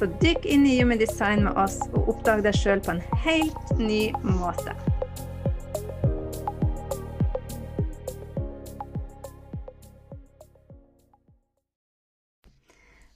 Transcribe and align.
Så 0.00 0.06
dykk 0.22 0.46
inn 0.48 0.62
i 0.64 0.78
Human 0.78 0.96
Design 0.96 1.42
med 1.44 1.58
oss 1.60 1.74
og 1.92 2.06
oppdag 2.08 2.40
deg 2.46 2.56
sjøl 2.56 2.80
på 2.80 2.94
en 2.94 3.02
helt 3.20 3.74
ny 3.76 4.06
måte. 4.24 4.72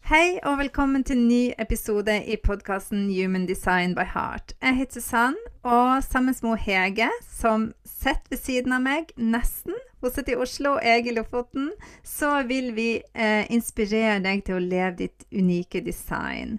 Hei 0.05 0.35
og 0.45 0.59
velkommen 0.61 1.01
til 1.01 1.17
en 1.17 1.29
ny 1.31 1.45
episode 1.57 2.13
i 2.29 2.35
podkasten 2.37 3.07
Human 3.09 3.47
Design 3.49 3.95
by 3.97 4.05
Heart. 4.05 4.53
Jeg 4.61 4.77
heter 4.77 5.01
Susann, 5.01 5.37
og 5.65 6.03
sammen 6.05 6.35
med 6.45 6.59
Hege, 6.61 7.07
som 7.25 7.71
sitter 7.89 8.35
ved 8.35 8.43
siden 8.43 8.75
av 8.77 8.83
meg, 8.85 9.15
nesten, 9.17 9.73
hun 10.05 10.13
sitter 10.13 10.35
i 10.35 10.43
Oslo 10.45 10.75
og 10.75 10.85
jeg 10.85 11.07
i 11.09 11.15
Lofoten, 11.17 11.71
så 12.05 12.43
vil 12.45 12.75
vi 12.77 12.99
eh, 13.01 13.49
inspirere 13.49 14.19
deg 14.27 14.43
til 14.45 14.59
å 14.59 14.67
leve 14.67 14.99
ditt 14.99 15.25
unike 15.33 15.81
design. 15.87 16.59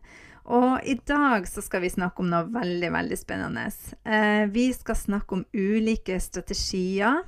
Og 0.50 0.82
i 0.82 0.98
dag 1.06 1.46
så 1.46 1.62
skal 1.62 1.86
vi 1.86 1.94
snakke 1.94 2.26
om 2.26 2.34
noe 2.34 2.50
veldig, 2.50 2.90
veldig 2.98 3.22
spennende. 3.22 3.68
Eh, 4.10 4.48
vi 4.50 4.72
skal 4.74 4.98
snakke 4.98 5.38
om 5.38 5.46
ulike 5.54 6.18
strategier, 6.18 7.22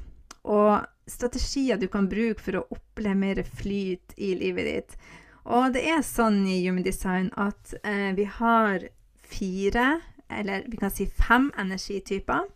og 0.49 0.81
strategier 1.05 1.77
du 1.77 1.85
kan 1.93 2.09
bruke 2.09 2.41
for 2.41 2.57
å 2.57 2.65
oppleve 2.73 3.21
mer 3.21 3.45
flyt 3.61 4.17
i 4.17 4.33
livet 4.41 4.73
ditt. 4.73 4.99
Og 5.47 5.71
det 5.75 5.85
er 5.87 6.03
sånn 6.03 6.41
i 6.49 6.59
Human 6.65 6.83
Design 6.83 7.29
at 7.39 7.71
eh, 7.87 8.11
vi 8.17 8.25
har 8.27 8.89
fire, 9.27 9.87
eller 10.27 10.67
vi 10.67 10.79
kan 10.79 10.91
si 10.91 11.07
fem 11.07 11.47
energityper. 11.59 12.49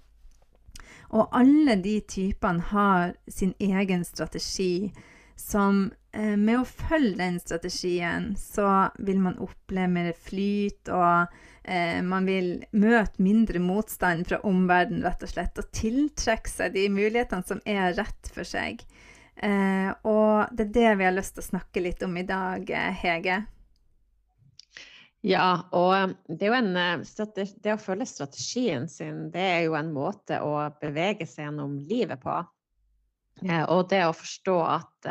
Og 1.16 1.32
alle 1.36 1.78
de 1.84 1.98
typene 2.08 2.64
har 2.72 3.16
sin 3.28 3.54
egen 3.60 4.04
strategi 4.08 4.92
som 5.40 5.86
eh, 6.12 6.36
med 6.36 6.62
å 6.62 6.68
følge 6.68 7.18
den 7.20 7.40
strategien, 7.40 8.34
så 8.40 8.92
vil 9.00 9.20
man 9.24 9.40
oppleve 9.44 9.92
mer 9.92 10.12
flyt, 10.16 10.92
og 10.92 11.32
eh, 11.64 12.00
man 12.04 12.28
vil 12.28 12.54
møte 12.72 13.24
mindre 13.24 13.64
motstand 13.64 14.28
fra 14.30 14.42
omverdenen, 14.48 15.04
rett 15.08 15.24
og 15.24 15.32
slett, 15.32 15.60
og 15.60 15.72
tiltrekke 15.76 16.52
seg 16.52 16.76
de 16.76 16.88
mulighetene 16.92 17.48
som 17.48 17.64
er 17.66 17.96
rett 18.00 18.32
for 18.36 18.48
seg. 18.48 18.84
Eh, 19.42 19.90
og 20.06 20.54
det 20.54 20.68
er 20.68 20.74
det 20.76 20.92
vi 21.00 21.08
har 21.08 21.16
lyst 21.16 21.36
til 21.36 21.44
å 21.44 21.50
snakke 21.50 21.84
litt 21.84 22.04
om 22.06 22.14
i 22.20 22.26
dag, 22.28 22.70
eh, 22.70 23.02
Hege. 23.02 23.42
Ja, 25.26 25.68
og 25.78 25.94
eh, 25.98 26.14
det, 26.30 26.50
en, 26.58 26.72
eh, 26.78 27.06
det, 27.36 27.74
å 27.74 27.82
følge 27.82 28.10
strategien 28.10 28.90
sin, 28.90 29.30
det 29.34 29.46
er 29.58 29.62
jo 29.66 29.78
en 29.80 29.94
måte 29.96 30.42
å 30.46 30.56
bevege 30.82 31.26
seg 31.30 31.48
gjennom 31.48 31.80
livet 31.90 32.22
på. 32.22 32.42
Og 33.42 33.88
det 33.90 34.04
å 34.06 34.14
forstå 34.14 34.56
at 34.70 35.08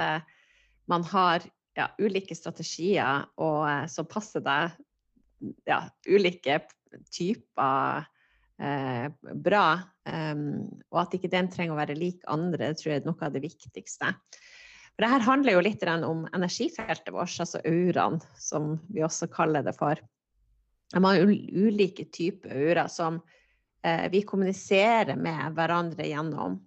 man 0.86 1.02
har 1.10 1.42
ja, 1.74 1.88
ulike 1.98 2.36
strategier 2.38 3.24
og, 3.42 3.64
som 3.90 4.06
passer 4.06 4.44
deg, 4.44 4.76
ja, 5.66 5.80
ulike 6.06 6.60
typer 7.10 8.06
eh, 8.60 9.10
bra. 9.34 9.64
Um, 10.10 10.44
og 10.90 11.04
at 11.04 11.14
ikke 11.14 11.30
den 11.30 11.50
trenger 11.52 11.76
å 11.76 11.80
være 11.80 11.98
lik 11.98 12.24
andre, 12.30 12.72
tror 12.74 12.94
jeg 12.94 13.02
er 13.02 13.08
noe 13.08 13.26
av 13.26 13.34
det 13.34 13.44
viktigste. 13.44 14.12
For 14.90 15.04
det 15.04 15.10
her 15.12 15.26
handler 15.26 15.54
jo 15.54 15.64
litt 15.64 15.84
om 15.94 16.24
energifeltet 16.34 17.12
vårt, 17.14 17.36
altså 17.40 17.62
auraen, 17.64 18.18
som 18.36 18.74
vi 18.90 19.04
også 19.06 19.30
kaller 19.32 19.64
det 19.66 19.76
for. 19.78 20.00
De 20.90 21.02
har 21.04 21.22
ulike 21.22 22.08
typer 22.10 22.56
aura 22.56 22.88
som 22.90 23.20
eh, 23.86 24.08
vi 24.10 24.24
kommuniserer 24.26 25.16
med 25.16 25.54
hverandre 25.54 26.08
gjennom. 26.10 26.58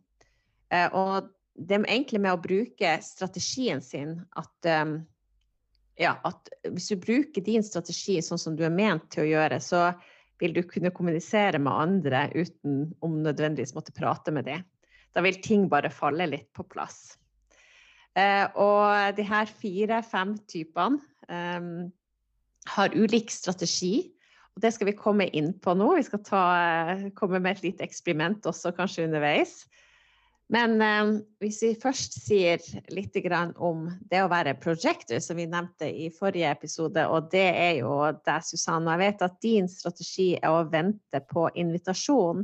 Eh, 0.72 0.88
og 0.96 1.30
det 1.54 1.78
er 1.78 1.90
egentlig 1.90 2.24
med 2.24 2.34
å 2.34 2.42
bruke 2.42 2.96
strategien 3.06 3.84
sin 3.84 4.16
at 4.40 4.70
um, 4.82 4.96
ja, 6.00 6.16
at 6.26 6.50
hvis 6.66 6.90
du 6.90 6.98
bruker 6.98 7.44
din 7.46 7.64
strategi 7.66 8.18
sånn 8.26 8.42
som 8.42 8.56
du 8.58 8.64
er 8.66 8.74
ment 8.74 9.06
til 9.14 9.28
å 9.28 9.30
gjøre, 9.30 9.60
så 9.62 9.92
vil 10.44 10.56
du 10.56 10.62
kunne 10.68 10.92
kommunisere 10.92 11.60
med 11.62 11.72
andre 11.72 12.28
uten 12.36 12.88
om 13.06 13.22
nødvendigvis 13.24 13.76
måtte 13.78 13.96
prate 13.96 14.34
med 14.36 14.50
dem. 14.50 14.64
Da 15.16 15.24
vil 15.24 15.40
ting 15.46 15.70
bare 15.72 15.94
falle 15.94 16.28
litt 16.28 16.50
på 16.56 16.66
plass. 16.68 17.16
Eh, 18.18 18.46
og 18.60 19.16
de 19.18 19.26
her 19.26 19.50
fire-fem 19.50 20.36
typene 20.50 21.00
eh, 21.32 21.70
har 22.76 22.98
ulik 22.98 23.32
strategi. 23.34 24.10
Og 24.54 24.62
det 24.62 24.74
skal 24.76 24.92
vi 24.92 24.98
komme 24.98 25.30
inn 25.34 25.54
på 25.64 25.74
nå. 25.78 25.94
Vi 25.98 26.06
skal 26.10 26.24
ta, 26.26 26.44
eh, 26.94 27.08
komme 27.18 27.42
med 27.42 27.58
et 27.58 27.70
lite 27.70 27.88
eksperiment 27.88 28.46
også 28.50 28.74
kanskje 28.78 29.08
underveis. 29.08 29.64
Men 30.54 30.76
eh, 30.82 31.12
hvis 31.42 31.62
vi 31.66 31.72
først 31.82 32.20
sier 32.28 32.62
litt 32.94 33.16
om 33.58 33.88
det 34.12 34.22
å 34.22 34.30
være 34.32 34.58
projector, 34.62 35.20
som 35.24 35.40
vi 35.40 35.48
nevnte 35.50 35.90
i 35.90 36.12
forrige 36.14 36.52
episode, 36.52 37.08
og 37.10 37.32
det 37.34 37.48
er 37.50 37.80
jo 37.82 37.96
deg, 38.26 38.46
Susanne. 38.46 38.94
Jeg 38.94 39.02
vet 39.02 39.26
at 39.26 39.40
din 39.42 39.70
strategi 39.72 40.34
er 40.38 40.54
å 40.54 40.68
vente 40.70 41.24
på 41.30 41.48
invitasjon. 41.56 42.44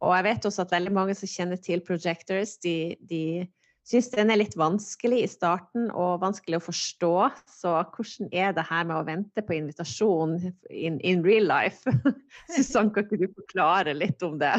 Og 0.00 0.14
jeg 0.16 0.28
vet 0.30 0.46
også 0.48 0.64
at 0.64 0.76
veldig 0.76 0.92
mange 0.96 1.16
som 1.18 1.28
kjenner 1.28 1.58
til 1.60 1.82
projectors, 1.84 2.54
de, 2.62 2.94
de 3.04 3.48
syns 3.90 4.10
den 4.12 4.30
er 4.30 4.38
litt 4.40 4.54
vanskelig 4.58 5.24
i 5.24 5.28
starten 5.30 5.90
og 5.90 6.22
vanskelig 6.22 6.60
å 6.60 6.64
forstå. 6.68 7.14
Så 7.50 7.74
hvordan 7.96 8.30
er 8.30 8.54
det 8.56 8.66
her 8.70 8.86
med 8.86 8.96
å 8.96 9.06
vente 9.08 9.44
på 9.44 9.56
invitasjon 9.58 10.38
in, 10.70 11.00
in 11.02 11.24
real 11.26 11.50
life? 11.50 11.90
Susanne, 12.54 12.94
kan 12.94 13.08
ikke 13.08 13.24
du 13.24 13.40
forklare 13.42 13.96
litt 13.96 14.22
om 14.22 14.38
det? 14.40 14.54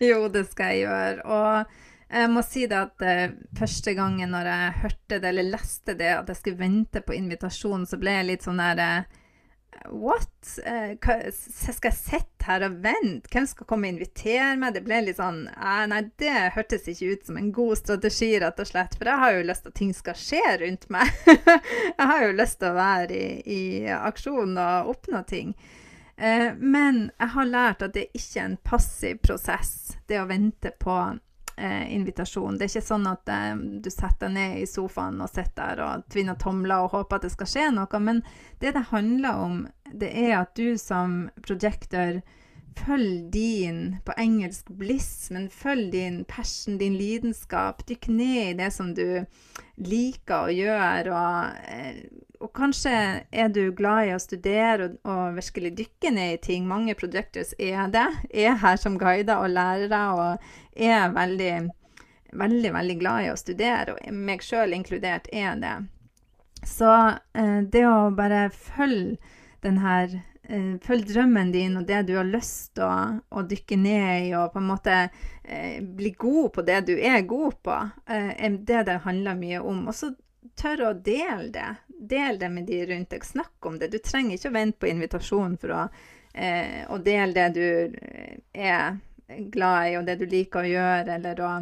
Jo, 0.00 0.28
det 0.32 0.46
skal 0.52 0.76
jeg 0.76 0.86
gjøre. 0.86 1.26
Og 1.26 1.90
jeg 2.12 2.28
må 2.32 2.42
si 2.44 2.66
det 2.68 2.76
at 2.76 3.02
uh, 3.06 3.32
første 3.56 3.94
gangen 3.96 4.34
når 4.34 4.50
jeg 4.50 4.76
hørte 4.82 5.18
det 5.22 5.32
eller 5.32 5.50
leste 5.54 5.96
det, 5.96 6.12
at 6.18 6.28
jeg 6.28 6.40
skulle 6.40 6.60
vente 6.60 7.00
på 7.04 7.16
invitasjonen, 7.16 7.88
så 7.88 7.98
ble 8.00 8.18
jeg 8.18 8.28
litt 8.28 8.46
sånn 8.46 8.60
der 8.60 8.82
uh, 8.82 9.18
What? 9.88 10.28
Uh, 10.60 10.92
hva, 11.00 11.16
skal 11.32 11.88
jeg 11.88 11.96
sitte 11.96 12.44
her 12.44 12.66
og 12.66 12.76
vente? 12.84 13.30
Hvem 13.32 13.48
skal 13.48 13.66
komme 13.70 13.88
og 13.88 13.94
invitere 13.94 14.52
meg? 14.60 14.76
Det 14.76 14.84
ble 14.84 15.00
litt 15.06 15.16
sånn 15.16 15.46
Nei, 15.88 16.02
det 16.20 16.52
hørtes 16.54 16.84
ikke 16.92 17.16
ut 17.16 17.24
som 17.30 17.40
en 17.40 17.48
god 17.56 17.80
strategi, 17.80 18.30
rett 18.42 18.60
og 18.60 18.68
slett. 18.68 18.98
For 18.98 19.08
jeg 19.08 19.22
har 19.24 19.38
jo 19.38 19.48
lyst 19.48 19.64
til 19.64 19.72
at 19.72 19.80
ting 19.80 19.96
skal 19.96 20.20
skje 20.20 20.44
rundt 20.66 20.86
meg. 20.92 21.16
jeg 21.96 22.10
har 22.12 22.26
jo 22.26 22.36
lyst 22.36 22.60
til 22.60 22.68
å 22.68 22.76
være 22.76 23.16
i, 23.16 23.26
i 23.56 23.62
aksjon 23.96 24.52
og 24.60 24.92
oppnå 24.92 25.24
ting. 25.32 25.56
men 26.58 26.98
jeg 27.18 27.28
har 27.34 27.48
lært 27.48 27.82
at 27.82 27.94
det 27.96 28.10
ikke 28.12 28.38
er 28.38 28.44
en 28.50 28.58
passiv 28.62 29.22
prosess, 29.24 29.96
det 30.06 30.20
å 30.20 30.28
vente 30.28 30.70
på 30.78 30.98
eh, 31.62 31.94
invitasjon. 31.94 32.58
Det 32.58 32.66
er 32.66 32.72
ikke 32.72 32.90
sånn 32.90 33.08
at 33.10 33.30
eh, 33.32 33.54
du 33.56 33.88
setter 33.92 34.28
deg 34.28 34.36
ned 34.36 34.60
i 34.62 34.68
sofaen 34.68 35.22
og 35.22 35.30
sitter 35.30 35.76
der 35.76 35.82
og 35.86 36.06
tvinner 36.12 36.38
tomler 36.40 36.84
og 36.84 36.96
håper 36.96 37.20
at 37.20 37.26
det 37.26 37.32
skal 37.36 37.50
skje 37.54 37.66
noe. 37.76 38.02
Men 38.02 38.22
det 38.62 38.74
det 38.76 38.88
handler 38.90 39.42
om, 39.46 39.58
det 39.92 40.10
er 40.24 40.36
at 40.42 40.54
du 40.58 40.78
som 40.80 41.26
projector 41.46 42.22
følg 42.78 43.32
din, 43.32 43.96
på 44.04 44.14
engelsk 44.18 44.68
bliss, 44.78 45.30
men 45.30 45.48
følg 45.50 45.92
din 45.92 46.22
passion, 46.28 46.78
din 46.78 46.96
lidenskap. 46.98 47.84
Dykk 47.88 48.08
ned 48.08 48.42
i 48.42 48.58
det 48.58 48.70
som 48.74 48.92
du 48.94 49.24
liker 49.80 50.48
å 50.48 50.54
gjøre. 50.54 51.12
Og, 51.12 51.62
eh, 51.68 52.02
og 52.42 52.52
kanskje 52.56 52.94
er 53.30 53.52
du 53.54 53.72
glad 53.76 54.08
i 54.08 54.14
å 54.14 54.20
studere 54.22 54.88
og, 54.88 54.96
og, 55.04 55.36
virkelig 55.38 55.74
dykke 55.78 56.14
ned 56.14 56.34
i 56.34 56.42
ting. 56.48 56.66
Mange 56.68 56.96
projectors 56.98 57.54
er 57.58 57.88
det. 57.92 58.08
Er 58.30 58.58
her 58.62 58.80
som 58.80 58.98
guider 58.98 59.42
og 59.42 59.52
lærere 59.54 60.02
og 60.16 60.52
er 60.76 61.12
veldig, 61.14 61.54
veldig, 62.32 62.72
veldig 62.78 62.98
glad 63.00 63.26
i 63.26 63.32
å 63.32 63.38
studere. 63.40 63.96
Og 63.96 64.14
meg 64.14 64.44
sjøl 64.46 64.74
inkludert 64.76 65.30
er 65.32 65.58
det. 65.62 65.76
Så 66.66 66.90
eh, 67.34 67.60
det 67.66 67.86
å 67.88 68.10
bare 68.14 68.48
følge 68.54 69.18
den 69.62 69.78
her 69.82 70.14
eh, 70.42 70.74
følg 70.82 71.06
drømmen 71.08 71.52
din 71.54 71.76
og 71.78 71.86
det 71.88 72.02
du 72.08 72.16
har 72.18 72.28
lyst 72.28 72.74
til 72.76 72.86
å, 72.86 72.96
å, 73.30 73.44
dykke 73.48 73.78
ned 73.78 74.28
i, 74.28 74.32
og 74.38 74.52
på 74.54 74.62
en 74.62 74.68
måte 74.68 74.96
eh, 75.04 75.78
bli 75.82 76.12
god 76.18 76.52
på 76.56 76.66
det 76.66 76.80
du 76.90 76.94
er 76.98 77.22
god 77.28 77.60
på, 77.64 77.78
eh, 78.06 78.32
er 78.36 78.58
det 78.58 78.82
det 78.90 78.98
handler 79.06 79.38
mye 79.38 79.62
om. 79.62 79.86
Og 79.90 79.96
så 79.96 80.12
tørre 80.58 80.90
å 80.90 80.98
dele 80.98 81.50
det. 81.54 81.68
Del 82.12 82.38
det 82.40 82.50
med 82.50 82.66
de 82.66 82.82
rundt 82.90 83.12
deg. 83.14 83.24
Snakk 83.24 83.66
om 83.66 83.78
det. 83.78 83.92
Du 83.92 84.00
trenger 84.02 84.36
ikke 84.36 84.50
å 84.50 84.56
vente 84.58 84.82
på 84.82 84.90
invitasjon 84.90 85.56
for 85.62 85.76
å, 85.76 85.86
eh, 86.34 86.82
å 86.90 86.98
dele 86.98 87.32
det 87.36 87.48
du 87.54 87.96
er 88.52 88.98
glad 89.54 89.88
i, 89.88 89.96
og 89.96 90.06
det 90.06 90.18
du 90.20 90.26
liker 90.26 90.64
å 90.64 90.72
gjøre, 90.72 91.14
eller 91.14 91.40
å 91.40 91.52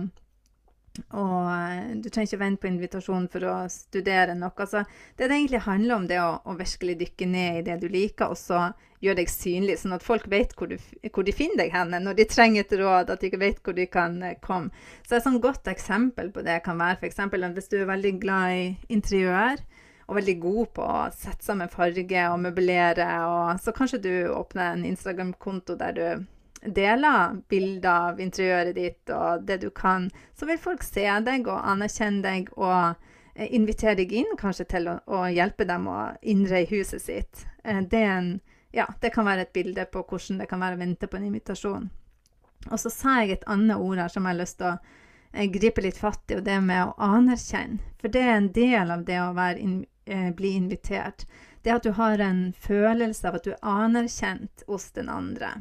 Og 0.98 1.46
eh, 1.50 1.96
du 2.02 2.08
trenger 2.08 2.28
ikke 2.28 2.40
vente 2.40 2.62
på 2.62 2.70
invitasjon 2.70 3.26
for 3.30 3.46
å 3.46 3.56
studere 3.70 4.34
noe. 4.38 4.52
Altså, 4.56 4.82
det 5.16 5.28
det 5.30 5.36
egentlig 5.36 5.62
handler 5.66 5.96
om, 5.96 6.06
det 6.10 6.20
å, 6.22 6.30
å, 6.44 6.56
virkelig 6.58 6.96
dykke 7.04 7.28
ned 7.30 7.58
i 7.60 7.66
det 7.68 7.76
du 7.82 7.88
liker, 7.92 8.32
og 8.32 8.38
så 8.38 8.70
gjøre 9.00 9.20
deg 9.22 9.30
synlig, 9.32 9.78
sånn 9.80 9.96
at 9.96 10.04
folk 10.04 10.26
vet 10.28 10.52
hvor, 10.58 10.68
du, 10.68 10.76
hvor, 11.08 11.24
de 11.24 11.32
finner 11.32 11.62
deg 11.62 11.72
henne 11.72 12.02
når 12.02 12.18
de 12.18 12.26
trenger 12.28 12.66
et 12.66 12.74
råd, 12.82 13.12
at 13.12 13.22
de 13.22 13.30
ikke 13.30 13.40
vet 13.40 13.62
hvor 13.64 13.76
de 13.76 13.86
kan 13.90 14.18
eh, 14.26 14.38
komme. 14.42 14.74
Så 15.06 15.16
et 15.16 15.26
sånn 15.26 15.40
godt 15.42 15.70
eksempel 15.72 16.32
på 16.34 16.44
det 16.46 16.58
kan 16.66 16.80
være 16.80 16.98
f.eks. 16.98 17.22
hvis 17.30 17.70
du 17.72 17.78
er 17.80 17.92
veldig 17.94 18.16
glad 18.20 18.58
i 18.58 18.66
interiør, 18.92 19.62
og 20.10 20.18
veldig 20.18 20.36
god 20.42 20.74
på 20.74 20.90
å 20.90 21.06
sette 21.14 21.46
sammen 21.46 21.70
farge 21.70 22.26
og 22.32 22.42
møblere, 22.42 23.08
og 23.30 23.62
så 23.62 23.72
kanskje 23.72 24.02
du 24.02 24.12
åpner 24.34 24.74
en 24.74 24.86
Instagram-konto 24.88 25.78
der 25.78 25.94
du 25.94 26.06
deler 26.66 27.40
bilder 27.48 27.90
av 27.90 28.20
interiøret 28.20 28.74
ditt 28.76 29.12
og 29.14 29.44
det 29.48 29.60
du 29.62 29.70
kan, 29.70 30.10
så 30.36 30.46
vil 30.46 30.60
folk 30.60 30.84
se 30.84 31.06
deg 31.24 31.48
og 31.48 31.64
anerkjenne 31.64 32.22
deg 32.24 32.50
og 32.56 32.94
eh, 33.34 33.48
invitere 33.48 33.96
deg 34.02 34.12
inn 34.12 34.36
kanskje 34.38 34.68
til 34.74 34.90
å, 34.92 34.98
å 35.06 35.24
hjelpe 35.32 35.64
dem 35.68 35.88
å 35.88 35.98
innreie 36.20 36.68
huset 36.70 37.02
sitt. 37.02 37.46
Eh, 37.64 37.80
det, 37.80 38.04
en, 38.04 38.32
ja, 38.76 38.86
det, 39.00 39.12
kan 39.14 39.28
være 39.28 39.48
et 39.48 39.54
bilde 39.56 39.86
på 39.88 40.04
hvordan 40.04 40.42
det 40.42 40.50
kan 40.50 40.60
være 40.60 40.76
å 40.76 40.82
vente 40.84 41.08
på 41.08 41.20
en 41.20 41.28
invitasjon. 41.30 41.90
Og 42.68 42.80
så 42.80 42.92
sa 42.92 43.20
jeg 43.22 43.38
et 43.38 43.48
annet 43.48 43.80
ord 43.80 44.02
her 44.02 44.12
som 44.12 44.26
jeg 44.26 44.34
har 44.34 44.42
lyst 44.42 44.60
til 44.60 44.68
å 44.68 44.74
eh, 45.32 45.48
gripe 45.52 45.84
litt 45.84 46.00
fatt 46.00 46.28
i, 46.28 46.36
og 46.36 46.44
det 46.44 46.58
med 46.64 46.90
å 46.90 47.14
anerkjenne. 47.16 47.80
For 48.00 48.12
det 48.12 48.26
er 48.26 48.36
en 48.36 48.52
del 48.56 48.92
av 48.92 49.06
det 49.08 49.16
å 49.20 49.32
in, 49.56 49.80
bli 50.36 50.54
invitert. 50.56 51.24
Det 51.64 51.72
at 51.72 51.84
du 51.84 51.92
har 51.96 52.20
en 52.24 52.52
følelse 52.56 53.28
av 53.28 53.36
at 53.36 53.44
du 53.48 53.52
er 53.52 53.66
anerkjent 53.68 54.64
hos 54.68 54.88
den 54.96 55.08
andre 55.12 55.58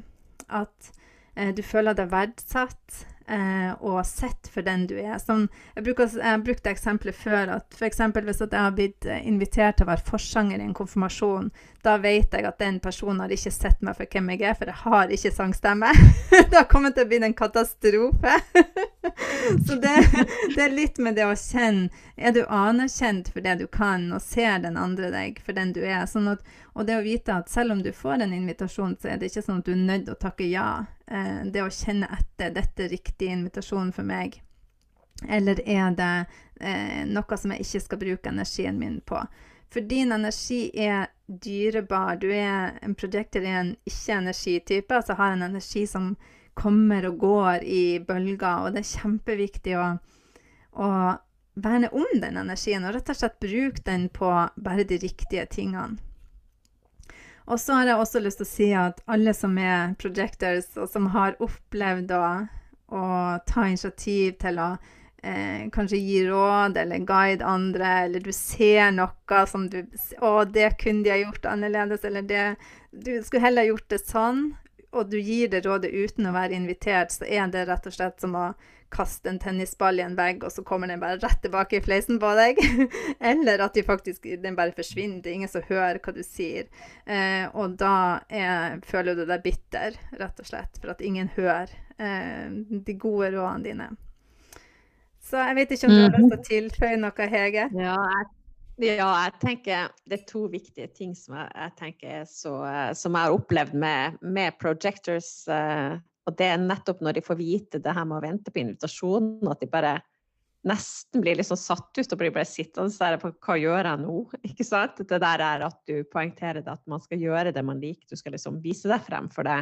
at 0.50 0.92
eh, 1.36 1.52
du 1.56 1.62
føler 1.66 1.98
deg 1.98 2.12
verdsatt 2.12 3.04
eh, 3.30 3.72
og 3.80 4.02
sett 4.08 4.50
for 4.52 4.66
den 4.66 4.86
du 4.90 4.96
er. 5.00 5.18
Som 5.22 5.48
jeg, 5.76 5.86
bruker, 5.86 6.12
jeg 6.18 6.44
brukte 6.46 6.74
eksempelet 6.74 7.18
før 7.18 7.56
at 7.60 7.78
f.eks. 7.78 8.02
hvis 8.18 8.44
jeg 8.44 8.54
har 8.56 8.76
blitt 8.76 9.08
eh, 9.08 9.26
invitert 9.28 9.80
til 9.80 9.88
å 9.88 9.92
være 9.92 10.08
forsanger 10.10 10.60
i 10.60 10.68
en 10.68 10.76
konfirmasjon, 10.78 11.52
da 11.86 11.96
vet 12.02 12.34
jeg 12.36 12.48
at 12.48 12.60
den 12.60 12.80
personen 12.84 13.22
har 13.24 13.32
ikke 13.32 13.54
sett 13.54 13.82
meg 13.86 13.96
for 13.96 14.10
hvem 14.12 14.34
jeg 14.34 14.44
er, 14.50 14.58
for 14.60 14.72
jeg 14.72 14.82
har 14.84 15.14
ikke 15.16 15.34
sangstemme. 15.36 15.94
det 16.32 16.58
har 16.58 16.68
kommet 16.72 16.98
til 16.98 17.08
å 17.08 17.12
bli 17.12 17.22
en 17.24 17.38
katastrofe. 17.38 18.36
Så 19.68 19.76
det, 19.80 19.96
det, 20.56 20.62
er 20.62 20.74
litt 20.74 21.00
med 21.02 21.16
det 21.16 21.24
å 21.26 21.36
kjenne 21.38 21.88
Er 22.20 22.34
du 22.36 22.42
anerkjent 22.46 23.30
for 23.32 23.42
det 23.42 23.56
du 23.62 23.66
kan, 23.72 24.10
og 24.14 24.22
ser 24.22 24.60
den 24.66 24.78
andre 24.78 25.10
deg 25.14 25.40
for 25.46 25.56
den 25.58 25.72
du 25.74 25.80
er? 25.86 26.04
Sånn 26.10 26.28
at, 26.34 26.44
og 26.76 26.86
det 26.90 26.98
å 27.00 27.06
vite 27.06 27.38
at 27.40 27.50
selv 27.52 27.78
om 27.78 27.84
du 27.84 27.94
får 27.96 28.26
en 28.26 28.36
invitasjon, 28.36 28.98
så 29.00 29.14
er 29.14 29.20
det 29.20 29.32
ikke 29.32 29.46
sånn 29.48 29.62
at 29.64 29.70
du 29.70 29.74
er 29.74 29.86
nødt 29.88 30.12
å 30.12 30.20
takke 30.20 30.48
ja. 30.50 30.70
Eh, 31.10 31.46
det 31.50 31.64
å 31.64 31.72
kjenne 31.74 32.06
etter 32.14 32.52
dette 32.54 32.86
er 32.86 32.92
riktig 33.20 33.34
invitasjon 33.34 33.92
for 33.92 34.04
meg. 34.04 34.42
Eller 35.28 35.60
er 35.68 35.92
det 35.92 36.26
eh, 36.62 37.06
noe 37.06 37.38
som 37.38 37.52
jeg 37.52 37.66
ikke 37.66 37.82
skal 37.84 38.00
bruke 38.00 38.30
energien 38.30 38.80
min 38.80 39.02
på? 39.02 39.20
For 39.70 39.82
din 39.82 40.12
energi 40.12 40.72
er 40.74 41.10
dyrebar. 41.28 42.16
Du 42.18 42.32
er 42.32 42.80
en 42.82 42.96
projector 42.96 43.42
i 43.42 43.52
en 43.52 43.76
ikke-energitype, 43.86 44.96
altså 44.96 45.14
har 45.14 45.34
en 45.34 45.44
energi 45.44 45.86
som 45.88 46.16
kommer 46.54 47.06
og 47.06 47.20
går 47.20 47.64
i 47.64 48.00
bølger, 48.00 48.66
og 48.66 48.74
det 48.74 48.82
er 48.82 48.96
kjempeviktig 49.02 49.76
å, 49.78 49.98
å 50.74 50.90
verne 51.56 51.90
om 51.92 52.20
den 52.22 52.38
energien 52.40 52.86
og 52.86 52.96
rett 52.96 53.12
og 53.12 53.20
slett 53.20 53.40
bruke 53.40 53.84
den 53.86 54.10
på 54.10 54.32
bare 54.56 54.88
de 54.88 54.98
riktige 54.98 55.46
tingene. 55.46 56.00
Og 57.50 57.58
så 57.60 57.80
har 57.80 57.90
jeg 57.90 57.98
også 57.98 58.20
lyst 58.22 58.42
til 58.42 58.46
å 58.46 58.50
si 58.50 58.70
at 58.78 59.00
alle 59.10 59.34
som 59.34 59.56
er 59.58 59.96
projectors, 60.02 60.70
og 60.78 60.90
som 60.90 61.08
har 61.16 61.38
opplevd 61.42 62.12
å, 62.14 62.26
å 62.92 63.40
ta 63.48 63.68
initiativ 63.68 64.38
til 64.42 64.60
å 64.62 64.70
eh, 65.24 65.68
kanskje 65.74 66.00
gi 66.02 66.24
råd 66.28 66.78
eller 66.82 67.06
guide 67.08 67.46
andre, 67.46 67.92
eller 68.06 68.24
du 68.26 68.32
ser 68.36 68.92
noe 68.96 69.44
som 69.48 69.68
du 69.70 69.84
Å, 70.20 70.46
det 70.46 70.74
kunne 70.82 71.04
de 71.06 71.14
ha 71.14 71.20
gjort 71.22 71.46
annerledes, 71.46 72.04
eller 72.04 72.22
det 72.22 72.56
Du 72.92 73.14
skulle 73.24 73.46
heller 73.46 73.70
gjort 73.70 73.90
det 73.90 74.02
sånn 74.06 74.50
og 74.92 75.10
du 75.12 75.20
gir 75.20 75.50
det 75.52 75.62
rådet 75.66 75.92
uten 75.94 76.26
å 76.26 76.34
være 76.34 76.58
invitert, 76.58 77.14
så 77.14 77.28
er 77.30 77.50
det 77.54 77.68
rett 77.70 77.86
og 77.86 77.94
slett 77.94 78.22
som 78.22 78.36
å 78.38 78.48
kaste 78.94 79.30
en 79.30 79.40
tennisball 79.42 80.00
i 80.00 80.04
en 80.04 80.16
vegg, 80.18 80.44
og 80.46 80.54
så 80.54 80.64
kommer 80.66 80.90
den 80.90 81.02
bare 81.02 81.20
rett 81.22 81.42
tilbake 81.44 81.80
i 81.80 81.84
fleisen 81.86 82.20
på 82.22 82.32
deg. 82.38 82.60
Eller 83.32 83.64
at 83.66 83.78
de 83.78 83.84
faktisk, 83.86 84.26
den 84.44 84.58
bare 84.58 84.76
forsvinner. 84.76 85.22
Det 85.22 85.32
er 85.32 85.40
ingen 85.40 85.52
som 85.52 85.66
hører 85.70 86.02
hva 86.04 86.16
du 86.16 86.24
sier. 86.26 86.70
Eh, 87.06 87.46
og 87.54 87.78
da 87.82 87.94
er, 88.30 88.80
føler 88.88 89.18
du 89.18 89.26
deg 89.30 89.46
bitter, 89.46 89.98
rett 90.20 90.42
og 90.42 90.50
slett, 90.50 90.82
for 90.82 90.94
at 90.96 91.06
ingen 91.06 91.32
hører 91.38 91.72
eh, 92.02 92.50
de 92.86 92.98
gode 92.98 93.34
rådene 93.38 93.66
dine. 93.68 93.90
Så 95.30 95.38
jeg 95.38 95.60
vet 95.60 95.72
ikke 95.76 95.88
om 95.88 95.94
du 95.94 96.02
har 96.02 96.14
lyst 96.16 96.20
til 96.20 96.26
å 96.26 96.40
mhm. 96.40 96.50
tilføye 96.50 97.00
noe, 97.06 97.32
Hege? 97.36 97.70
Ja, 97.78 97.96
jeg 98.18 98.30
ja, 98.80 99.10
jeg 99.26 99.34
tenker 99.42 99.90
det 100.08 100.22
er 100.22 100.28
to 100.30 100.46
viktige 100.48 100.88
ting 100.96 101.12
som 101.18 101.36
jeg, 101.36 101.50
jeg 101.52 101.74
tenker 101.76 102.22
så, 102.30 102.54
som 102.96 103.18
jeg 103.18 103.28
har 103.28 103.36
opplevd 103.36 103.74
med, 103.76 104.22
med 104.24 104.56
projectors. 104.62 105.28
Uh, 105.52 106.00
og 106.30 106.38
det 106.38 106.48
er 106.54 106.62
nettopp 106.62 107.02
når 107.04 107.18
de 107.18 107.26
får 107.26 107.40
vite 107.40 107.82
det 107.84 107.96
her 107.96 108.08
med 108.08 108.20
å 108.20 108.24
vente 108.24 108.54
på 108.54 108.62
invitasjonen, 108.62 109.50
at 109.50 109.62
de 109.64 109.70
bare 109.72 109.98
nesten 110.68 111.24
blir 111.24 111.38
liksom 111.40 111.58
satt 111.60 111.96
ut 111.96 112.14
og 112.14 112.20
blir 112.20 112.34
bare 112.36 112.48
sittende 112.48 112.92
der 112.92 113.20
på 113.22 113.32
hva 113.46 113.56
gjør 113.60 113.88
jeg 113.92 114.02
nå? 114.04 114.16
Ikke 114.50 114.68
sant? 114.68 115.00
Det 115.00 115.22
der 115.24 115.44
er 115.46 115.68
at 115.70 115.80
du 115.90 116.02
poengterer 116.12 116.62
det, 116.62 116.74
at 116.74 116.84
man 116.90 117.02
skal 117.04 117.24
gjøre 117.24 117.54
det 117.56 117.64
man 117.66 117.80
liker. 117.82 118.06
Du 118.12 118.20
skal 118.20 118.36
liksom 118.36 118.60
vise 118.64 118.92
deg 118.92 119.06
frem 119.08 119.30
for 119.34 119.48
det 119.48 119.62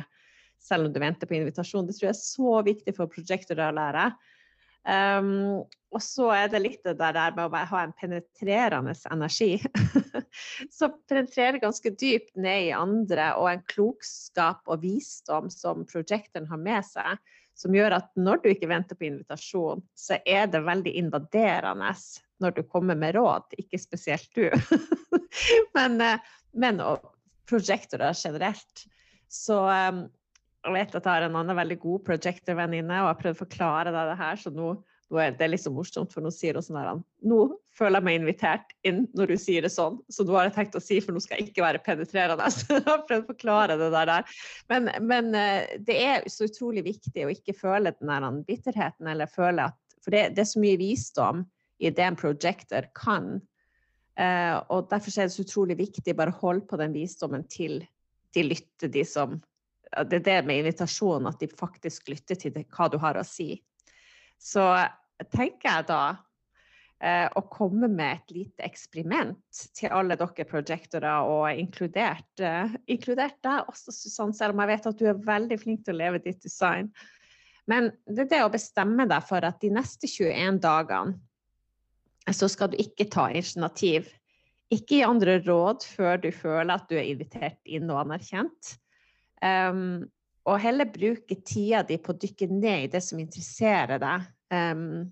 selv 0.58 0.88
om 0.88 0.94
du 0.94 1.00
venter 1.02 1.30
på 1.30 1.38
invitasjon. 1.38 1.86
Det 1.86 1.96
tror 1.98 2.10
jeg 2.10 2.16
er 2.16 2.24
så 2.24 2.58
viktig 2.66 2.96
for 2.98 3.14
prosjektorer 3.14 3.70
å 3.70 3.78
lære. 3.78 4.10
Um, 4.88 5.64
og 5.96 6.04
så 6.04 6.28
er 6.36 6.50
det 6.52 6.62
litt 6.62 6.84
det 6.86 6.98
der 7.00 7.36
med 7.36 7.48
å 7.48 7.64
ha 7.70 7.82
en 7.82 7.96
penetrerende 7.96 8.94
energi. 9.12 9.56
så 10.78 10.90
penetrerer 11.10 11.62
ganske 11.64 11.94
dypt 11.96 12.36
ned 12.36 12.68
i 12.68 12.76
andre, 12.76 13.32
og 13.40 13.50
en 13.52 13.66
klokskap 13.72 14.68
og 14.68 14.84
visdom 14.84 15.50
som 15.54 15.86
prosjektoren 15.88 16.50
har 16.52 16.62
med 16.62 16.86
seg, 16.88 17.18
som 17.58 17.74
gjør 17.74 17.98
at 17.98 18.12
når 18.20 18.44
du 18.44 18.52
ikke 18.52 18.70
venter 18.70 19.00
på 19.00 19.08
invitasjon, 19.08 19.82
så 19.98 20.20
er 20.28 20.52
det 20.52 20.66
veldig 20.68 20.94
invaderende 21.00 21.94
når 22.44 22.60
du 22.60 22.62
kommer 22.70 23.00
med 23.00 23.16
råd. 23.18 23.56
Ikke 23.58 23.80
spesielt 23.82 24.30
du, 24.38 24.52
men, 25.78 26.04
men 26.54 26.84
og 26.84 27.14
prosjektorer 27.50 28.14
generelt. 28.14 28.86
Så 29.32 29.64
um, 29.66 30.06
jeg 30.68 30.76
vet 30.76 31.00
at 31.00 31.08
jeg 31.08 31.14
har 31.14 31.26
en 31.28 31.40
annen 31.40 31.58
veldig 31.58 31.80
god 31.82 32.04
projector-venninne, 32.08 33.00
og 33.00 33.08
jeg 33.08 33.14
har 33.14 33.24
prøvd 33.24 33.38
å 33.38 33.44
forklare 33.46 33.94
deg 33.96 34.12
det 34.12 34.18
her, 34.20 34.40
så 34.42 34.52
nå, 34.54 34.74
nå 35.08 35.22
er 35.24 35.38
det 35.40 35.60
så 35.64 35.72
morsomt, 35.72 36.12
for 36.12 36.26
nå 36.26 36.32
sier 36.36 36.58
hun 36.60 36.66
sånn 36.66 36.80
her 36.82 37.02
Nå 37.28 37.40
føler 37.78 38.02
jeg 38.02 38.08
meg 38.08 38.20
invitert 38.20 38.74
inn 38.88 39.04
når 39.16 39.32
du 39.32 39.36
sier 39.40 39.64
det 39.64 39.72
sånn, 39.72 40.00
så 40.12 40.26
nå 40.28 40.36
har 40.36 40.50
jeg 40.50 40.56
tenkt 40.58 40.78
å 40.80 40.84
si, 40.84 41.00
for 41.04 41.16
nå 41.16 41.24
skal 41.24 41.40
jeg 41.40 41.52
ikke 41.52 41.66
være 41.66 41.84
penetrerende. 41.86 42.52
Så 42.56 42.80
jeg 42.80 42.86
har 42.88 43.04
prøvd 43.08 43.26
å 43.26 43.32
forklare 43.32 43.78
det 43.80 43.90
der. 43.96 44.40
Men, 44.72 44.90
men 45.08 45.30
eh, 45.38 45.76
det 45.88 46.00
er 46.04 46.32
så 46.32 46.48
utrolig 46.50 46.84
viktig 46.88 47.26
å 47.26 47.34
ikke 47.34 47.56
føle 47.58 47.94
den 47.96 48.12
der 48.12 48.42
bitterheten, 48.48 49.12
eller 49.14 49.32
føle 49.32 49.70
at 49.72 49.78
For 50.04 50.16
det, 50.16 50.38
det 50.38 50.44
er 50.44 50.50
så 50.52 50.64
mye 50.64 50.80
visdom 50.80 51.46
i 51.84 51.92
det 51.92 52.04
en 52.04 52.18
projector 52.18 52.88
kan. 52.98 53.38
Uh, 54.18 54.58
og 54.74 54.88
derfor 54.90 55.14
er 55.14 55.28
det 55.28 55.36
så 55.36 55.44
utrolig 55.46 55.76
viktig 55.78 56.16
bare 56.18 56.34
holde 56.40 56.66
på 56.66 56.80
den 56.80 56.96
visdommen 56.96 57.44
til 57.52 57.84
de 58.34 58.44
lytter, 58.48 58.90
de 58.90 59.04
som 59.06 59.36
det 60.08 60.22
er 60.22 60.26
det 60.26 60.38
med 60.48 60.62
invitasjon, 60.62 61.28
at 61.30 61.40
de 61.42 61.50
faktisk 61.50 62.10
lytter 62.12 62.40
til 62.40 62.54
det, 62.56 62.68
hva 62.74 62.90
du 62.92 62.98
har 63.02 63.20
å 63.20 63.26
si. 63.28 63.56
Så 64.38 64.64
tenker 65.34 65.70
jeg 65.70 65.88
da 65.90 66.02
eh, 67.02 67.28
å 67.28 67.44
komme 67.52 67.90
med 67.90 68.20
et 68.20 68.34
lite 68.36 68.66
eksperiment 68.68 69.62
til 69.78 69.94
alle 69.96 70.18
dere 70.20 70.48
projektorer, 70.50 71.28
og 71.28 71.48
inkludert, 71.54 72.30
eh, 72.42 72.76
inkludert 72.92 73.40
deg 73.46 73.72
også, 73.72 73.96
Susann, 73.96 74.36
selv 74.36 74.56
om 74.56 74.64
jeg 74.64 74.74
vet 74.76 74.90
at 74.92 75.00
du 75.00 75.08
er 75.10 75.24
veldig 75.30 75.62
flink 75.62 75.86
til 75.86 75.98
å 75.98 76.02
leve 76.04 76.24
ditt 76.26 76.44
design. 76.44 76.92
Men 77.68 77.92
det 78.08 78.28
er 78.28 78.34
det 78.36 78.44
å 78.46 78.52
bestemme 78.54 79.08
deg 79.10 79.26
for 79.28 79.44
at 79.44 79.60
de 79.64 79.74
neste 79.76 80.08
21 80.08 80.62
dagene 80.64 81.18
så 82.36 82.48
skal 82.52 82.72
du 82.72 82.80
ikke 82.82 83.08
ta 83.12 83.30
initiativ. 83.32 84.10
Ikke 84.74 84.98
gi 84.98 85.04
andre 85.08 85.38
råd 85.46 85.86
før 85.88 86.20
du 86.20 86.28
føler 86.36 86.74
at 86.74 86.90
du 86.90 86.98
er 86.98 87.08
invitert 87.08 87.60
inn 87.64 87.88
og 87.88 88.02
anerkjent. 88.02 88.74
Um, 89.44 90.08
og 90.48 90.62
heller 90.64 90.90
bruke 90.90 91.38
tida 91.46 91.84
di 91.86 91.98
på 92.00 92.14
å 92.14 92.20
dykke 92.20 92.48
ned 92.50 92.88
i 92.88 92.92
det 92.92 93.04
som 93.04 93.20
interesserer 93.20 94.00
deg. 94.02 94.28
Um, 94.54 95.08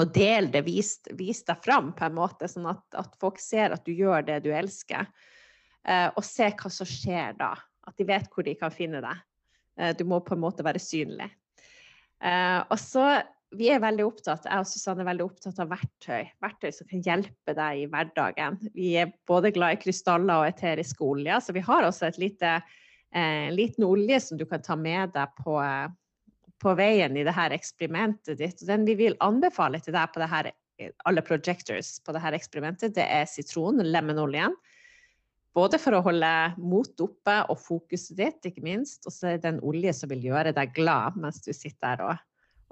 og 0.00 0.10
del 0.14 0.50
det, 0.52 0.64
vis, 0.66 0.96
vis, 1.16 1.44
deg 1.46 1.62
fram 1.64 1.92
på 1.96 2.08
en 2.08 2.16
måte, 2.16 2.48
sånn 2.50 2.66
at, 2.68 2.82
at, 2.98 3.14
folk 3.20 3.38
ser 3.40 3.72
at 3.74 3.84
du 3.86 3.92
gjør 3.94 4.26
det 4.26 4.40
du 4.44 4.50
elsker. 4.54 5.06
Uh, 5.84 6.10
og 6.16 6.24
se 6.26 6.50
hva 6.50 6.72
som 6.72 6.88
skjer 6.88 7.38
da. 7.38 7.54
At 7.84 7.96
de 8.00 8.08
vet 8.08 8.28
hvor 8.32 8.46
de 8.46 8.56
kan 8.58 8.74
finne 8.74 9.00
deg. 9.04 9.22
Uh, 9.80 9.92
du 9.96 10.04
må 10.08 10.20
på 10.24 10.36
en 10.36 10.44
måte 10.44 10.66
være 10.66 10.82
synlig. 10.82 11.30
Uh, 12.24 12.64
og 12.72 12.78
så 12.80 13.06
vi 13.54 13.68
er 13.70 13.82
veldig 13.82 14.04
opptatt, 14.06 14.48
jeg 14.48 14.62
og 14.62 14.66
Susanne 14.66 15.04
er 15.04 15.08
veldig 15.12 15.26
opptatt 15.28 15.60
av 15.62 15.70
verktøy. 15.70 16.24
Verktøy 16.42 16.72
som 16.74 16.88
kan 16.90 17.04
hjelpe 17.06 17.54
deg 17.54 17.82
i 17.82 17.84
hverdagen. 17.90 18.58
Vi 18.74 18.94
er 18.98 19.12
både 19.28 19.52
glad 19.54 19.76
i 19.76 19.80
krystaller 19.84 20.42
og 20.42 20.48
eterisk 20.48 21.02
olje, 21.06 21.38
så 21.38 21.54
vi 21.54 21.62
har 21.64 21.86
også 21.86 22.08
et 22.08 22.18
lite 22.22 22.56
en 23.14 23.48
eh, 23.48 23.52
liten 23.54 23.84
olje 23.84 24.20
som 24.20 24.38
du 24.38 24.44
kan 24.46 24.62
ta 24.62 24.76
med 24.76 25.14
deg 25.14 25.34
på, 25.44 25.56
på 26.62 26.74
veien 26.78 27.16
i 27.16 27.24
det 27.26 27.34
her 27.34 27.54
eksperimentet 27.54 28.38
ditt. 28.40 28.62
Og 28.62 28.70
den 28.70 28.86
vi 28.88 28.98
vil 28.98 29.18
anbefale 29.24 29.80
til 29.82 29.94
deg 29.94 30.12
på 30.12 30.22
det 30.22 30.30
her, 30.32 30.50
alle 31.06 31.22
projectors 31.22 31.96
på 32.02 32.14
det 32.14 32.22
her 32.24 32.34
eksperimentet, 32.34 32.96
det 32.96 33.06
er 33.06 33.28
sitron, 33.30 33.82
lemonoljen. 33.86 34.56
Både 35.54 35.78
for 35.78 35.94
å 35.94 36.02
holde 36.02 36.28
motet 36.58 37.04
oppe 37.04 37.36
og 37.52 37.60
fokuset 37.62 38.18
ditt, 38.18 38.40
ikke 38.50 38.64
minst. 38.66 39.04
Og 39.06 39.14
så 39.14 39.30
er 39.30 39.42
det 39.42 39.52
en 39.52 39.62
olje 39.62 39.94
som 39.94 40.10
vil 40.10 40.26
gjøre 40.26 40.54
deg 40.56 40.74
glad 40.74 41.18
mens 41.20 41.38
du 41.44 41.52
sitter 41.54 41.94
der 41.94 42.08
og, 42.08 42.24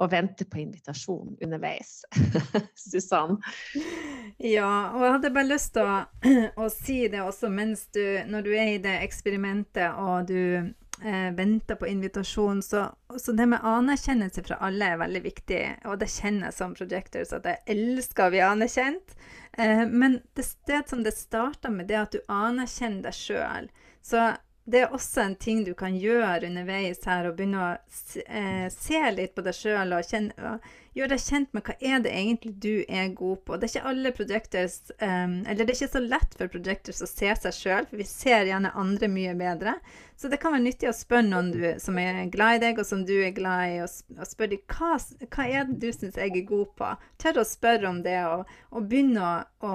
og 0.03 0.11
venter 0.11 0.49
på 0.51 0.65
invitasjon 0.65 1.37
underveis. 1.39 2.01
Susann? 2.91 3.39
Ja, 4.43 4.91
og 4.91 5.05
jeg 5.05 5.15
hadde 5.15 5.31
bare 5.37 5.47
lyst 5.47 5.75
til 5.77 5.87
å, 5.87 5.99
å, 6.65 6.69
si 6.73 7.05
det 7.11 7.21
også 7.23 7.51
mens 7.53 7.87
du, 7.95 8.03
når 8.27 8.47
du 8.47 8.55
er 8.57 8.71
i 8.73 8.81
det 8.83 8.97
eksperimentet 9.05 10.01
og 10.03 10.33
du 10.33 10.41
eh, 10.59 11.29
venter 11.39 11.79
på 11.79 11.87
invitasjon, 11.87 12.63
så, 12.67 12.89
så, 13.15 13.37
det 13.39 13.47
med 13.53 13.63
anerkjennelse 13.63 14.43
fra 14.49 14.59
alle 14.67 14.91
er 14.91 15.03
veldig 15.05 15.23
viktig. 15.29 15.63
Og 15.87 16.01
det 16.03 16.11
kjenner 16.11 16.51
jeg 16.51 16.59
som 16.59 16.75
projectors, 16.75 17.35
at 17.37 17.47
jeg 17.47 17.63
elsker 17.77 18.27
å 18.27 18.35
bli 18.35 18.43
anerkjent. 18.43 19.15
Eh, 19.63 19.85
men 19.87 20.19
det 20.35 20.49
sted 20.49 20.91
som 20.91 21.07
det 21.07 21.15
starter 21.15 21.71
med, 21.71 21.87
det 21.93 22.01
at 22.01 22.17
du 22.17 22.19
anerkjenner 22.27 23.07
deg 23.07 23.21
sjøl. 23.21 23.71
Så 24.03 24.33
det 24.65 24.85
er 24.85 24.95
også 24.95 25.23
en 25.23 25.39
ting 25.39 25.63
du 25.67 25.73
kan 25.79 25.95
gjøre 25.99 26.47
underveis 26.51 27.03
her, 27.07 27.31
og 27.31 27.39
begynne 27.39 27.63
å 27.63 27.73
se, 27.91 28.27
eh, 28.27 28.67
se 28.75 29.01
litt 29.15 29.35
på 29.35 29.47
deg 29.47 29.55
sjøl 29.59 29.95
og, 29.95 30.07
kjenne 30.07 30.51
og, 30.57 30.73
gjøre 30.97 31.15
deg 31.15 31.23
kjent 31.25 31.55
med 31.57 31.65
hva 31.67 31.75
er 31.81 32.03
det 32.05 32.13
egentlig 32.13 32.53
du 32.61 32.85
er 32.85 33.13
god 33.17 33.43
på. 33.47 33.57
Det 33.57 33.69
er 33.69 33.73
ikke 33.73 33.91
alle 33.93 34.13
projectors 34.17 34.79
um, 35.01 35.39
Eller 35.47 35.63
det 35.63 35.73
er 35.73 35.79
ikke 35.79 35.95
så 35.95 36.03
lett 36.05 36.35
for 36.37 36.53
projectors 36.53 37.03
å 37.05 37.09
se 37.09 37.31
seg 37.45 37.57
sjøl, 37.57 37.87
for 37.89 38.01
vi 38.01 38.07
ser 38.09 38.49
gjerne 38.51 38.75
andre 38.79 39.09
mye 39.13 39.35
bedre. 39.39 39.77
Så 40.21 40.29
det 40.31 40.39
kan 40.43 40.55
være 40.55 40.67
nyttig 40.67 40.91
å 40.91 40.95
spørre 40.95 41.27
noen 41.27 41.49
du, 41.55 41.63
som 41.83 41.97
er 41.99 42.21
glad 42.31 42.59
i 42.59 42.63
deg, 42.67 42.83
og 42.83 42.87
som 42.87 43.07
du 43.09 43.15
er 43.25 43.33
glad 43.35 43.73
i, 43.73 43.79
og 43.83 44.29
spørre 44.29 44.53
dem 44.53 44.61
hva, 44.71 44.93
hva 45.25 45.47
er 45.49 45.65
det 45.71 45.79
du 45.83 45.89
syns 45.97 46.21
jeg 46.21 46.35
er 46.37 46.47
god 46.51 46.77
på. 46.79 46.91
Tør 47.25 47.41
å 47.43 47.47
spørre 47.49 47.89
om 47.89 48.03
det, 48.05 48.19
og, 48.29 48.53
og 48.71 48.87
begynne 48.93 49.25
å, 49.25 49.33
å 49.67 49.75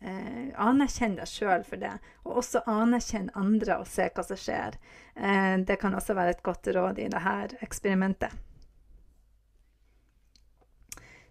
eh, 0.00 0.48
anerkjenne 0.64 1.20
deg 1.20 1.30
sjøl 1.30 1.68
for 1.68 1.82
det. 1.82 1.92
Og 2.24 2.40
også 2.42 2.64
anerkjenne 2.70 3.36
andre 3.38 3.78
og 3.82 3.86
se 3.90 4.08
hva 4.08 4.26
som 4.26 4.40
skjer. 4.40 4.80
Eh, 5.14 5.54
det 5.68 5.78
kan 5.82 5.94
også 5.94 6.16
være 6.18 6.38
et 6.38 6.42
godt 6.46 6.72
råd 6.74 7.04
i 7.04 7.12
dette 7.12 7.62
eksperimentet. 7.62 8.34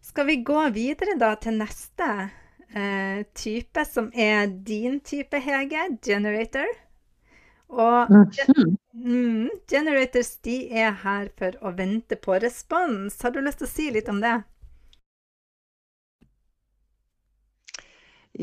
Skal 0.04 0.26
vi 0.28 0.36
gå 0.36 0.70
videre 0.76 1.16
da 1.16 1.30
til 1.40 1.56
neste 1.62 2.08
eh, 2.76 3.22
type, 3.36 3.86
som 3.88 4.10
er 4.12 4.50
din 4.68 5.00
type, 5.00 5.40
Hege? 5.40 5.86
Generator. 6.04 6.68
Og 7.72 8.12
mhm. 8.12 8.74
mm, 8.94 9.50
generators 9.70 10.36
de 10.44 10.58
er 10.76 10.92
her 11.06 11.30
for 11.40 11.56
å 11.64 11.72
vente 11.78 12.18
på 12.20 12.36
respons. 12.44 13.16
Har 13.24 13.32
du 13.32 13.40
lyst 13.42 13.64
til 13.64 13.70
å 13.70 13.72
si 13.72 13.86
litt 13.96 14.12
om 14.12 14.20
det? 14.22 14.36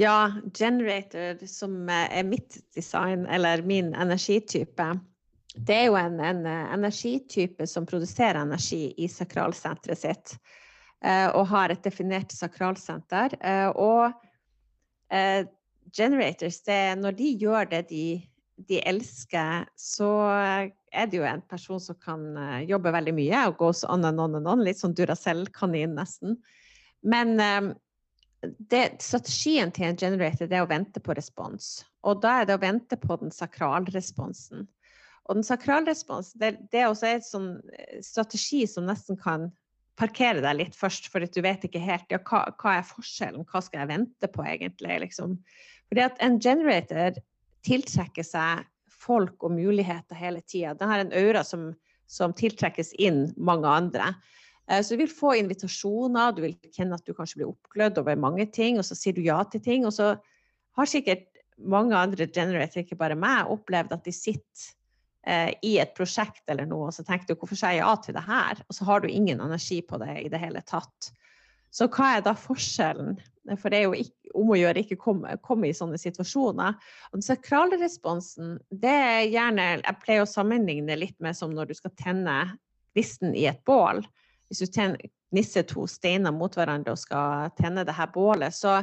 Ja, 0.01 0.33
generator, 0.55 1.45
som 1.51 1.77
er 1.91 2.25
mitt 2.25 2.57
design, 2.75 3.27
eller 3.27 3.63
min 3.67 3.93
energitype, 3.93 4.89
det 5.57 5.77
er 5.77 5.87
jo 5.91 5.99
en, 5.99 6.21
en 6.23 6.45
energitype 6.47 7.67
som 7.67 7.87
produserer 7.91 8.39
energi 8.41 8.95
i 8.97 9.11
sakralsenteret 9.11 9.99
sitt. 9.99 10.37
Eh, 11.01 11.29
og 11.33 11.47
har 11.49 11.73
et 11.73 11.85
definert 11.85 12.33
sakralsenter. 12.35 13.33
Eh, 13.41 13.69
og 13.73 14.13
eh, 15.09 15.47
generators, 15.97 16.61
det, 16.67 16.81
når 17.01 17.17
de 17.17 17.31
gjør 17.41 17.71
det 17.71 17.87
de, 17.89 18.07
de, 18.69 18.81
elsker, 18.85 19.65
så 19.81 20.11
er 20.93 21.09
det 21.09 21.23
jo 21.23 21.25
en 21.25 21.41
person 21.49 21.81
som 21.81 21.97
kan 22.05 22.27
jobbe 22.69 22.93
veldig 22.93 23.15
mye 23.17 23.45
og 23.49 23.57
goes 23.63 23.81
on 23.89 24.05
and 24.05 24.21
on 24.21 24.37
and 24.37 24.51
on. 24.51 24.65
Litt 24.67 24.83
sånn 24.83 24.97
Duracell-kanin, 24.99 25.97
nesten. 25.97 26.37
Men 27.01 27.41
det, 28.69 28.83
strategien 29.01 29.73
til 29.73 29.89
en 29.89 29.99
generator 29.99 30.51
det 30.51 30.59
er 30.59 30.67
å 30.67 30.71
vente 30.71 31.01
på 31.01 31.17
respons. 31.17 31.81
Og 32.05 32.21
da 32.21 32.43
er 32.43 32.51
det 32.51 32.59
å 32.59 32.63
vente 32.63 32.99
på 33.01 33.17
den 33.23 33.33
sakralresponsen. 33.33 34.69
Og 35.31 35.41
den 35.41 35.47
sakralresponsen 35.47 36.43
det, 36.43 36.53
det 36.75 36.85
er 36.85 36.91
også 36.91 37.09
en 37.09 37.25
sånn 37.25 37.51
strategi 38.05 38.67
som 38.69 38.89
nesten 38.89 39.19
kan 39.21 39.49
parkere 40.01 40.43
deg 40.43 40.57
litt 40.57 40.77
først, 40.77 41.11
for 41.13 41.25
du 41.25 41.43
vet 41.45 41.65
ikke 41.67 41.83
helt 41.83 42.13
ja, 42.13 42.21
hva, 42.25 42.47
hva, 42.61 42.79
er 42.79 42.89
forskjellen, 42.89 43.47
hva 43.49 43.63
skal 43.65 43.85
jeg 43.85 43.93
vente 43.93 44.31
på 44.33 44.45
egentlig? 44.47 44.97
Liksom. 45.05 45.37
Fordi 45.91 46.05
at 46.07 46.21
en 46.25 46.39
generator 46.43 47.21
tiltrekker 47.67 48.27
seg 48.27 48.67
folk 49.01 49.45
og 49.47 49.55
muligheter 49.57 50.19
hele 50.19 50.43
tida. 50.45 50.75
Den 50.77 50.93
har 50.93 51.03
en 51.03 51.15
aura 51.17 51.45
som, 51.47 51.71
som, 52.09 52.35
tiltrekkes 52.37 52.93
inn 53.01 53.27
mange 53.41 53.69
andre. 53.69 54.13
Eh, 54.69 54.83
så 54.85 54.95
du 54.95 55.05
vil 55.05 55.13
få 55.13 55.35
invitasjoner, 55.41 56.35
du 56.37 56.45
vil 56.45 56.57
kjenne 56.75 56.99
at 56.99 57.07
du 57.07 57.15
kanskje 57.17 57.43
blir 57.43 57.53
oppglødd 57.53 58.01
over 58.03 58.21
mange 58.21 58.49
ting, 58.53 58.81
og 58.81 58.87
så 58.89 58.99
sier 58.99 59.17
du 59.17 59.25
ja 59.25 59.41
til 59.49 59.65
ting. 59.65 59.89
Og 59.89 59.97
så 59.97 60.15
har 60.79 60.91
sikkert 60.91 61.27
mange 61.61 61.97
andre 61.97 62.29
generatorer, 62.29 62.85
ikke 62.87 63.01
bare 63.01 63.19
meg, 63.19 63.51
opplevd 63.53 63.97
at 63.97 64.07
de 64.07 64.15
sitter 64.17 64.71
i 65.27 65.75
et 65.77 65.91
prosjekt 65.93 66.49
eller 66.49 66.65
noe, 66.65 66.87
og 66.89 66.95
så 66.97 67.05
tenker 67.05 67.29
du 67.29 67.35
hvorfor 67.37 67.59
sier 67.59 67.77
jeg 67.77 67.83
ja 67.83 67.91
til 68.01 68.17
det 68.17 68.23
her? 68.25 68.63
Og 68.69 68.77
så 68.77 68.87
har 68.89 69.03
du 69.03 69.09
ingen 69.11 69.43
energi 69.45 69.83
på 69.85 69.99
det 70.01 70.15
i 70.23 70.31
det 70.33 70.41
hele 70.41 70.63
tatt. 70.65 71.11
Så 71.71 71.87
hva 71.93 72.17
er 72.17 72.25
da 72.25 72.33
forskjellen? 72.35 73.19
For 73.59 73.73
det 73.73 73.81
er 73.81 73.87
jo 73.87 73.99
ikke, 73.99 74.33
om 74.39 74.51
å 74.53 74.59
gjøre 74.59 74.83
ikke 74.83 74.99
komme, 75.01 75.37
komme 75.43 75.71
i 75.71 75.77
sånne 75.77 75.99
situasjoner. 76.01 76.77
Og 77.11 77.19
den 77.19 77.27
sakrale 77.27 77.79
responsen, 77.81 78.59
det 78.71 78.91
er 78.91 79.29
gjerne 79.31 79.69
Jeg 79.79 80.01
pleier 80.03 80.25
å 80.25 80.31
sammenligne 80.31 80.99
litt 80.99 81.17
med 81.23 81.39
som 81.39 81.55
når 81.55 81.71
du 81.71 81.79
skal 81.79 81.95
tenne 81.99 82.37
gnisten 82.95 83.35
i 83.39 83.47
et 83.51 83.63
bål. 83.67 84.03
Hvis 84.51 84.65
du 84.65 84.73
tenner, 84.73 85.11
gnisser 85.31 85.63
to 85.63 85.85
steiner 85.87 86.35
mot 86.35 86.57
hverandre 86.59 86.97
og 86.97 86.99
skal 86.99 87.53
tenne 87.59 87.85
det 87.87 87.95
her 87.95 88.11
bålet, 88.11 88.55
så 88.55 88.81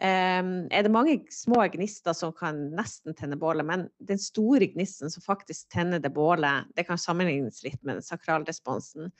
er 0.00 0.84
det 0.86 0.92
mange 0.92 1.18
små 1.34 1.62
gnister 1.74 2.14
som 2.16 2.32
kan 2.36 2.58
nesten 2.72 3.12
tenne 3.16 3.36
bålet, 3.40 3.66
men 3.68 3.88
den 4.08 4.20
store 4.20 4.70
gnisten 4.72 5.12
som 5.12 5.24
faktisk 5.24 5.68
tenner 5.74 6.00
det 6.00 6.12
bålet, 6.14 6.70
det 6.76 6.86
kan 6.88 7.00
sammenlignes 7.00 7.60
litt 7.66 7.80
med 7.82 7.98
den 7.98 8.06
sakralresponsen. 8.06 9.10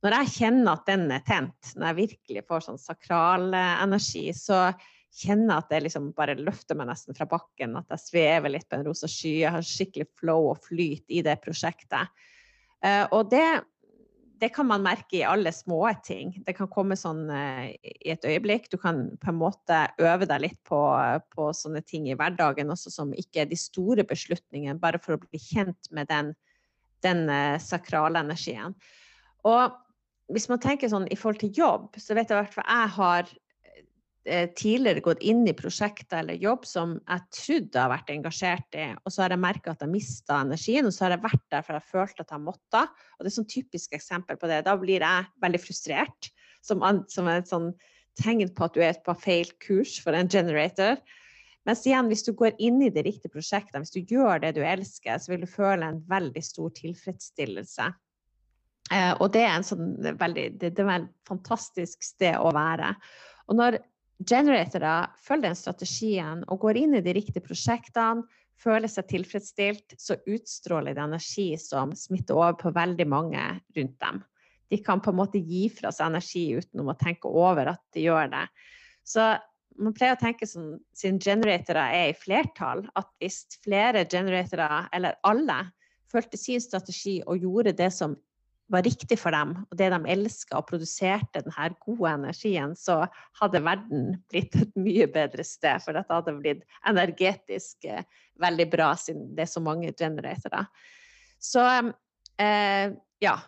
Når 0.00 0.16
jeg 0.16 0.32
kjenner 0.38 0.78
at 0.78 0.86
den 0.88 1.10
er 1.12 1.24
tent, 1.26 1.74
når 1.76 1.90
jeg 1.90 1.98
virkelig 1.98 2.46
får 2.48 2.64
sånn 2.64 2.80
sakralenergi, 2.80 4.30
så 4.32 4.70
kjenner 5.20 5.56
jeg 5.56 5.64
at 5.64 5.72
det 5.72 5.82
liksom 5.86 6.12
bare 6.16 6.38
løfter 6.38 6.78
meg 6.78 6.88
nesten 6.88 7.16
fra 7.16 7.26
bakken, 7.28 7.76
at 7.76 7.90
jeg 7.92 8.04
svever 8.06 8.54
litt 8.54 8.68
på 8.70 8.78
en 8.78 8.86
rosa 8.86 9.10
sky, 9.10 9.34
jeg 9.42 9.54
har 9.56 9.66
skikkelig 9.66 10.08
flow 10.20 10.52
og 10.52 10.62
flyt 10.64 11.04
i 11.12 11.24
det 11.26 11.36
prosjektet. 11.44 12.12
Uh, 12.80 13.04
og 13.12 13.28
det 13.32 13.44
det 14.40 14.48
kan 14.54 14.68
man 14.68 14.84
merke 14.84 15.18
i 15.18 15.26
alle 15.26 15.52
små 15.52 15.82
ting. 16.04 16.32
Det 16.46 16.54
kan 16.56 16.70
komme 16.72 16.96
sånn 16.96 17.26
uh, 17.28 17.66
i 17.68 18.12
et 18.12 18.24
øyeblikk. 18.24 18.70
Du 18.72 18.78
kan 18.80 19.02
på 19.20 19.32
en 19.32 19.40
måte 19.40 19.82
øve 20.00 20.28
deg 20.30 20.44
litt 20.46 20.58
på, 20.68 20.80
på, 21.34 21.50
sånne 21.56 21.82
ting 21.84 22.08
i 22.08 22.16
hverdagen 22.16 22.72
også 22.72 22.92
som 22.94 23.12
ikke 23.12 23.44
er 23.44 23.50
de 23.50 23.58
store 23.60 24.06
beslutningene, 24.08 24.80
bare 24.80 25.00
for 25.02 25.16
å 25.16 25.22
bli 25.22 25.40
kjent 25.40 25.92
med 25.94 26.08
den, 26.12 26.32
den 27.04 27.26
uh, 27.28 27.60
sakrale 27.60 28.24
energien. 28.24 28.76
Og 29.48 29.76
hvis 30.32 30.48
man 30.48 30.62
tenker 30.62 30.88
sånn 30.88 31.08
i 31.10 31.18
forhold 31.18 31.42
til 31.42 31.54
jobb, 31.60 32.00
så 32.00 32.16
vet 32.16 32.30
jeg 32.30 32.38
i 32.38 32.42
hvert 32.44 32.56
fall 32.56 32.68
jeg 32.70 32.96
har 32.96 33.30
Eh, 33.30 33.49
tidligere 34.28 35.00
gått 35.00 35.22
inn 35.24 35.46
i 35.48 35.54
prosjekter 35.56 36.20
eller 36.20 36.36
jobb 36.36 36.66
som 36.68 36.90
jeg 36.98 37.22
trodde 37.32 37.78
jeg 37.78 37.80
har 37.80 37.92
vært 37.92 38.10
engasjert 38.12 38.76
i, 38.76 38.88
og 39.00 39.14
så 39.14 39.22
har 39.24 39.32
jeg 39.32 39.40
merka 39.40 39.72
at 39.72 39.80
jeg 39.80 39.92
mista 39.92 40.42
energien, 40.44 40.84
og 40.84 40.92
så 40.92 41.06
har 41.06 41.14
jeg 41.14 41.24
vært 41.24 41.46
der 41.54 41.64
for 41.64 41.78
jeg 41.78 41.88
følte 41.88 42.26
at 42.26 42.34
jeg 42.34 42.44
måtte. 42.44 42.82
Og 43.16 43.24
det 43.24 43.30
er 43.30 43.36
sånn 43.38 43.48
typisk 43.48 43.96
eksempel 43.96 44.36
på 44.36 44.50
det. 44.50 44.60
Da 44.66 44.76
blir 44.80 45.06
jeg 45.06 45.30
veldig 45.40 45.62
frustrert, 45.62 46.28
som, 46.60 46.84
som 47.08 47.32
et 47.32 47.48
sånn 47.48 47.70
tegn 48.20 48.52
på 48.52 48.66
at 48.66 48.76
du 48.76 48.84
er 48.84 49.00
på 49.04 49.16
feil 49.16 49.48
kurs 49.64 49.96
for 50.04 50.16
en 50.16 50.28
generator. 50.28 51.00
Mens 51.68 51.84
igjen, 51.86 52.08
hvis 52.08 52.24
du 52.24 52.32
går 52.36 52.56
inn 52.62 52.80
i 52.82 52.92
de 52.92 53.04
riktige 53.04 53.32
prosjektene, 53.32 53.84
hvis 53.84 53.94
du 53.94 54.14
gjør 54.14 54.40
det 54.42 54.54
du 54.56 54.62
elsker, 54.64 55.20
så 55.20 55.32
vil 55.32 55.44
du 55.44 55.50
føle 55.50 55.86
en 55.86 56.00
veldig 56.08 56.42
stor 56.44 56.72
tilfredsstillelse. 56.76 57.90
Eh, 58.90 59.12
og 59.20 59.28
det 59.34 59.44
er, 59.44 59.52
en 59.54 59.66
sånn 59.66 59.92
veldig, 60.00 60.46
det, 60.60 60.72
det 60.76 60.86
er 60.86 60.94
et 60.96 61.10
fantastisk 61.28 62.02
sted 62.04 62.38
å 62.40 62.52
være. 62.56 62.94
Og 63.50 63.58
når 63.60 63.78
generatorer 64.26 65.10
følger 65.22 65.48
den 65.48 65.58
strategien 65.58 66.44
og 66.48 66.60
går 66.64 66.80
inn 66.82 66.98
i 66.98 67.04
de 67.04 67.14
riktige 67.16 67.44
prosjektene, 67.44 68.26
føler 68.60 68.90
seg 68.92 69.06
tilfredsstilt, 69.08 69.94
så 69.96 70.18
utstråler 70.28 70.92
det 70.96 71.00
energi 71.00 71.54
som 71.60 71.94
smitter 71.96 72.36
over 72.36 72.58
på 72.60 72.72
veldig 72.76 73.06
mange 73.08 73.44
rundt 73.76 73.96
dem. 74.04 74.20
De 74.70 74.78
kan 74.84 75.00
på 75.02 75.14
en 75.14 75.18
måte 75.22 75.40
gi 75.40 75.64
fra 75.72 75.90
seg 75.94 76.10
energi 76.10 76.44
uten 76.60 76.84
å 76.84 76.96
tenke 77.00 77.30
over 77.30 77.72
at 77.72 77.80
de 77.96 78.04
gjør 78.04 78.28
det. 78.34 78.44
Så 79.02 79.32
man 79.80 79.96
pleier 79.96 80.14
å 80.14 80.20
tenke 80.20 80.46
som 80.46 80.74
siden 80.96 81.18
generatorer 81.22 81.96
er 81.96 82.12
i 82.12 82.18
flertall, 82.18 82.84
at 83.00 83.08
hvis 83.22 83.46
flere 83.64 84.04
generatorer, 84.04 84.90
eller 84.94 85.16
alle, 85.26 85.62
fulgte 86.10 86.38
sin 86.38 86.60
strategi 86.62 87.20
og 87.24 87.40
gjorde 87.40 87.74
det 87.78 87.88
som 87.94 88.16
var 88.70 88.84
riktig 88.86 89.18
for 89.18 89.34
dem, 89.34 89.54
og 89.66 89.78
det 89.78 89.90
de 89.92 89.98
elska 90.12 90.60
og 90.60 90.68
produserte 90.68 91.42
denne 91.42 91.68
gode 91.82 92.12
energien, 92.12 92.74
så 92.78 93.02
hadde 93.40 93.62
verden 93.66 94.12
blitt 94.30 94.54
et 94.58 94.76
mye 94.78 95.08
bedre 95.10 95.44
sted. 95.46 95.82
For 95.84 95.96
dette 95.96 96.14
hadde 96.14 96.36
blitt 96.38 96.62
energetisk 96.88 97.88
eh, 97.90 98.06
veldig 98.40 98.68
bra, 98.72 98.92
siden 98.98 99.32
det 99.36 99.46
er 99.46 99.50
så 99.50 99.62
mange 99.64 99.92
generatorer. 99.92 100.70
Så 101.40 101.66
eh, 102.40 102.94
ja. 103.24 103.38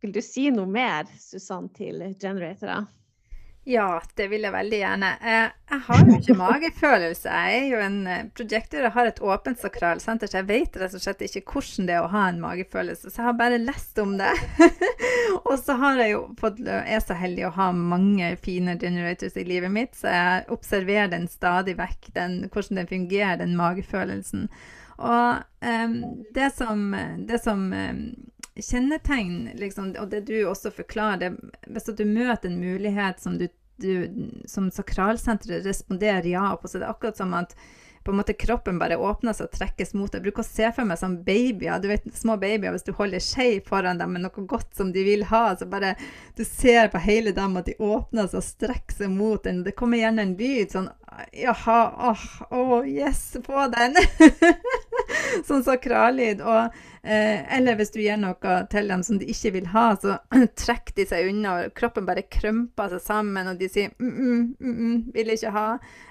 Vil 0.00 0.14
du 0.16 0.22
si 0.24 0.46
noe 0.48 0.64
mer, 0.64 1.10
Susann, 1.20 1.66
til 1.76 2.00
generatorer? 2.16 2.86
Ja, 3.68 4.00
det 4.16 4.30
vil 4.32 4.46
jeg 4.46 4.54
veldig 4.54 4.78
gjerne. 4.80 5.08
Eh, 5.20 5.50
jeg 5.70 5.82
har 5.86 6.06
jo 6.06 6.14
ikke 6.16 6.36
magefølelse. 6.38 7.28
Jeg 7.28 7.58
er 7.58 7.66
jo 7.68 7.82
en 7.84 7.98
projekter 8.34 8.70
projektor 8.70 8.86
og 8.86 8.94
har 8.94 9.10
et 9.10 9.20
åpent 9.20 9.60
sakral, 9.60 10.00
så 10.00 10.16
jeg 10.16 10.46
vet 10.48 10.76
rett 10.80 10.94
og 10.94 11.02
slett 11.02 11.22
ikke 11.26 11.42
hvordan 11.52 11.88
det 11.88 11.94
er 11.94 12.04
å 12.04 12.10
ha 12.12 12.26
en 12.28 12.40
magefølelse. 12.40 13.10
Så 13.10 13.20
jeg 13.20 13.26
har 13.28 13.38
bare 13.38 13.60
lest 13.60 13.98
om 13.98 14.16
det. 14.18 14.32
og 15.48 15.56
så 15.60 15.76
har 15.80 16.00
jeg 16.00 16.14
jo 16.14 16.22
fått, 16.40 16.60
er 16.66 17.00
så 17.04 17.14
heldig 17.14 17.46
å 17.48 17.54
ha 17.58 17.70
mange 17.72 18.32
fine 18.42 18.76
generators 18.80 19.36
i 19.36 19.46
livet 19.46 19.72
mitt, 19.72 19.94
så 19.94 20.10
jeg 20.12 20.44
observerer 20.56 21.10
den 21.12 21.28
stadig 21.28 21.76
vekk, 21.78 22.12
den, 22.16 22.42
hvordan 22.50 22.82
den 22.82 22.90
fungerer, 22.90 23.40
den 23.40 23.56
magefølelsen. 23.58 24.48
Og 25.00 25.40
um, 25.64 25.94
det 26.36 26.50
som, 26.52 26.90
det 27.28 27.40
som 27.40 27.70
um, 27.72 28.02
kjennetegn, 28.56 29.50
liksom, 29.60 29.94
og 30.00 30.10
det 30.10 30.24
du 30.28 30.36
også 30.48 30.72
forklarer, 30.74 31.20
det, 31.22 31.52
hvis 31.70 31.90
du 31.96 32.04
møter 32.04 32.50
en 32.50 32.60
mulighet 32.60 33.20
som, 33.22 33.38
du, 33.38 33.46
du, 33.82 33.92
som 34.50 34.70
sakralsenteret 34.74 35.66
responderer 35.66 36.26
ja 36.32 36.48
på, 36.56 36.68
så 36.68 36.80
det 36.80 36.88
er 36.88 36.94
akkurat 36.94 37.20
som 37.20 37.36
at 37.38 37.56
på 38.04 38.10
en 38.10 38.16
måte 38.16 38.32
kroppen 38.32 38.78
bare 38.80 38.96
åpner 38.96 39.34
seg 39.36 39.50
og 39.50 39.56
trekkes 39.58 39.92
mot 39.92 40.08
deg. 40.08 40.20
Jeg 40.20 40.24
bruker 40.30 40.44
å 40.44 40.48
se 40.48 40.68
for 40.72 40.88
meg 40.88 40.96
som 41.00 41.18
babyer. 41.24 41.82
Du 41.82 41.90
vet, 41.90 42.06
små 42.16 42.38
babyer, 42.40 42.72
hvis 42.72 42.86
du 42.86 42.94
holder 42.96 43.20
skje 43.20 43.48
foran 43.66 44.00
dem 44.00 44.14
med 44.16 44.24
noe 44.24 44.44
godt 44.48 44.72
som 44.76 44.92
de 44.94 45.04
vil 45.04 45.26
ha, 45.28 45.42
så 45.56 45.68
bare 45.68 45.92
du 46.38 46.40
ser 46.48 46.88
på 46.92 47.02
hele 47.04 47.34
dem 47.36 47.58
at 47.60 47.68
de 47.68 47.76
åpner 47.76 48.30
seg 48.30 48.40
og 48.40 48.46
strekker 48.46 49.02
seg 49.02 49.12
mot 49.12 49.44
den. 49.44 49.60
Det 49.66 49.76
kommer 49.76 50.00
gjerne 50.00 50.24
en 50.24 50.34
lyd 50.40 50.72
sånn 50.72 50.88
Jaha, 51.32 51.80
åh, 52.10 52.24
oh, 52.50 52.72
oh, 52.72 52.88
yes, 52.88 53.36
få 53.46 53.66
den! 53.72 53.96
sånn 55.46 55.62
sakrallyd. 55.66 56.42
Og, 56.44 56.80
eh, 57.02 57.42
eller 57.56 57.78
hvis 57.78 57.92
du 57.94 58.00
gir 58.02 58.18
noe 58.20 58.56
til 58.72 58.90
dem 58.90 59.04
som 59.06 59.20
de 59.20 59.28
ikke 59.32 59.54
vil 59.58 59.70
ha, 59.74 59.86
så 60.00 60.18
trekker 60.62 60.96
de 60.98 61.06
seg 61.10 61.30
unna, 61.30 61.56
og 61.56 61.74
kroppen 61.78 62.08
bare 62.08 62.26
krømper 62.30 62.94
seg 62.94 63.04
sammen, 63.04 63.52
og 63.52 63.60
de 63.60 63.70
sier 63.72 63.94
mm, 63.98 64.10
mm, 64.10 64.44
mm, 64.58 64.76
mm 64.76 65.00
vil 65.14 65.34
ikke 65.34 65.54
ha. 65.56 65.66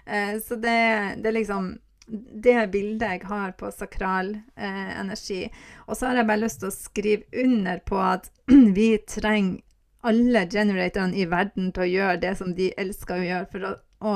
Eh, 0.05 0.35
så 0.43 0.59
det, 0.59 0.79
det, 1.21 1.31
er 1.31 1.37
liksom 1.37 1.71
det 2.09 2.57
bildet 2.73 3.15
jeg 3.15 3.29
har 3.29 3.55
på 3.59 3.71
sakral 3.75 4.35
eh, 4.35 4.91
energi. 4.99 5.45
Og 5.87 5.97
så 5.97 6.09
har 6.09 6.21
jeg 6.21 6.29
bare 6.29 6.43
lyst 6.43 6.61
til 6.63 6.71
å 6.71 6.75
skrive 6.75 7.45
under 7.45 7.81
på 7.85 7.99
at 8.03 8.31
vi 8.77 8.93
trenger 9.07 9.63
alle 10.07 10.45
generatorene 10.47 11.17
i 11.19 11.25
verden 11.27 11.73
til 11.75 11.83
å 11.83 11.89
gjøre 11.89 12.19
det 12.21 12.37
som 12.39 12.53
de 12.55 12.69
elsker 12.79 13.17
å 13.17 13.25
gjøre, 13.25 13.47
for 13.51 13.65
å, 13.67 13.71
å 13.99 14.13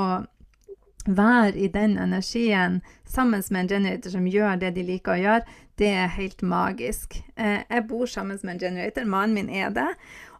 være 1.05 1.55
i 1.57 1.67
den 1.67 1.97
energien 1.97 2.81
sammen 3.07 3.43
med 3.49 3.61
en 3.61 3.69
generator 3.69 4.15
som 4.15 4.27
gjør 4.27 4.59
det 4.61 4.73
de 4.75 4.83
liker 4.87 5.15
å 5.15 5.21
gjøre, 5.21 5.57
det 5.81 5.89
er 5.89 6.11
helt 6.17 6.41
magisk. 6.45 7.17
Eh, 7.35 7.63
jeg 7.69 7.87
bor 7.89 8.05
sammen 8.09 8.39
med 8.43 8.55
en 8.55 8.61
generator, 8.61 9.05
mannen 9.09 9.35
min 9.37 9.49
er 9.49 9.73
det. 9.73 9.89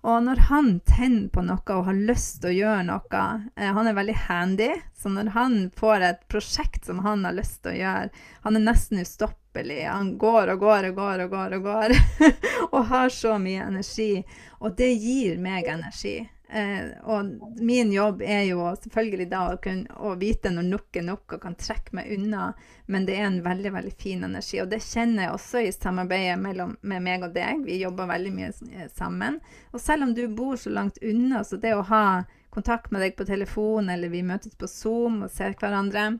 Og 0.03 0.19
når 0.25 0.41
han 0.49 0.69
tenner 0.83 1.29
på 1.31 1.41
noe 1.47 1.75
og 1.77 1.85
har 1.87 1.99
lyst 2.09 2.41
til 2.43 2.51
å 2.51 2.57
gjøre 2.57 2.87
noe 2.89 3.21
eh, 3.55 3.69
Han 3.71 3.87
er 3.87 3.95
veldig 3.95 4.15
handy, 4.25 4.69
så 4.99 5.11
når 5.13 5.31
han 5.31 5.55
får 5.79 6.03
et 6.09 6.25
prosjekt 6.27 6.89
som 6.89 6.99
han 7.05 7.23
har 7.23 7.37
lyst 7.37 7.61
til 7.63 7.71
å 7.71 7.77
gjøre 7.77 8.25
Han 8.43 8.59
er 8.59 8.65
nesten 8.67 8.99
ustoppelig. 8.99 9.79
Han 9.87 10.17
går 10.19 10.53
og 10.55 10.65
går 10.65 10.89
og 10.89 10.99
går 10.99 11.23
og 11.23 11.37
går 11.37 11.57
og 11.57 11.69
går. 11.69 11.95
og 12.75 12.81
har 12.91 13.15
så 13.15 13.37
mye 13.39 13.63
energi. 13.63 14.25
Og 14.59 14.75
det 14.75 14.91
gir 14.91 15.39
meg 15.39 15.71
energi. 15.71 16.17
Eh, 16.53 16.89
og 17.03 17.25
min 17.57 17.91
jobb 17.91 18.21
er 18.21 18.43
jo 18.45 18.67
selvfølgelig 18.77 19.25
da 19.31 19.39
å, 19.49 19.55
kunne, 19.61 19.89
å 19.97 20.11
vite 20.21 20.51
når 20.53 20.67
nok 20.67 20.99
er 20.99 21.05
nok 21.07 21.33
og 21.33 21.41
kan 21.41 21.55
trekke 21.57 21.95
meg 21.97 22.11
unna, 22.13 22.51
men 22.85 23.07
det 23.07 23.15
er 23.17 23.25
en 23.25 23.39
veldig 23.41 23.71
veldig 23.73 23.93
fin 23.97 24.21
energi. 24.27 24.59
Og 24.61 24.69
det 24.69 24.83
kjenner 24.85 25.25
jeg 25.25 25.33
også 25.33 25.63
i 25.63 25.71
samarbeidet 25.73 26.35
mellom, 26.43 26.75
med 26.85 27.01
meg 27.07 27.25
og 27.25 27.33
deg. 27.33 27.63
Vi 27.65 27.79
jobber 27.81 28.11
veldig 28.11 28.35
mye 28.35 28.51
eh, 28.69 28.85
sammen. 28.93 29.39
Og 29.73 29.81
selv 29.81 30.05
om 30.05 30.13
du 30.13 30.27
bor 30.29 30.59
så 30.61 30.75
langt 30.75 31.01
unna, 31.01 31.41
så 31.41 31.57
det 31.57 31.73
å 31.73 31.87
ha 31.89 32.05
kontakt 32.53 32.93
med 32.93 33.01
deg 33.01 33.17
på 33.17 33.25
telefon, 33.25 33.89
eller 33.89 34.13
vi 34.13 34.21
møtes 34.21 34.53
på 34.53 34.69
Zoom 34.69 35.23
og 35.25 35.33
ser 35.33 35.57
hverandre, 35.57 36.19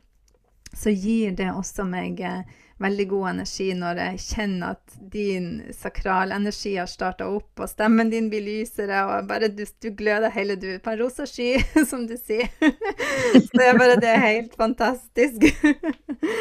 så 0.73 0.89
gir 0.89 1.37
det 1.37 1.51
også 1.53 1.85
meg 1.85 2.25
eh, 2.25 2.41
veldig 2.83 3.05
god 3.11 3.29
energi 3.31 3.69
når 3.77 4.01
jeg 4.01 4.21
kjenner 4.23 4.75
at 4.75 4.97
din 5.13 5.47
sakralenergi 5.75 6.75
har 6.77 6.89
starta 6.91 7.27
opp, 7.31 7.51
og 7.63 7.71
stemmen 7.71 8.11
din 8.11 8.29
blir 8.31 8.43
lysere, 8.45 9.03
og 9.07 9.29
bare 9.29 9.49
du, 9.53 9.63
du 9.63 9.89
gløder 9.97 10.33
hele 10.35 10.57
du 10.59 10.67
på 10.83 10.93
en 10.93 10.99
rosa 11.01 11.27
sky, 11.29 11.55
som 11.89 12.05
du 12.09 12.15
sier. 12.19 12.51
så 13.45 13.49
det 13.55 13.69
er 13.69 13.79
bare 13.79 13.97
det 14.01 14.11
er 14.11 14.23
helt 14.25 14.59
fantastisk. 14.59 15.47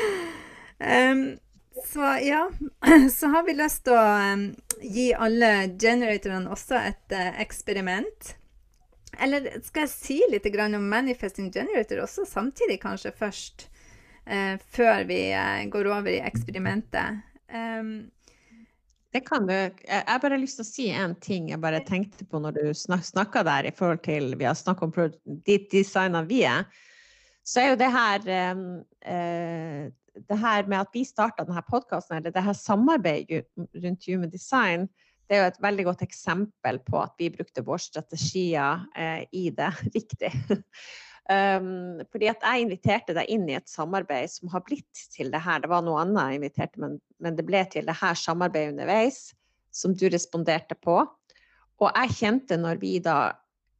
um, 0.92 1.24
så 1.88 2.12
ja, 2.22 2.44
så 3.18 3.33
har 3.33 3.48
vi 3.48 3.57
lyst 3.59 3.85
til 3.87 3.98
å 3.98 4.07
gi 4.83 5.11
alle 5.14 5.52
generatorene 5.81 6.52
også 6.52 6.78
et 6.83 7.16
uh, 7.16 7.42
eksperiment. 7.42 8.37
Eller 9.20 9.50
skal 9.61 9.85
jeg 9.85 9.92
si 9.92 10.18
litt 10.33 10.46
om 10.48 10.88
Manifesting 10.88 11.52
Generator 11.52 12.00
også 12.07 12.24
samtidig, 12.24 12.81
kanskje 12.81 13.12
først? 13.12 13.68
Eh, 14.27 14.57
før 14.75 15.07
vi 15.09 15.21
eh, 15.35 15.69
går 15.73 15.91
over 15.91 16.11
i 16.13 16.23
eksperimentet. 16.25 17.23
Um, 17.53 18.11
det 19.13 19.27
kan 19.27 19.45
du. 19.45 19.53
Jeg 19.53 20.21
bare 20.23 20.41
lyst 20.41 20.57
til 20.57 20.65
å 20.65 20.71
si 20.71 20.87
en 20.97 21.15
ting 21.21 21.51
jeg 21.53 21.61
bare 21.61 21.83
tenkte 21.85 22.25
på 22.25 22.41
når 22.41 22.57
du 22.57 22.63
snak, 22.77 23.05
snakka 23.05 23.43
der 23.45 23.69
i 23.69 23.75
forhold 23.77 24.01
til 24.07 24.33
Vi 24.41 24.47
har 24.49 24.57
snakket 24.57 24.97
om 24.97 25.43
de 25.45 25.59
designene 25.73 26.25
vi 26.31 26.45
er. 26.49 26.65
Så 27.45 27.61
er 27.61 27.73
jo 27.73 27.81
det 27.83 27.91
her 27.93 28.31
eh, 28.33 29.91
det 30.29 30.39
her 30.39 30.67
med 30.69 30.83
at 30.83 30.93
vi 30.95 31.05
starta 31.07 31.45
denne 31.47 31.63
podkasten, 31.69 32.19
eller 32.19 32.35
det 32.35 32.45
her 32.45 32.57
samarbeidet 32.57 33.47
rundt 33.57 34.09
human 34.09 34.31
design, 34.31 34.89
det 35.29 35.39
er 35.39 35.45
jo 35.45 35.53
et 35.53 35.63
veldig 35.65 35.85
godt 35.87 36.03
eksempel 36.05 36.79
på 36.85 36.99
at 37.01 37.15
vi 37.21 37.31
brukte 37.33 37.65
våre 37.65 37.81
strategier 37.81 38.83
eh, 38.99 39.23
i 39.33 39.49
det 39.55 39.71
riktig. 39.97 40.33
Um, 41.31 42.01
fordi 42.11 42.27
at 42.33 42.43
jeg 42.43 42.65
inviterte 42.65 43.15
deg 43.15 43.29
inn 43.31 43.45
i 43.47 43.55
et 43.55 43.71
samarbeid 43.71 44.31
som 44.33 44.51
har 44.51 44.65
blitt 44.67 45.05
til 45.15 45.31
det 45.31 45.43
her. 45.45 45.63
Det 45.63 45.71
var 45.71 45.85
noe 45.87 46.01
annet 46.03 46.33
jeg 46.33 46.41
inviterte, 46.41 46.83
men, 46.83 46.97
men 47.23 47.39
det 47.39 47.47
ble 47.47 47.63
til 47.71 47.87
det 47.87 47.95
her 48.01 48.19
samarbeidet 48.19 48.75
underveis, 48.75 49.29
som 49.71 49.95
du 49.95 50.09
responderte 50.11 50.77
på. 50.83 50.99
Og 51.83 51.89
jeg 51.89 52.19
kjente 52.19 52.59
når 52.59 52.83
vi 52.83 52.97
da 53.03 53.17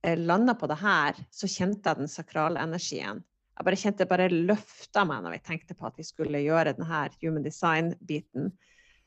eh, 0.07 0.19
landa 0.19 0.55
på 0.59 0.71
det 0.71 0.79
her, 0.83 1.19
så 1.35 1.51
kjente 1.51 1.91
jeg 1.91 2.03
den 2.03 2.11
sakrale 2.11 2.63
energien. 2.63 3.25
Jeg 3.53 3.67
bare 3.69 3.79
kjente 3.79 4.05
det 4.05 4.11
bare 4.11 4.33
løfta 4.33 5.05
meg 5.07 5.25
når 5.25 5.37
vi 5.37 5.47
tenkte 5.51 5.77
på 5.79 5.87
at 5.91 5.99
vi 5.99 6.07
skulle 6.07 6.41
gjøre 6.47 6.77
denne 6.79 7.07
human 7.21 7.45
design-biten. 7.45 8.53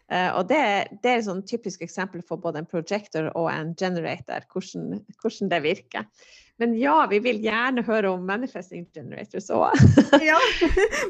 Uh, 0.06 0.38
og 0.38 0.44
det, 0.52 0.60
det, 1.02 1.10
er 1.10 1.18
et 1.18 1.26
sånn 1.26 1.42
typisk 1.50 1.82
eksempel 1.82 2.22
for 2.22 2.38
både 2.38 2.62
en 2.62 2.68
projector 2.70 3.32
og 3.34 3.48
en 3.50 3.72
generator, 3.74 4.44
hvordan, 4.52 5.00
hvordan 5.18 5.50
det 5.50 5.60
virker. 5.66 6.06
Men 6.58 6.78
ja, 6.80 7.08
vi 7.10 7.20
vil 7.20 7.42
gjerne 7.44 7.84
høre 7.84 8.14
om 8.16 8.24
Manifesting 8.28 8.86
Generators 8.96 9.50
òg. 9.56 9.76
ja, 10.24 10.38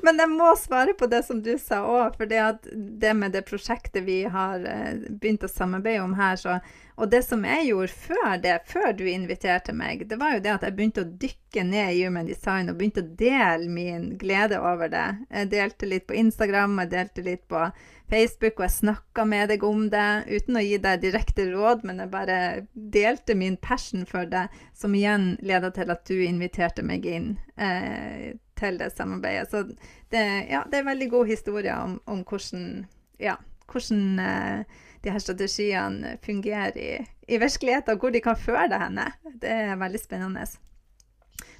men 0.06 0.22
jeg 0.24 0.32
må 0.34 0.50
svare 0.58 0.96
på 0.98 1.10
det 1.12 1.22
som 1.28 1.44
du 1.46 1.54
sa 1.62 1.84
òg. 1.86 2.18
For 2.18 2.30
det, 2.30 2.42
det 2.74 3.14
med 3.18 3.36
det 3.38 3.46
prosjektet 3.50 4.08
vi 4.08 4.24
har 4.26 4.66
eh, 4.66 5.06
begynt 5.10 5.46
å 5.46 5.52
samarbeide 5.52 6.06
om 6.06 6.18
her, 6.18 6.40
så 6.42 6.58
og 6.96 7.10
det 7.12 7.22
som 7.26 7.44
jeg 7.44 7.68
gjorde 7.68 7.92
før 7.92 8.38
det, 8.40 8.54
før 8.72 8.94
du 8.96 9.04
inviterte 9.10 9.74
meg, 9.76 10.06
det 10.08 10.16
var 10.20 10.38
jo 10.38 10.44
det 10.46 10.54
at 10.54 10.64
jeg 10.64 10.76
begynte 10.78 11.04
å 11.04 11.10
dykke 11.26 11.66
ned 11.68 11.92
i 11.92 12.06
human 12.06 12.30
design 12.30 12.72
og 12.72 12.78
begynte 12.80 13.04
å 13.04 13.10
dele 13.20 13.68
min 13.68 14.06
glede 14.22 14.62
over 14.64 14.92
det. 14.92 15.08
Jeg 15.28 15.52
delte 15.52 15.90
litt 15.92 16.08
på 16.08 16.16
Instagram, 16.22 16.78
jeg 16.86 16.94
delte 16.94 17.26
litt 17.26 17.44
på 17.52 17.66
Facebook, 18.12 18.60
og 18.60 18.68
jeg 18.68 18.76
snakka 18.78 19.26
med 19.28 19.52
deg 19.52 19.66
om 19.68 19.90
det 19.92 20.08
uten 20.30 20.60
å 20.60 20.64
gi 20.64 20.80
deg 20.86 21.04
direkte 21.04 21.50
råd, 21.50 21.84
men 21.84 22.00
jeg 22.04 22.14
bare 22.14 22.40
delte 22.74 23.36
min 23.36 23.60
passion 23.60 24.08
for 24.08 24.30
det, 24.32 24.46
som 24.78 24.96
igjen 24.96 25.34
leda 25.44 25.74
til 25.76 25.92
at 25.92 26.08
du 26.08 26.22
inviterte 26.24 26.86
meg 26.86 27.08
inn 27.10 27.34
eh, 27.58 28.38
til 28.56 28.80
det 28.80 28.94
samarbeidet. 28.96 29.52
Så 29.52 29.66
det, 30.14 30.24
ja, 30.48 30.64
det 30.64 30.80
er 30.80 30.86
en 30.86 30.94
veldig 30.94 31.12
god 31.12 31.34
historie 31.34 31.76
om, 31.76 32.00
om 32.08 32.24
hvordan, 32.24 32.86
ja, 33.20 33.36
hvordan 33.68 34.22
eh, 34.22 34.82
de 35.06 35.14
her 35.14 35.22
strategiene 35.22 36.16
fungerer 36.26 36.78
i, 36.78 36.92
i 37.30 37.38
virkeligheten, 37.42 38.00
hvor 38.02 38.14
de 38.14 38.24
kan 38.26 38.40
føre 38.40 38.68
deg 38.74 38.82
henne. 38.88 39.08
Det 39.38 39.54
er 39.70 39.80
veldig 39.80 40.02
spennende. 40.02 40.46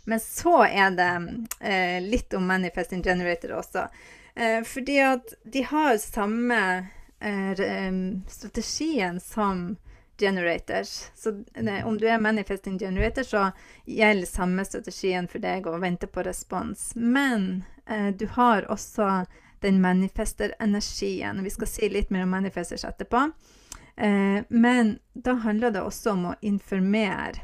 Men 0.10 0.22
så 0.22 0.64
er 0.66 0.98
det 0.98 1.12
eh, 1.62 1.98
litt 2.02 2.34
om 2.38 2.46
Manifesting 2.50 3.06
Generator 3.06 3.56
også. 3.62 3.88
Eh, 4.36 4.62
fordi 4.66 5.00
at 5.06 5.34
de 5.46 5.64
har 5.70 5.98
samme 6.02 6.62
eh, 7.22 7.94
strategien 8.28 9.20
som 9.20 9.76
generators. 10.18 11.12
Så 11.16 11.44
ne, 11.56 11.84
om 11.84 11.98
du 11.98 12.08
er 12.08 12.20
manifesting 12.20 12.80
generator, 12.80 13.24
så 13.24 13.52
gjelder 13.86 14.26
samme 14.26 14.66
strategien 14.66 15.28
for 15.28 15.44
deg 15.44 15.68
å 15.68 15.78
vente 15.78 16.08
på 16.08 16.24
respons. 16.24 16.92
Men 16.96 17.64
eh, 17.86 18.08
du 18.16 18.28
har 18.28 18.68
også 18.72 19.26
den 19.66 19.82
manifester-energien. 19.82 21.44
Vi 21.44 21.54
skal 21.54 21.70
si 21.70 21.90
litt 21.90 22.14
mer 22.14 22.28
om 22.28 22.34
manifesters 22.38 22.86
etterpå. 22.86 23.26
Eh, 23.98 24.44
men 24.50 24.98
da 25.14 25.34
handler 25.44 25.74
det 25.74 25.84
også 25.84 26.14
om 26.14 26.32
å 26.32 26.38
informere 26.46 27.44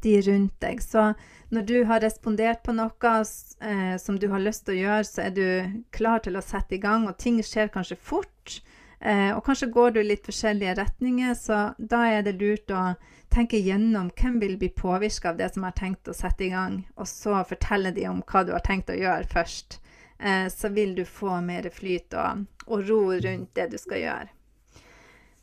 de 0.00 0.16
rundt 0.24 0.56
deg. 0.64 0.82
Så 0.82 1.12
når 1.50 1.66
du 1.68 1.76
har 1.84 2.00
respondert 2.00 2.62
på 2.64 2.72
noe 2.76 3.14
eh, 3.20 3.96
som 4.00 4.18
du 4.18 4.28
har 4.32 4.42
lyst 4.42 4.66
til 4.66 4.78
å 4.78 4.80
gjøre, 4.80 5.06
så 5.08 5.26
er 5.26 5.36
du 5.36 5.46
klar 5.94 6.24
til 6.24 6.38
å 6.38 6.44
sette 6.44 6.78
i 6.78 6.82
gang, 6.82 7.08
og 7.08 7.18
ting 7.18 7.40
skjer 7.44 7.72
kanskje 7.74 7.98
fort. 7.98 8.60
Eh, 9.00 9.30
og 9.34 9.44
kanskje 9.46 9.70
går 9.72 9.96
du 9.96 10.02
litt 10.04 10.26
forskjellige 10.28 10.76
retninger, 10.78 11.34
så 11.36 11.70
da 11.78 12.04
er 12.08 12.24
det 12.24 12.38
lurt 12.40 12.72
å 12.72 12.92
tenke 13.30 13.60
gjennom 13.62 14.10
hvem 14.16 14.40
vil 14.42 14.56
bli 14.60 14.70
påvirka 14.74 15.30
av 15.30 15.38
det 15.38 15.52
som 15.54 15.64
har 15.66 15.76
tenkt 15.76 16.08
å 16.10 16.16
sette 16.16 16.46
i 16.46 16.52
gang, 16.52 16.82
og 16.96 17.08
så 17.08 17.42
fortelle 17.48 17.94
de 17.96 18.08
om 18.10 18.24
hva 18.26 18.44
du 18.44 18.52
har 18.56 18.64
tenkt 18.66 18.90
å 18.92 18.98
gjøre 18.98 19.28
først. 19.30 19.80
Eh, 20.20 20.48
så 20.52 20.68
vil 20.68 20.94
du 20.94 21.04
få 21.08 21.40
mer 21.44 21.70
flyt 21.72 22.14
og, 22.18 22.44
og 22.66 22.88
ro 22.88 23.00
rundt 23.12 23.54
det 23.56 23.70
du 23.72 23.78
skal 23.80 24.02
gjøre. 24.04 24.32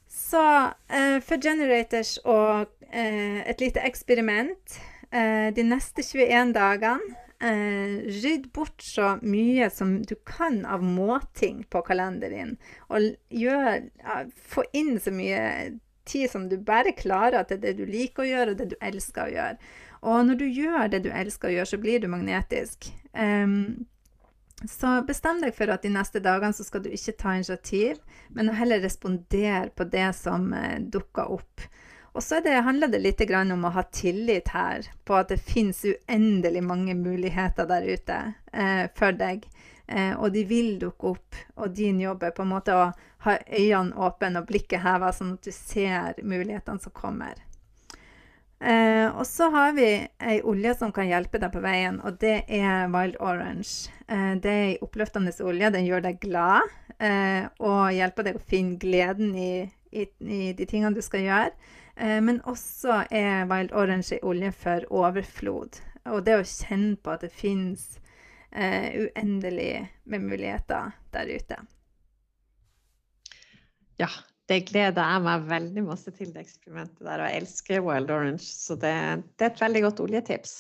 Så 0.07 0.43
eh, 0.93 1.17
for 1.23 1.41
generators 1.41 2.17
og 2.25 2.67
eh, 2.91 3.41
et 3.47 3.61
lite 3.61 3.83
eksperiment 3.85 4.77
eh, 5.11 5.49
de 5.55 5.65
neste 5.65 6.05
21 6.05 6.53
dagene 6.55 7.17
eh, 7.39 8.05
rydd 8.21 8.51
bort 8.53 8.83
så 8.83 9.15
mye 9.21 9.69
som 9.73 9.97
du 10.01 10.15
kan 10.25 10.63
av 10.65 10.83
måting 10.83 11.63
på 11.69 11.81
kalenderen. 11.87 12.55
Og 12.89 13.13
gjør, 13.29 13.89
ja, 14.03 14.21
få 14.35 14.65
inn 14.77 14.97
så 15.01 15.13
mye 15.15 15.43
tid 16.07 16.31
som 16.31 16.47
du 16.49 16.57
bare 16.63 16.95
klarer 16.95 17.43
til 17.47 17.59
det 17.61 17.75
du 17.79 17.85
liker 17.85 18.23
å 18.23 18.29
gjøre, 18.29 18.53
og 18.53 18.61
det 18.61 18.71
du 18.71 18.77
elsker 18.79 19.25
å 19.25 19.33
gjøre. 19.33 19.69
Og 20.07 20.25
når 20.29 20.39
du 20.39 20.47
gjør 20.47 20.89
det 20.93 21.03
du 21.03 21.11
elsker 21.11 21.49
å 21.49 21.55
gjøre, 21.57 21.71
så 21.73 21.79
blir 21.81 21.99
du 21.99 22.07
magnetisk. 22.11 22.91
Um, 23.11 23.87
så 24.65 25.01
bestem 25.05 25.41
deg 25.43 25.53
for 25.53 25.69
at 25.69 25.83
de 25.85 25.91
neste 25.93 26.21
dagene 26.23 26.55
så 26.55 26.65
skal 26.65 26.81
du 26.81 26.89
ikke 26.89 27.13
ta 27.19 27.35
initiativ, 27.37 27.99
men 28.33 28.49
heller 28.57 28.81
respondere 28.81 29.69
på 29.69 29.85
det 29.91 30.09
som 30.17 30.49
eh, 30.53 30.79
dukker 30.81 31.29
opp. 31.37 31.67
Og 32.17 32.23
så 32.25 32.41
handler 32.41 32.89
det 32.89 33.03
litt 33.03 33.21
om 33.29 33.65
å 33.65 33.75
ha 33.75 33.83
tillit 33.93 34.49
her, 34.49 34.87
på 35.05 35.13
at 35.13 35.29
det 35.29 35.37
finnes 35.37 35.85
uendelig 35.85 36.63
mange 36.63 36.95
muligheter 36.97 37.69
der 37.69 37.85
ute 37.85 38.17
eh, 38.51 38.89
for 38.95 39.13
deg. 39.13 39.45
Eh, 39.85 40.17
og 40.17 40.33
de 40.33 40.43
vil 40.49 40.79
dukke 40.81 41.13
opp, 41.13 41.35
og 41.55 41.75
din 41.77 42.01
jobb 42.01 42.23
er 42.23 42.33
på 42.33 42.41
en 42.41 42.55
måte 42.55 42.73
å 42.73 42.87
ha 43.27 43.37
øynene 43.45 43.93
åpne 43.93 44.41
og 44.41 44.49
blikket 44.49 44.81
heva, 44.81 45.13
sånn 45.13 45.35
at 45.37 45.45
du 45.45 45.53
ser 45.53 46.17
mulighetene 46.23 46.81
som 46.81 46.95
kommer. 46.97 47.37
Eh, 48.59 49.05
og 49.13 49.25
så 49.29 49.51
har 49.53 49.75
vi 49.77 49.87
ei 50.17 50.37
olje 50.41 50.73
som 50.79 50.91
kan 50.93 51.05
hjelpe 51.05 51.37
deg 51.41 51.51
på 51.53 51.61
veien, 51.61 51.99
og 52.01 52.17
det 52.21 52.39
er 52.49 52.89
Wild 52.93 53.19
Orange. 53.21 53.91
Eh, 54.09 54.33
det 54.41 54.53
er 54.53 54.63
ei 54.71 54.77
oppløftende 54.81 55.33
olje. 55.45 55.69
Den 55.75 55.85
gjør 55.85 56.07
deg 56.07 56.21
glad 56.23 56.65
eh, 56.97 57.45
og 57.61 57.93
hjelper 57.93 58.29
deg 58.29 58.39
å 58.39 58.47
finne 58.49 58.79
gleden 58.81 59.35
i, 59.37 59.51
i, 59.93 60.07
i 60.25 60.41
de 60.57 60.65
tingene 60.69 60.97
du 60.97 61.03
skal 61.05 61.25
gjøre. 61.27 61.53
Eh, 61.97 62.17
men 62.23 62.41
også 62.49 63.03
er 63.13 63.45
Wild 63.49 63.73
Orange 63.77 64.17
ei 64.17 64.25
olje 64.25 64.51
for 64.57 64.89
overflod. 64.89 65.81
Og 66.09 66.23
det 66.25 66.37
å 66.39 66.45
kjenne 66.45 66.95
på 66.97 67.13
at 67.13 67.25
det 67.25 67.33
fins 67.35 67.99
eh, 68.51 69.05
uendelig 69.05 69.85
med 70.09 70.25
muligheter 70.25 70.95
der 71.13 71.29
ute. 71.29 71.61
Ja, 73.97 74.09
det 74.47 74.61
gleder 74.69 75.03
jeg 75.03 75.23
meg 75.25 75.45
veldig 75.49 75.83
masse 75.89 76.11
til, 76.15 76.31
det 76.31 76.45
eksperimentet 76.45 77.03
der. 77.03 77.19
Og 77.19 77.27
jeg 77.27 77.41
elsker 77.41 77.83
Wild 77.83 78.11
Orange, 78.13 78.47
så 78.47 78.77
det, 78.79 78.95
det 79.35 79.47
er 79.47 79.53
et 79.53 79.63
veldig 79.63 79.83
godt 79.89 80.03
oljetips. 80.05 80.57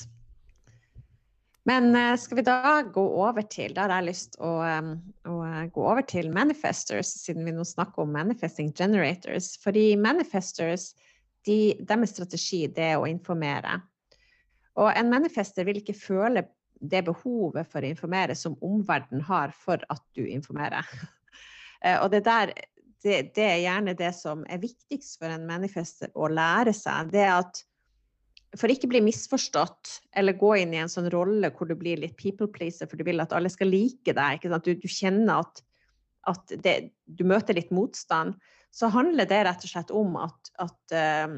Men 1.67 1.95
eh, 1.95 2.13
skal 2.19 2.39
vi 2.39 2.45
da 2.47 2.81
gå 2.95 3.03
over 3.19 3.43
til 3.51 3.73
Da 3.75 3.85
har 3.85 3.97
jeg 3.97 4.07
lyst 4.07 4.37
å, 4.39 4.51
å 4.63 5.37
eh, 5.43 5.63
gå 5.73 5.83
over 5.83 6.05
til 6.07 6.31
manifestors, 6.35 7.09
siden 7.25 7.47
vi 7.47 7.55
nå 7.55 7.65
snakker 7.67 8.05
om 8.05 8.13
manifesting 8.15 8.71
generators. 8.75 9.53
Fordi 9.63 9.89
manifestors, 9.99 10.93
de, 11.47 11.75
deres 11.87 12.15
strategi 12.15 12.65
det 12.71 12.93
er 12.93 13.01
å 13.01 13.09
informere. 13.09 13.81
Og 14.77 14.91
en 14.93 15.11
manifester 15.11 15.67
vil 15.67 15.81
ikke 15.81 15.97
føle 15.97 16.45
det 16.77 17.03
behovet 17.07 17.67
for 17.71 17.81
å 17.81 17.89
informere 17.89 18.35
som 18.37 18.55
omverdenen 18.63 19.23
har 19.27 19.55
for 19.55 19.83
at 19.93 20.03
du 20.17 20.25
informerer. 20.27 20.87
Eh, 21.85 21.93
og 22.01 22.07
det 22.09 22.23
der 22.25 22.49
det, 23.03 23.33
det, 23.35 23.45
er 23.45 23.63
gjerne 23.63 23.95
det 23.97 24.11
som 24.17 24.43
er 24.49 24.61
viktigst 24.61 25.19
for 25.21 25.31
en 25.31 25.45
manifester 25.47 26.11
å 26.17 26.29
lære 26.31 26.73
seg. 26.75 27.11
Det 27.13 27.25
at 27.29 27.61
for 28.57 28.71
ikke 28.71 28.89
bli 28.89 29.01
misforstått 29.05 29.97
eller 30.17 30.37
gå 30.39 30.53
inn 30.61 30.73
i 30.73 30.81
en 30.81 30.91
sånn 30.91 31.09
rolle 31.13 31.51
hvor 31.53 31.69
du 31.69 31.75
blir 31.77 31.99
litt 32.01 32.15
people 32.19 32.47
pleaser 32.49 32.89
for 32.89 32.97
du 32.97 33.05
vil 33.07 33.21
at 33.21 33.35
alle 33.35 33.51
skal 33.53 33.69
like 33.71 34.15
deg. 34.17 34.47
Du, 34.63 34.71
du, 34.73 34.87
kjenner 34.87 35.43
at, 35.43 35.61
at 36.31 36.55
det, 36.63 36.77
du 37.05 37.25
møter 37.27 37.57
litt 37.57 37.73
motstand. 37.75 38.37
Så 38.73 38.89
handler 38.93 39.29
det 39.29 39.43
rett 39.47 39.63
og 39.63 39.71
slett 39.71 39.93
om 39.95 40.17
at, 40.21 40.51
at 40.63 40.95
uh, 40.95 41.37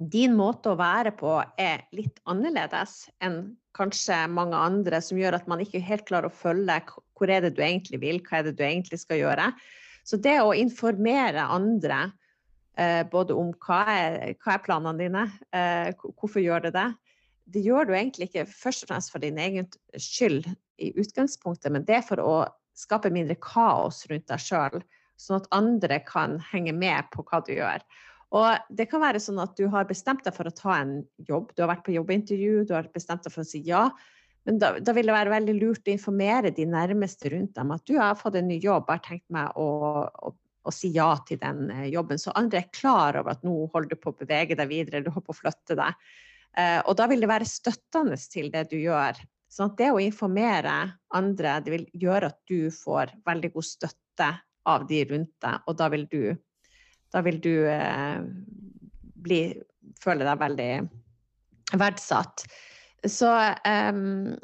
din 0.00 0.36
måte 0.36 0.72
å 0.72 0.78
være 0.80 1.12
på 1.18 1.34
er 1.60 1.84
litt 1.96 2.22
annerledes 2.30 3.04
enn 3.24 3.42
kanskje 3.76 4.24
mange 4.32 4.58
andre, 4.58 4.98
som 5.04 5.18
gjør 5.20 5.36
at 5.38 5.50
man 5.50 5.60
ikke 5.62 5.82
helt 5.84 6.06
klarer 6.08 6.30
å 6.30 6.34
følge 6.34 6.80
hvor 6.90 7.30
er 7.30 7.44
det 7.44 7.52
du 7.54 7.60
egentlig 7.62 8.00
vil, 8.02 8.18
hva 8.26 8.40
er 8.40 8.48
det 8.48 8.56
du 8.58 8.64
egentlig 8.66 8.98
skal 9.02 9.20
gjøre. 9.20 9.50
Så 10.10 10.18
det 10.18 10.40
å 10.42 10.54
informere 10.58 11.44
andre 11.54 12.00
eh, 12.74 13.04
både 13.06 13.36
om 13.38 13.52
hva 13.62 13.84
er, 13.92 14.16
hva 14.42 14.56
er 14.56 14.64
planene 14.64 14.98
dine, 14.98 15.26
eh, 15.54 15.92
hvorfor 16.18 16.42
gjør 16.42 16.66
du 16.66 16.72
det, 16.74 16.88
det 17.50 17.62
gjør 17.62 17.86
du 17.86 17.94
egentlig 17.94 18.30
ikke 18.30 18.48
først 18.50 18.86
og 18.86 18.90
fremst 18.90 19.12
for 19.14 19.22
din 19.22 19.38
egen 19.38 19.68
skyld 19.94 20.48
i 20.82 20.90
utgangspunktet, 20.98 21.70
men 21.74 21.86
det 21.86 22.00
er 22.00 22.06
for 22.06 22.22
å 22.22 22.34
skape 22.78 23.12
mindre 23.12 23.36
kaos 23.42 24.04
rundt 24.10 24.26
deg 24.30 24.42
sjøl, 24.42 24.82
sånn 25.20 25.40
at 25.40 25.50
andre 25.54 26.00
kan 26.06 26.38
henge 26.50 26.74
med 26.74 27.10
på 27.14 27.24
hva 27.28 27.42
du 27.44 27.52
gjør. 27.54 27.82
Og 28.38 28.74
det 28.78 28.86
kan 28.90 29.02
være 29.02 29.20
sånn 29.22 29.40
at 29.42 29.56
du 29.58 29.66
har 29.72 29.88
bestemt 29.88 30.22
deg 30.26 30.34
for 30.36 30.48
å 30.48 30.54
ta 30.54 30.78
en 30.78 31.00
jobb, 31.28 31.50
du 31.54 31.64
har 31.64 31.72
vært 31.72 31.84
på 31.86 31.94
jobbintervju, 31.96 32.64
du 32.66 32.74
har 32.76 32.90
bestemt 32.94 33.26
deg 33.26 33.34
for 33.34 33.42
å 33.42 33.50
si 33.50 33.62
ja. 33.66 33.88
Men 34.48 34.60
da, 34.60 34.72
da, 34.80 34.92
vil 34.96 35.10
det 35.10 35.16
være 35.16 35.34
veldig 35.34 35.56
lurt 35.58 35.88
å 35.88 35.92
informere 35.92 36.52
de 36.56 36.64
nærmeste 36.68 37.32
rundt 37.34 37.56
dem 37.58 37.74
at 37.74 37.84
du 37.88 37.96
har 37.98 38.16
fått 38.18 38.38
en 38.40 38.48
ny 38.48 38.56
jobb, 38.62 38.88
har 38.88 39.02
tenkt 39.04 39.26
meg 39.32 39.52
å, 39.60 39.66
å, 40.08 40.32
å, 40.32 40.72
si 40.72 40.92
ja 40.94 41.10
til 41.28 41.40
den 41.42 41.68
eh, 41.74 41.88
jobben. 41.92 42.20
Så 42.20 42.32
andre 42.38 42.62
er 42.62 42.72
klar 42.72 43.18
over 43.20 43.34
at 43.34 43.44
nå 43.46 43.56
holder 43.74 43.92
du 43.92 44.00
på 44.00 44.14
å 44.14 44.20
bevege 44.22 44.56
deg 44.56 44.70
videre, 44.72 45.02
du 45.04 45.10
holder 45.12 45.28
på 45.28 45.36
å 45.36 45.40
flytte 45.42 45.76
deg. 45.78 46.06
Eh, 46.58 46.78
og 46.80 46.96
da 46.98 47.06
vil 47.10 47.20
det 47.22 47.30
være 47.30 47.48
støttende 47.48 48.16
til 48.32 48.48
det 48.54 48.64
du 48.72 48.78
gjør. 48.80 49.20
Sånn 49.50 49.72
at 49.72 49.80
det 49.80 49.90
å 49.92 50.00
informere 50.02 50.76
andre, 51.18 51.58
det 51.64 51.74
vil 51.74 51.86
gjøre 52.06 52.30
at 52.30 52.38
du 52.48 52.70
får 52.72 53.16
veldig 53.26 53.52
god 53.56 53.66
støtte 53.66 54.30
av 54.70 54.86
de 54.88 55.02
rundt 55.10 55.32
deg, 55.42 55.66
og 55.66 55.76
da 55.80 55.88
vil 55.92 56.04
du, 56.10 56.22
da 57.10 57.22
vil 57.26 57.40
du 57.42 57.54
eh, 57.68 58.20
bli, 59.20 59.40
føle 60.00 60.26
deg 60.26 60.42
veldig 60.42 60.72
verdsatt. 61.80 62.44
Så 63.08 63.30
um, 63.30 64.34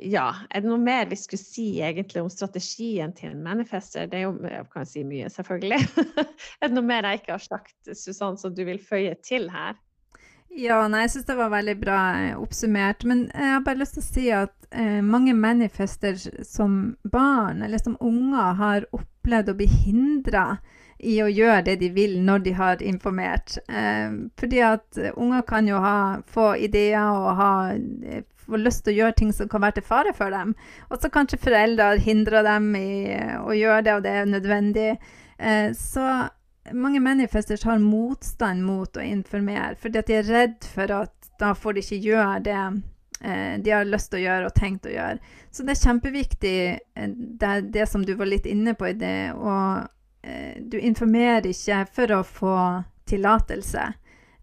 ja, 0.00 0.26
er 0.50 0.62
det 0.62 0.70
noe 0.70 0.80
mer 0.80 1.06
vi 1.10 1.18
skulle 1.20 1.42
si 1.42 1.66
egentlig 1.84 2.22
om 2.22 2.30
strategien 2.32 3.12
til 3.16 3.32
en 3.32 3.44
manifester? 3.44 4.08
Det 4.10 4.20
er 4.20 4.26
jo, 4.26 4.34
jeg 4.48 4.66
kan 4.72 4.88
si 4.88 5.04
mye, 5.06 5.30
selvfølgelig. 5.32 5.80
er 6.60 6.68
det 6.68 6.74
noe 6.74 6.88
mer 6.88 7.08
jeg 7.08 7.22
ikke 7.22 7.36
har 7.36 7.44
sagt, 7.44 7.76
Susann, 7.92 8.38
som 8.40 8.54
du 8.56 8.64
vil 8.68 8.80
føye 8.82 9.14
til 9.24 9.50
her? 9.52 9.78
Ja, 10.52 10.82
nei, 10.90 11.06
jeg 11.06 11.14
syns 11.14 11.28
det 11.30 11.38
var 11.38 11.52
veldig 11.52 11.74
bra 11.80 11.98
eh, 12.20 12.34
oppsummert. 12.36 13.06
Men 13.08 13.24
jeg 13.30 13.54
har 13.54 13.64
bare 13.64 13.80
lyst 13.80 13.96
til 13.96 14.02
å 14.02 14.08
si 14.08 14.26
at 14.36 14.68
eh, 14.68 15.00
mange 15.04 15.32
manifester 15.36 16.18
som 16.44 16.96
barn 17.08 17.64
eller 17.64 17.80
som 17.80 17.96
unger 18.04 18.58
har 18.60 18.88
opplevd 18.92 19.52
å 19.52 19.56
bli 19.56 19.68
hindra 19.70 20.46
i 21.02 21.16
å 21.22 21.30
gjøre 21.30 21.64
det 21.66 21.78
de 21.80 21.88
vil 21.94 22.18
når 22.22 22.44
de 22.46 22.52
har 22.58 22.82
informert. 22.82 23.56
Eh, 23.68 24.12
fordi 24.38 24.60
at 24.66 25.00
unger 25.14 25.42
kan 25.48 25.68
jo 25.68 25.80
ha, 25.82 25.96
få 26.30 26.52
ideer 26.62 27.10
og 27.10 27.32
ha, 27.40 27.54
eh, 27.74 28.22
få 28.46 28.60
lyst 28.60 28.84
til 28.84 28.94
å 28.94 28.98
gjøre 29.00 29.18
ting 29.18 29.32
som 29.34 29.50
kan 29.50 29.64
være 29.64 29.80
til 29.80 29.88
fare 29.88 30.14
for 30.16 30.34
dem. 30.34 30.54
Og 30.90 31.00
så 31.00 31.10
kanskje 31.12 31.40
foreldre 31.42 31.96
hindrer 32.02 32.46
dem 32.46 32.70
i 32.78 32.92
eh, 33.16 33.34
å 33.40 33.56
gjøre 33.56 33.82
det, 33.86 33.96
og 33.96 34.06
det 34.06 34.14
er 34.14 34.30
nødvendig. 34.30 34.88
Eh, 35.38 35.72
så 35.78 36.06
mange 36.72 37.02
manifesters 37.02 37.66
har 37.66 37.82
motstand 37.82 38.62
mot 38.64 38.96
å 38.96 39.02
informere, 39.02 39.74
fordi 39.82 39.98
at 39.98 40.10
de 40.10 40.18
er 40.20 40.30
redd 40.30 40.70
for 40.74 40.94
at 41.02 41.32
da 41.42 41.54
får 41.58 41.74
de 41.74 41.82
ikke 41.82 42.04
gjøre 42.04 42.42
det 42.46 42.58
eh, 43.26 43.56
de 43.58 43.72
har 43.74 43.88
lyst 43.88 44.12
til 44.12 44.20
å 44.20 44.26
gjøre 44.26 44.50
og 44.50 44.54
tenkt 44.54 44.86
å 44.86 44.92
gjøre. 44.94 45.18
Så 45.50 45.66
det 45.66 45.74
er 45.74 45.82
kjempeviktig, 45.82 46.58
det, 47.42 47.56
det 47.74 47.88
som 47.90 48.06
du 48.06 48.14
var 48.18 48.30
litt 48.30 48.46
inne 48.46 48.76
på 48.78 48.92
i 48.92 48.94
det, 48.98 49.32
å 49.34 49.56
du 50.72 50.78
informerer 50.80 51.50
ikke 51.52 51.84
for 51.92 52.14
å 52.16 52.22
få 52.26 52.56
tillatelse. 53.08 53.92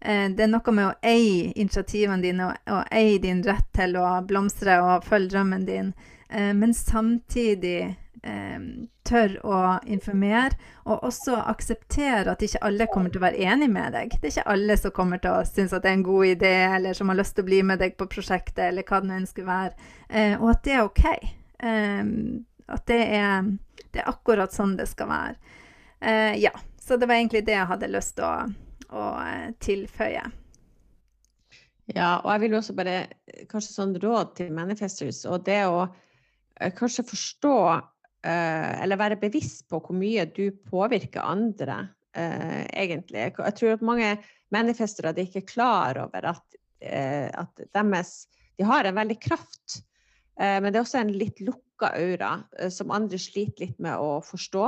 Eh, 0.00 0.28
det 0.30 0.46
er 0.46 0.52
noe 0.52 0.72
med 0.72 0.86
å 0.86 0.94
eie 1.04 1.50
initiativene 1.52 2.22
dine 2.24 2.46
og, 2.48 2.60
og 2.72 2.94
eie 2.94 3.18
din 3.20 3.42
rett 3.44 3.66
til 3.76 3.98
å 4.00 4.20
blomstre 4.26 4.78
og 4.80 5.04
følge 5.04 5.34
drømmen 5.34 5.66
din, 5.68 5.92
eh, 6.28 6.52
men 6.56 6.76
samtidig 6.76 7.96
tør 9.08 9.38
å 9.48 9.58
informere, 9.88 10.52
og 10.84 11.06
også 11.08 11.38
akseptere 11.48 12.34
at 12.34 12.42
ikke 12.44 12.60
alle 12.68 12.84
kommer 12.92 13.08
til 13.08 13.16
å 13.16 13.22
være 13.22 13.46
enig 13.48 13.70
med 13.72 13.94
deg. 13.96 14.12
Det 14.12 14.28
er 14.28 14.34
ikke 14.34 14.52
alle 14.52 14.76
som 14.76 14.92
kommer 14.92 15.22
til 15.24 15.38
å 15.38 15.46
synes 15.48 15.72
at 15.72 15.86
det 15.86 15.88
er 15.88 15.96
en 15.96 16.04
god 16.04 16.26
idé, 16.34 16.50
eller 16.66 16.98
som 16.98 17.08
har 17.08 17.16
lyst 17.16 17.38
til 17.38 17.46
å 17.46 17.48
bli 17.48 17.62
med 17.64 17.80
deg 17.80 17.96
på 17.96 18.10
prosjektet, 18.12 18.60
eller 18.66 18.84
hva 18.84 19.00
det 19.00 19.08
nå 19.08 19.16
ønsker 19.22 19.46
å 19.46 19.48
være. 19.48 19.88
Og 20.36 20.44
at 20.52 20.60
det 20.68 20.74
er 20.76 20.84
OK. 20.84 21.02
At 22.76 22.84
det 22.92 23.00
er, 23.22 23.48
det 23.88 24.04
er 24.04 24.12
akkurat 24.12 24.52
sånn 24.52 24.76
det 24.76 24.90
skal 24.92 25.08
være. 25.14 25.56
Uh, 26.00 26.34
ja, 26.40 26.52
så 26.80 26.96
det 26.96 27.08
var 27.08 27.20
egentlig 27.20 27.44
det 27.46 27.56
jeg 27.58 27.70
hadde 27.70 27.92
lyst 27.92 28.16
til 28.18 28.26
å, 28.26 28.34
å 28.90 29.08
uh, 29.20 29.48
tilføye. 29.62 30.26
Ja, 31.90 32.20
og 32.22 32.28
jeg 32.32 32.44
vil 32.44 32.58
også 32.58 32.76
bare 32.78 32.98
kanskje 33.50 33.72
sånn 33.74 33.96
råd 33.98 34.36
til 34.38 34.52
manifestors, 34.54 35.24
og 35.26 35.44
det 35.48 35.62
å 35.66 35.84
uh, 35.86 36.70
kanskje 36.76 37.06
forstå 37.08 37.56
eh, 38.26 38.82
eller 38.82 39.00
være 39.00 39.20
bevisst 39.20 39.66
på 39.70 39.80
hvor 39.80 39.96
mye 39.96 40.26
du 40.28 40.50
påvirker 40.70 41.24
andre, 41.24 41.88
eh, 42.16 42.66
egentlig. 42.68 43.30
Jeg 43.32 43.56
tror 43.56 43.76
at 43.76 43.86
mange 43.86 44.10
manifestere 44.52 45.14
er 45.14 45.22
ikke 45.24 45.46
klar 45.48 45.98
over 46.04 46.32
at, 46.34 46.44
at 46.80 47.64
deres 47.74 48.26
De 48.60 48.64
har 48.68 48.84
en 48.84 48.96
veldig 48.96 49.16
kraft, 49.20 49.80
men 50.36 50.66
det 50.68 50.76
er 50.76 50.82
også 50.82 50.98
en 51.00 51.12
litt 51.16 51.38
lukka 51.40 51.94
aura 51.96 52.30
som 52.68 52.92
andre 52.92 53.16
sliter 53.16 53.64
litt 53.64 53.78
med 53.80 53.96
å 53.96 54.18
forstå. 54.24 54.66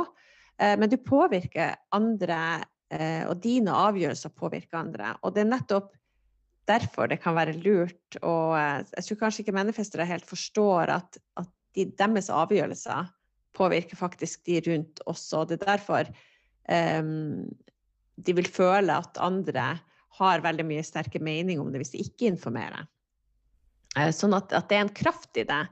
Men 0.63 0.91
du 0.91 0.95
påvirker 1.01 1.75
andre, 1.97 2.39
og 3.27 3.41
dine 3.43 3.73
avgjørelser 3.75 4.31
påvirker 4.37 4.79
andre. 4.79 5.15
Og 5.27 5.33
det 5.35 5.43
er 5.43 5.49
nettopp 5.49 5.89
derfor 6.69 7.11
det 7.11 7.21
kan 7.23 7.37
være 7.37 7.57
lurt 7.59 8.19
og 8.23 8.55
Jeg 8.57 9.05
tror 9.07 9.21
kanskje 9.25 9.45
ikke 9.45 9.57
manifestere 9.57 10.07
helt 10.07 10.27
forstår 10.29 10.93
at, 10.95 11.19
at 11.41 11.51
de, 11.77 11.87
deres 11.99 12.31
avgjørelser 12.31 13.11
påvirker 13.57 13.99
faktisk 13.99 14.45
de 14.47 14.61
rundt 14.69 15.03
også. 15.07 15.45
Det 15.49 15.59
er 15.61 15.67
derfor 15.75 16.11
um, 17.03 17.49
de 18.17 18.37
vil 18.37 18.49
føle 18.49 18.95
at 18.95 19.19
andre 19.21 19.79
har 20.19 20.45
veldig 20.45 20.67
mye 20.69 20.85
sterke 20.85 21.21
meninger 21.21 21.63
om 21.63 21.73
det 21.73 21.81
hvis 21.83 21.95
de 21.95 22.05
ikke 22.05 22.29
informerer. 22.29 22.87
Sånn 24.13 24.37
at, 24.37 24.53
at, 24.57 24.69
det 24.71 24.77
er 24.77 24.87
en 24.87 24.95
kraft 24.97 25.37
i 25.41 25.45
det. 25.49 25.65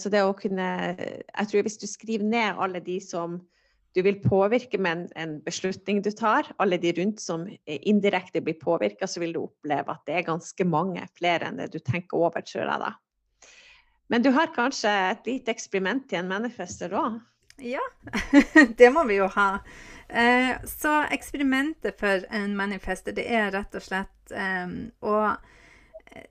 Så 0.00 0.08
det 0.08 0.22
å 0.24 0.32
kunne 0.36 0.68
Jeg 0.96 1.48
tror 1.50 1.64
hvis 1.66 1.76
du 1.80 1.84
skriver 1.88 2.24
ned 2.24 2.60
alle 2.64 2.80
de 2.80 2.96
som 3.04 3.40
du 3.96 4.02
vil 4.04 4.18
påvirke 4.20 4.78
med 4.78 5.06
en, 5.16 5.38
beslutning 5.44 6.02
du 6.04 6.10
tar. 6.12 6.50
Alle 6.60 6.76
de 6.76 6.92
rundt 6.98 7.22
som 7.22 7.46
indirekte 7.64 8.42
blir 8.44 8.58
påvirka, 8.60 9.08
så 9.08 9.22
vil 9.22 9.32
du 9.32 9.40
oppleve 9.46 9.94
at 9.94 10.04
det 10.08 10.18
er 10.18 10.26
ganske 10.26 10.66
mange 10.68 11.06
flere 11.16 11.48
enn 11.48 11.62
det 11.62 11.70
du 11.72 11.78
tenker 11.80 12.20
over, 12.20 12.44
tror 12.44 12.66
jeg 12.66 12.82
da. 12.84 12.92
Men 14.12 14.22
du 14.22 14.30
har 14.36 14.52
kanskje 14.54 14.92
et 14.92 15.26
lite 15.26 15.54
eksperiment 15.54 16.12
i 16.12 16.20
en 16.20 16.28
manifester 16.28 16.92
òg? 16.94 17.16
Ja, 17.64 17.82
det 18.78 18.92
må 18.92 19.06
vi 19.08 19.16
jo 19.16 19.30
ha. 19.32 19.48
Eh, 20.08 20.52
så 20.68 20.98
eksperimentet 21.16 21.96
for 21.98 22.28
en 22.36 22.52
manifester, 22.58 23.16
det 23.16 23.24
er 23.32 23.48
rett 23.56 23.80
og 23.80 23.86
slett 23.86 24.36
eh, 24.36 24.76
å 25.00 25.16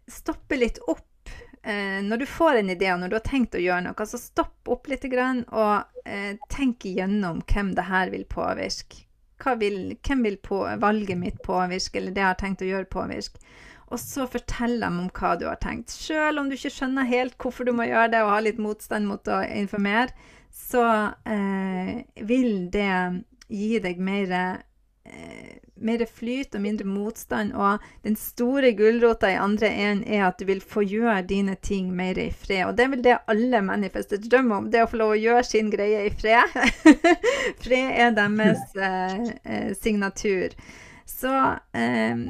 stoppe 0.08 0.62
litt 0.62 0.78
opp 0.86 1.08
eh, 1.65 1.99
når 2.06 2.21
du 2.21 2.25
får 2.30 2.62
en 2.62 2.71
idé 2.73 2.91
og 2.93 3.01
når 3.01 3.12
du 3.12 3.17
har 3.17 3.25
tenkt 3.25 3.58
å 3.58 3.63
gjøre 3.63 3.88
noe, 3.88 4.08
så 4.08 4.21
stopp 4.21 4.71
opp 4.71 4.89
litt 4.91 5.06
og 5.06 6.06
eh, 6.06 6.38
tenk 6.54 6.86
igjennom 6.86 7.41
hvem 7.49 7.73
det 7.78 7.88
her 7.89 8.13
vil 8.13 8.25
påvirke. 8.30 9.04
Vil, 9.60 9.97
hvem 9.99 10.23
vil 10.23 10.38
på, 10.41 10.62
valget 10.80 11.19
mitt 11.19 11.41
påvirke, 11.43 11.99
eller 11.99 12.15
det 12.15 12.23
jeg 12.23 12.32
har 12.32 12.39
tenkt 12.39 12.63
å 12.63 12.69
gjøre, 12.69 12.89
påvirke? 12.89 13.41
Og 13.93 13.99
så 14.01 14.25
fortell 14.32 14.80
dem 14.82 14.97
om 15.04 15.10
hva 15.13 15.36
du 15.38 15.45
har 15.45 15.60
tenkt. 15.62 15.93
Selv 15.93 16.41
om 16.41 16.47
du 16.49 16.56
ikke 16.56 16.73
skjønner 16.73 17.06
helt 17.10 17.36
hvorfor 17.41 17.67
du 17.67 17.73
må 17.75 17.86
gjøre 17.86 18.13
det, 18.15 18.23
og 18.23 18.34
har 18.34 18.45
litt 18.47 18.62
motstand 18.62 19.06
mot 19.10 19.30
å 19.30 19.43
informere, 19.45 20.15
så 20.56 20.86
eh, 21.28 22.01
vil 22.25 22.71
det 22.73 22.95
gi 23.51 23.78
deg 23.84 23.99
mer 24.01 24.32
eh, 24.34 25.60
mer 25.75 26.05
flyt 26.05 26.55
og 26.55 26.61
mindre 26.63 26.88
motstand. 26.88 27.53
Og 27.53 27.83
den 28.05 28.15
store 28.19 28.71
gulrota 28.77 29.31
i 29.31 29.39
andre 29.39 29.69
enden 29.69 30.05
er 30.07 30.25
at 30.27 30.39
du 30.39 30.45
vil 30.49 30.61
få 30.63 30.85
gjøre 30.88 31.21
dine 31.29 31.55
ting 31.61 31.91
mer 31.95 32.19
i 32.21 32.29
fred. 32.31 32.65
Og 32.69 32.77
det 32.77 32.85
er 32.85 32.93
vel 32.93 33.05
det 33.05 33.17
alle 33.31 33.61
manifester 33.65 34.21
drømmer 34.21 34.57
om, 34.61 34.71
det 34.71 34.83
å 34.83 34.89
få 34.91 35.01
lov 35.01 35.15
å 35.15 35.21
gjøre 35.21 35.45
sin 35.47 35.71
greie 35.73 36.05
i 36.07 36.13
fred. 36.15 36.55
fred 37.63 38.01
er 38.05 38.17
deres 38.17 38.63
eh, 38.75 39.29
eh, 39.43 39.71
signatur. 39.77 40.55
Så 41.05 41.33
eh, 41.77 42.25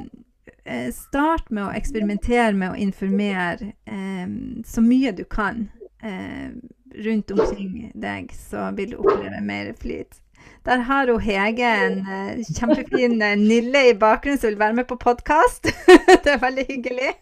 eh, 0.64 0.88
start 0.94 1.50
med 1.50 1.68
å 1.68 1.74
eksperimentere 1.76 2.52
med 2.54 2.74
å 2.74 2.80
informere 2.88 3.72
eh, 3.86 4.26
så 4.66 4.84
mye 4.84 5.14
du 5.16 5.24
kan 5.30 5.68
eh, 6.02 6.50
rundt 6.96 7.30
omkring 7.30 7.90
deg, 7.94 8.30
så 8.32 8.70
vil 8.76 8.94
du 8.94 9.02
oppleve 9.02 9.40
mer 9.44 9.74
flyt. 9.80 10.20
Der 10.66 10.82
har 10.82 11.06
hun 11.06 11.20
Hege 11.22 11.68
en 11.86 12.00
uh, 12.02 12.38
kjempefin 12.58 13.20
uh, 13.22 13.36
Nille 13.38 13.84
i 13.92 13.94
bakgrunnen 13.94 14.40
som 14.40 14.50
vil 14.50 14.58
være 14.58 14.74
med 14.74 14.88
på 14.90 14.96
podkast. 14.98 15.68
det 16.24 16.32
er 16.32 16.40
veldig 16.42 16.64
hyggelig. 16.66 17.12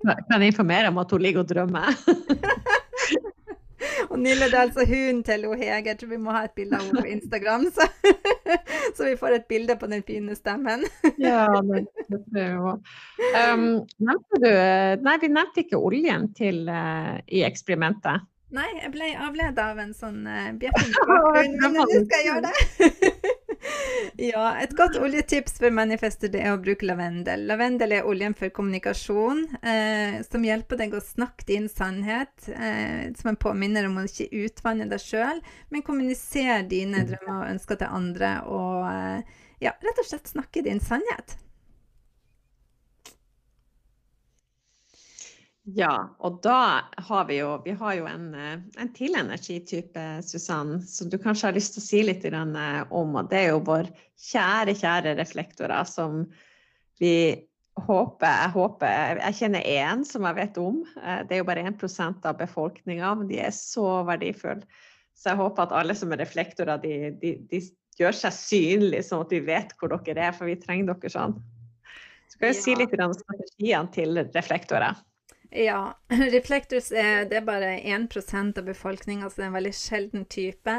kan 0.00 0.40
jeg 0.40 0.54
informere 0.54 0.88
om 0.88 0.98
at 1.02 1.12
hun 1.12 1.20
ligger 1.20 1.42
og 1.42 1.50
drømmer? 1.50 1.92
og 4.10 4.16
Nille 4.18 4.48
det 4.48 4.56
er 4.56 4.62
altså 4.62 4.86
hunden 4.88 5.20
til 5.26 5.44
hun 5.50 5.60
Hege. 5.60 5.82
Jeg 5.90 5.98
tror 6.00 6.12
vi 6.14 6.22
må 6.24 6.32
ha 6.32 6.46
et 6.48 6.56
bilde 6.56 6.80
av 6.80 6.86
henne 6.86 7.04
på 7.04 7.12
Instagram, 7.12 7.68
så, 7.76 7.90
så, 8.96 9.04
vi 9.04 9.14
får 9.20 9.36
et 9.36 9.46
bilde 9.52 9.76
på 9.76 9.92
den 9.92 10.06
fine 10.08 10.38
stemmen. 10.38 10.88
ja, 11.20 11.44
det, 11.60 11.84
det 12.08 12.24
tror 12.24 12.40
jeg 12.40 12.58
òg. 12.72 12.92
Um, 13.36 13.68
nevnte 14.00 14.40
du 14.46 14.50
Nei, 15.04 15.20
vi 15.20 15.34
nevnte 15.36 15.66
ikke 15.66 15.84
oljen 15.92 16.30
til, 16.40 16.64
uh, 16.72 17.20
i 17.28 17.44
eksperimentet. 17.44 18.24
Nei, 18.50 18.66
jeg 18.80 18.90
ble 18.96 19.12
avleda 19.22 19.68
av 19.70 19.78
en 19.78 19.92
sånn 19.94 20.24
uh, 20.26 20.50
bjeffing 20.58 20.96
bakgrunn, 21.10 21.52
men 21.60 21.76
nå 21.78 21.86
skal 21.90 22.16
jeg 22.18 22.26
gjøre 22.26 22.48
det. 22.48 23.36
ja, 24.30 24.44
et 24.58 24.72
godt 24.76 24.96
oljetips 24.98 25.58
for 25.60 25.74
manifester 25.74 26.32
det 26.32 26.42
er 26.42 26.54
å 26.54 26.60
bruke 26.62 26.86
lavendel. 26.88 27.44
Lavendel 27.46 27.94
er 27.98 28.08
oljen 28.08 28.34
for 28.38 28.52
kommunikasjon, 28.54 29.44
eh, 29.62 30.18
som 30.26 30.46
hjelper 30.46 30.80
deg 30.80 30.96
å 30.96 31.02
snakke 31.04 31.46
din 31.48 31.68
sannhet. 31.70 32.34
Eh, 32.48 33.12
som 33.20 33.32
en 33.32 33.40
påminner 33.40 33.86
om 33.88 34.00
å 34.00 34.06
ikke 34.08 34.30
utvanne 34.46 34.88
deg 34.90 35.04
sjøl, 35.04 35.42
men 35.70 35.86
kommunisere 35.86 36.64
dine 36.70 37.04
drømmer 37.06 37.36
og 37.36 37.52
ønsker 37.52 37.80
til 37.80 37.94
andre. 38.00 38.32
Og 38.50 38.88
eh, 38.90 39.38
ja, 39.66 39.76
rett 39.84 40.02
og 40.02 40.10
slett 40.10 40.32
snakke 40.32 40.64
din 40.66 40.82
sannhet. 40.82 41.36
Ja, 45.76 46.16
og 46.18 46.40
da 46.42 46.88
har 46.96 47.26
vi 47.28 47.36
jo, 47.40 47.50
vi 47.64 47.74
har 47.76 47.94
jo 47.98 48.06
en, 48.08 48.30
eh, 48.34 48.62
en 48.80 48.92
til 48.96 49.14
energitype, 49.18 50.04
Susann, 50.24 50.80
som 50.82 51.10
du 51.10 51.18
kanskje 51.20 51.50
har 51.50 51.56
lyst 51.56 51.74
til 51.76 51.82
å 51.82 51.86
si 51.86 52.02
litt 52.06 52.24
eh, 52.24 52.82
om. 52.90 53.16
Og 53.16 53.28
det 53.30 53.42
er 53.42 53.48
jo 53.52 53.62
vår 53.66 53.90
kjære, 54.30 54.74
kjære 54.80 55.16
reflektorer 55.20 55.84
som 55.88 56.24
vi 57.00 57.46
håper 57.80 58.26
Jeg 58.28 58.52
håper, 58.52 59.20
jeg 59.22 59.36
kjenner 59.38 59.64
én 59.64 60.02
som 60.04 60.26
jeg 60.28 60.36
vet 60.36 60.58
om. 60.60 60.80
Eh, 61.02 61.20
det 61.28 61.36
er 61.36 61.42
jo 61.42 61.48
bare 61.48 61.66
1 61.68 62.24
av 62.28 62.38
befolkninga, 62.40 63.14
men 63.20 63.28
de 63.28 63.40
er 63.40 63.52
så 63.54 64.02
verdifulle. 64.08 64.66
Så 65.14 65.32
jeg 65.32 65.40
håper 65.40 65.66
at 65.66 65.76
alle 65.76 65.94
som 65.94 66.12
er 66.12 66.22
reflektorer, 66.22 66.80
de, 66.80 67.12
de, 67.20 67.34
de 67.50 67.60
gjør 68.00 68.16
seg 68.16 68.32
synlige, 68.36 69.04
sånn 69.04 69.26
at 69.26 69.32
vi 69.34 69.42
vet 69.44 69.74
hvor 69.76 69.92
dere 69.92 70.30
er, 70.30 70.32
for 70.36 70.48
vi 70.48 70.56
trenger 70.60 70.94
dere 70.94 71.12
sånn. 71.12 71.36
Så 72.30 72.38
kan 72.38 72.48
jeg 72.48 72.56
ja. 72.56 72.62
si 72.64 72.76
litt 72.78 72.96
om 73.04 73.14
strategiene 73.16 73.92
til 73.92 74.22
reflektorer. 74.32 74.96
Ja. 75.50 75.98
Reflectors 76.08 76.92
er, 76.92 77.24
det 77.30 77.40
er 77.40 77.46
bare 77.46 77.78
1 77.80 78.58
av 78.58 78.64
befolkninga, 78.64 79.30
så 79.30 79.40
det 79.40 79.44
er 79.44 79.50
en 79.50 79.58
veldig 79.58 79.74
sjelden 79.74 80.24
type. 80.30 80.76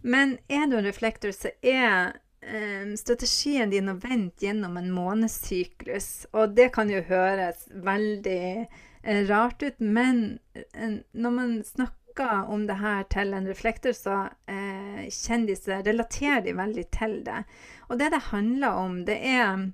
Men 0.00 0.38
er 0.48 0.66
du 0.66 0.78
en 0.78 0.86
reflektor, 0.86 1.32
så 1.34 1.52
er 1.62 2.14
um, 2.42 2.94
strategien 2.96 3.70
din 3.70 3.90
å 3.90 3.98
vente 4.00 4.46
gjennom 4.46 4.78
en 4.78 4.92
månedssyklus. 4.94 6.28
Og 6.32 6.54
det 6.56 6.70
kan 6.76 6.90
jo 6.92 7.02
høres 7.08 7.66
veldig 7.72 8.44
uh, 8.64 9.22
rart 9.28 9.62
ut, 9.62 9.80
men 9.80 10.38
uh, 10.56 11.00
når 11.12 11.34
man 11.34 11.58
snakker 11.66 12.48
om 12.50 12.64
det 12.66 12.78
her 12.80 13.04
til 13.12 13.34
en 13.34 13.46
reflektor, 13.46 13.94
så 13.94 14.24
uh, 14.30 15.02
kjendiser 15.10 15.84
relaterer 15.86 16.46
de 16.46 16.56
veldig 16.58 16.86
til 16.94 17.20
det. 17.26 17.42
Og 17.88 18.00
det 18.00 18.12
det 18.14 18.28
handler 18.30 18.80
om, 18.86 19.02
det 19.06 19.18
er 19.18 19.68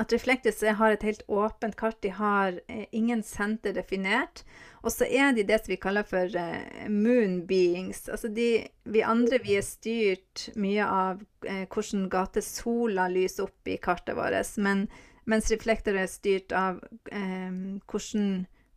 at 0.00 0.12
Reflectors 0.12 0.62
har 0.62 0.94
et 0.94 1.02
helt 1.04 1.22
åpent 1.28 1.76
kart. 1.76 1.98
De 2.00 2.12
har 2.16 2.60
eh, 2.66 2.84
ingen 2.92 3.22
senter 3.22 3.74
definert. 3.76 4.44
Og 4.82 4.92
så 4.92 5.06
er 5.06 5.34
de 5.36 5.44
det 5.46 5.60
som 5.60 5.72
vi 5.72 5.80
kaller 5.80 6.06
for 6.06 6.38
eh, 6.38 6.88
moon 6.88 7.42
beings. 7.46 8.06
Altså 8.08 8.30
de, 8.32 8.64
vi 8.84 9.04
andre 9.04 9.38
vi 9.44 9.58
er 9.58 9.66
styrt 9.66 10.48
mye 10.56 10.86
av 10.86 11.20
eh, 11.46 11.66
hvordan 11.68 12.08
gate 12.12 12.42
sola 12.44 13.06
lyser 13.12 13.46
opp 13.50 13.68
i 13.68 13.76
kartet 13.82 14.16
vårt. 14.18 14.56
Men, 14.64 14.86
mens 15.28 15.52
reflektorer 15.52 16.06
er 16.06 16.10
styrt 16.10 16.56
av 16.56 16.80
eh, 17.12 17.52
hvordan 17.86 18.32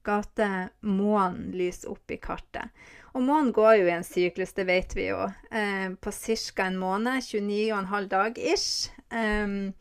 gate 0.06 0.52
månen 0.86 1.50
lyser 1.56 1.96
opp 1.96 2.12
i 2.12 2.20
kartet. 2.22 2.70
Og 3.16 3.24
månen 3.24 3.54
går 3.56 3.78
jo 3.80 3.88
i 3.88 3.96
en 3.96 4.04
syklus, 4.04 4.52
det 4.58 4.68
vet 4.68 4.94
vi 4.98 5.08
jo, 5.08 5.22
eh, 5.50 5.88
på 5.96 6.12
ca. 6.12 6.66
en 6.68 6.78
måned. 6.78 7.24
29,5 7.24 8.10
dag 8.12 8.38
ish. 8.38 8.92
Um, 9.10 9.72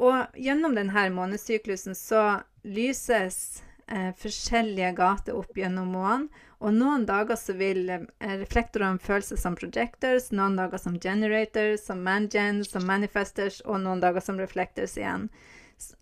og 0.00 0.38
gjennom 0.40 0.76
denne 0.76 1.08
månesyklusen 1.12 1.96
så 1.98 2.40
lyses 2.64 3.60
eh, 3.86 4.10
forskjellige 4.16 4.94
gater 4.96 5.36
opp 5.36 5.58
gjennom 5.58 5.92
månen. 5.92 6.28
Og 6.60 6.74
noen 6.76 7.06
dager 7.08 7.36
så 7.40 7.54
vil 7.56 7.86
eh, 7.92 8.06
reflektorene 8.40 9.00
føle 9.00 9.24
seg 9.24 9.40
som 9.40 9.56
projectors, 9.56 10.30
noen 10.32 10.56
dager 10.60 10.80
som 10.80 10.98
generators, 11.00 11.84
som 11.84 12.00
mangens, 12.04 12.72
som 12.72 12.84
manifestors, 12.88 13.60
og 13.66 13.80
noen 13.84 14.00
dager 14.02 14.24
som 14.24 14.40
reflectors 14.40 14.96
igjen. 15.00 15.28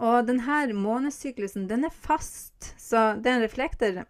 Og 0.02 0.26
denne 0.26 0.62
månesyklusen, 0.74 1.68
den 1.70 1.86
er 1.86 1.94
fast. 1.94 2.72
Så 2.78 3.12
det 3.18 3.30
er 3.30 3.38
en 3.38 3.46
reflektor 3.46 4.02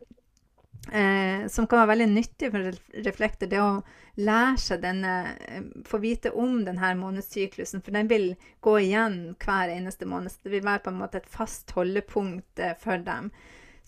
eh, 0.93 1.47
som 1.49 1.67
kan 1.67 1.83
være 1.83 1.93
veldig 1.93 2.09
nyttig 2.13 2.51
for 2.55 2.71
reflekter, 3.07 3.51
det 3.51 3.61
å 3.63 3.83
lære 4.19 4.59
seg 4.63 4.83
denne 4.83 5.15
eh, 5.47 5.69
Få 5.89 6.01
vite 6.03 6.33
om 6.33 6.63
denne 6.67 6.95
månedssyklusen, 6.99 7.83
for 7.85 7.95
den 7.97 8.11
vil 8.11 8.33
gå 8.65 8.75
igjen 8.83 9.19
hver 9.45 9.73
eneste 9.73 10.09
måned. 10.09 10.33
Så 10.33 10.49
det 10.49 10.57
vil 10.57 10.67
være 10.67 10.85
på 10.87 10.93
en 10.95 11.01
måte 11.03 11.23
et 11.23 11.31
fast 11.31 11.73
holdepunkt 11.77 12.63
eh, 12.65 12.77
for 12.81 13.01
dem. 13.05 13.31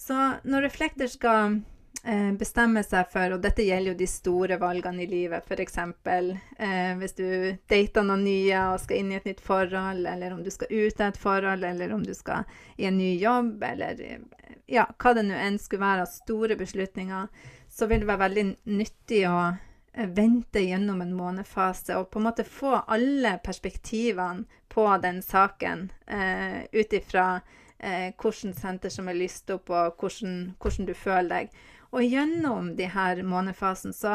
Så 0.01 0.17
når 0.49 0.69
reflekter 0.69 1.11
skal 1.13 1.61
eh, 2.05 2.33
bestemmer 2.39 2.85
seg 2.87 3.09
for, 3.13 3.37
og 3.37 3.43
dette 3.45 3.65
gjelder 3.67 3.93
jo 3.93 4.01
de 4.01 4.09
store 4.11 4.59
valgene 4.61 5.05
i 5.05 5.09
livet, 5.11 5.47
f.eks. 5.47 5.79
Eh, 5.79 6.93
hvis 7.01 7.17
du 7.19 7.27
dater 7.71 8.07
noen 8.07 8.25
nye 8.27 8.67
og 8.73 8.81
skal 8.85 9.01
inn 9.01 9.13
i 9.13 9.19
et 9.21 9.29
nytt 9.29 9.43
forhold, 9.45 10.05
eller 10.07 10.37
om 10.37 10.45
du 10.45 10.51
skal 10.55 10.71
ut 10.71 11.01
av 11.01 11.13
et 11.13 11.21
forhold, 11.21 11.65
eller 11.65 11.95
om 11.97 12.05
du 12.05 12.13
skal 12.17 12.49
i 12.77 12.89
en 12.89 12.99
ny 12.99 13.15
jobb, 13.21 13.63
eller 13.73 14.05
ja, 14.71 14.87
hva 14.99 15.15
det 15.17 15.27
nå 15.27 15.35
enn 15.35 15.59
skulle 15.59 15.85
være 15.85 16.07
av 16.07 16.13
store 16.13 16.57
beslutninger, 16.59 17.27
så 17.71 17.87
vil 17.91 18.03
det 18.03 18.11
være 18.11 18.25
veldig 18.25 18.45
nyttig 18.71 19.25
å 19.31 19.39
eh, 19.51 20.09
vente 20.15 20.63
gjennom 20.63 21.03
en 21.03 21.15
månefase 21.17 21.99
og 21.99 22.11
på 22.11 22.21
en 22.21 22.29
måte 22.29 22.47
få 22.47 22.77
alle 22.87 23.37
perspektivene 23.45 24.47
på 24.71 24.87
den 25.03 25.23
saken 25.23 25.89
eh, 26.07 26.63
ut 26.73 26.93
ifra 26.95 27.41
eh, 27.79 28.11
hvilket 28.15 28.59
senter 28.59 28.93
som 28.93 29.11
er 29.11 29.19
lyst 29.19 29.51
opp, 29.51 29.71
og 29.71 29.99
hvordan, 29.99 30.55
hvordan 30.63 30.91
du 30.91 30.95
føler 30.95 31.31
deg. 31.35 31.61
Og 31.91 32.05
gjennom 32.07 32.75
de 32.77 32.87
her 32.93 33.23
månefasen 33.27 33.93
så 33.97 34.15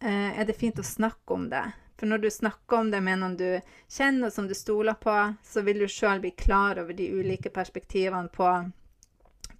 eh, 0.00 0.38
er 0.40 0.44
det 0.48 0.56
fint 0.56 0.78
å 0.80 0.86
snakke 0.86 1.36
om 1.36 1.48
det. 1.52 1.66
For 2.00 2.08
når 2.08 2.18
du 2.18 2.30
snakker 2.32 2.76
om 2.76 2.90
det 2.90 3.02
med 3.04 3.20
noen 3.20 3.36
du 3.36 3.48
kjenner 3.92 4.30
og 4.30 4.32
som 4.32 4.46
du 4.48 4.54
stoler 4.56 4.96
på, 4.96 5.14
så 5.44 5.60
vil 5.66 5.82
du 5.82 5.88
sjøl 5.88 6.22
bli 6.22 6.30
klar 6.32 6.80
over 6.80 6.96
de 6.96 7.10
ulike 7.12 7.52
perspektivene 7.52 8.32
på, 8.32 8.48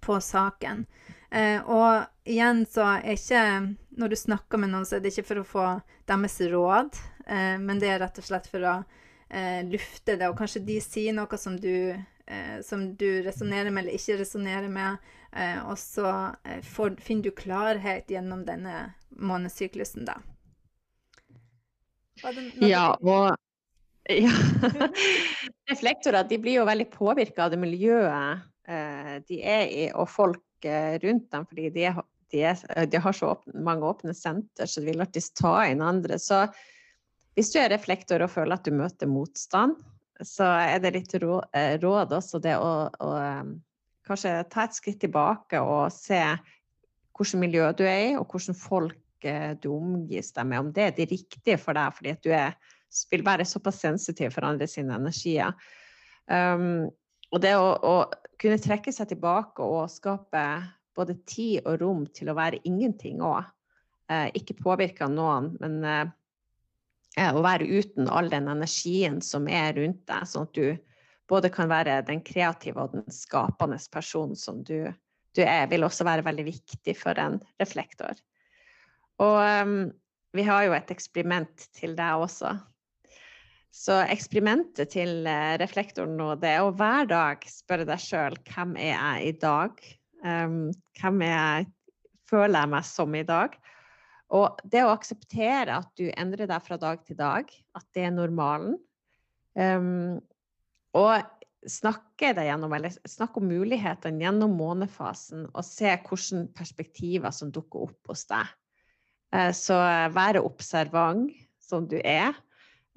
på 0.01 0.17
saken. 0.25 0.87
Eh, 1.29 1.61
og 1.61 2.27
igjen 2.27 2.65
så 2.67 2.87
er 2.97 3.13
ikke 3.13 3.43
Når 4.01 4.09
du 4.09 4.15
snakker 4.15 4.57
med 4.57 4.71
noen, 4.71 4.87
så 4.87 4.97
er 4.97 5.03
det 5.03 5.11
ikke 5.13 5.27
for 5.27 5.41
å 5.41 5.47
få 5.47 5.67
deres 6.09 6.39
råd, 6.49 6.97
eh, 7.27 7.57
men 7.59 7.79
det 7.79 7.91
er 7.91 7.99
rett 8.01 8.17
og 8.17 8.25
slett 8.25 8.47
for 8.49 8.65
å 8.65 8.75
eh, 9.29 9.61
lufte 9.67 10.15
det. 10.15 10.29
Og 10.29 10.37
kanskje 10.39 10.63
de 10.65 10.79
sier 10.81 11.13
noe 11.13 11.37
som 11.37 11.57
du, 11.59 11.91
eh, 12.25 12.77
du 12.97 13.09
resonnerer 13.27 13.69
med 13.69 13.83
eller 13.83 13.99
ikke 13.99 14.17
resonnerer 14.23 14.71
med. 14.71 15.11
Eh, 15.35 15.59
og 15.69 15.77
så 15.79 16.07
eh, 16.43 16.59
får, 16.63 16.97
finner 16.99 17.29
du 17.29 17.35
klarhet 17.35 18.11
gjennom 18.11 18.43
denne 18.47 18.91
månedssyklusen, 19.15 20.05
da. 20.09 20.17
Ja, 22.59 22.91
og 22.99 23.31
ja. 24.11 24.33
Reflektorer 25.71 26.27
de 26.27 26.37
blir 26.41 26.59
jo 26.59 26.67
veldig 26.67 26.89
påvirka 26.91 27.45
av 27.45 27.53
det 27.53 27.61
miljøet 27.61 28.43
eh, 28.67 29.15
de 29.29 29.39
er 29.39 29.63
i, 29.71 29.85
og 29.95 30.09
folk 30.11 30.41
rundt 30.61 31.31
dem, 31.33 31.45
fordi 31.49 31.71
de, 31.73 31.87
de, 32.29 32.41
de 32.91 32.99
har 33.01 33.15
så 33.17 33.31
åpne, 33.31 33.63
mange 33.65 33.87
åpne 33.87 34.13
senter, 34.13 34.69
så 34.69 34.83
de 34.83 34.91
vil 34.91 35.01
alltid 35.01 35.31
ta 35.39 35.55
inn 35.71 35.81
andre. 35.81 36.19
Så 36.21 36.43
hvis 37.33 37.49
du 37.49 37.57
er 37.57 37.71
reflektor 37.73 38.21
og 38.21 38.29
føler 38.29 38.59
at 38.59 38.67
du 38.67 38.75
møter 38.77 39.09
motstand, 39.09 39.79
så 40.21 40.51
er 40.67 40.83
det 40.83 40.91
litt 40.99 41.15
råd, 41.17 41.49
råd 41.81 42.13
også 42.19 42.43
det 42.43 42.59
å, 42.61 42.91
å 42.93 43.09
kanskje 44.07 44.33
ta 44.51 44.65
et 44.65 44.77
skritt 44.77 44.99
tilbake 45.03 45.61
og 45.61 45.91
se 45.93 46.21
hvilket 47.17 47.41
miljø 47.41 47.67
du 47.77 47.83
er 47.85 47.99
i, 48.11 48.15
og 48.17 48.25
hvordan 48.31 48.57
folk 48.57 49.27
eh, 49.27 49.53
du 49.61 49.69
omgis 49.75 50.31
deg 50.35 50.47
med. 50.49 50.65
Om 50.65 50.71
det 50.75 50.87
er 50.87 50.95
de 50.97 51.09
riktige 51.11 51.59
for 51.61 51.77
deg, 51.77 51.93
fordi 51.97 52.13
at 52.15 52.23
du 52.25 52.31
er, 52.33 52.57
vil 53.11 53.25
være 53.25 53.45
såpass 53.45 53.81
sensitiv 53.83 54.33
for 54.35 54.47
andre 54.47 54.67
sine 54.69 54.97
energier. 54.97 55.53
Um, 56.31 56.89
og 57.31 57.41
det 57.43 57.53
å, 57.57 57.71
å, 57.75 57.95
kunne 58.41 58.61
trekke 58.61 58.93
seg 58.93 59.11
tilbake 59.11 59.61
og 59.61 59.91
skape 59.91 60.43
både 60.97 61.15
tid 61.29 61.67
og 61.69 61.81
rom 61.81 62.05
til 62.15 62.31
å 62.31 62.37
være 62.37 62.61
ingenting 62.67 63.21
òg. 63.23 63.45
Eh, 64.11 64.27
ikke 64.35 64.57
påvirke 64.59 65.07
noen, 65.07 65.51
men 65.61 65.77
eh, 65.87 67.29
å 67.31 67.43
være 67.45 67.67
uten 67.69 68.09
all 68.11 68.31
den 68.31 68.49
energien 68.51 69.21
som 69.23 69.47
er 69.47 69.75
rundt 69.77 70.01
deg, 70.09 70.25
sånn 70.27 70.49
at 70.49 70.57
du 70.57 70.65
både 71.31 71.51
kan 71.53 71.69
være 71.71 72.01
den 72.07 72.21
kreative 72.25 72.83
og 72.83 72.97
den 72.97 73.07
skapende 73.13 73.79
personen 73.93 74.35
som 74.37 74.59
du, 74.67 74.91
du 75.35 75.41
er, 75.45 75.69
vil 75.71 75.87
også 75.87 76.07
være 76.07 76.25
veldig 76.27 76.45
viktig 76.49 76.95
for 76.99 77.19
en 77.21 77.39
reflektor. 77.61 78.19
Og 79.21 79.37
um, 79.63 79.79
vi 80.35 80.43
har 80.47 80.65
jo 80.67 80.75
et 80.75 80.91
eksperiment 80.93 81.67
til 81.77 81.95
deg 81.97 82.25
også. 82.25 82.55
Så 83.71 84.01
eksperimentet 84.11 84.91
til 84.91 85.23
uh, 85.27 85.55
reflektoren 85.61 86.17
nå, 86.19 86.33
det 86.41 86.55
er 86.57 86.65
å 86.65 86.73
hver 86.75 87.07
dag 87.07 87.45
spørre 87.47 87.87
deg 87.87 88.03
sjøl 88.03 88.35
hvem 88.51 88.75
er 88.79 88.95
jeg 88.95 89.29
i 89.29 89.35
dag? 89.43 89.83
Um, 90.25 90.71
hvem 90.99 91.23
er 91.27 91.35
jeg, 91.35 91.69
føler 92.29 92.59
jeg 92.59 92.73
meg 92.75 92.87
som 92.87 93.15
i 93.15 93.27
dag? 93.27 93.55
Og 94.31 94.59
det 94.71 94.83
å 94.87 94.93
akseptere 94.93 95.79
at 95.81 95.89
du 95.99 96.05
endrer 96.15 96.47
deg 96.47 96.63
fra 96.63 96.77
dag 96.79 97.01
til 97.07 97.17
dag, 97.19 97.49
at 97.75 97.87
det 97.95 98.05
er 98.07 98.13
normalen. 98.15 98.77
Um, 99.59 100.19
og 100.97 101.21
snakke 101.69 102.31
deg 102.35 102.47
gjennom, 102.49 102.73
eller 102.73 102.93
snakke 103.07 103.41
om 103.41 103.49
mulighetene 103.51 104.23
gjennom 104.23 104.53
månefasen, 104.57 105.47
og 105.53 105.65
se 105.65 105.93
hvilke 105.93 106.45
perspektiver 106.57 107.33
som 107.35 107.51
dukker 107.53 107.87
opp 107.87 108.11
hos 108.11 108.25
deg. 108.29 108.49
Eh, 109.35 109.51
så 109.55 109.77
være 110.13 110.43
observant 110.43 111.31
som 111.61 111.87
du 111.87 111.99
er, 112.01 112.33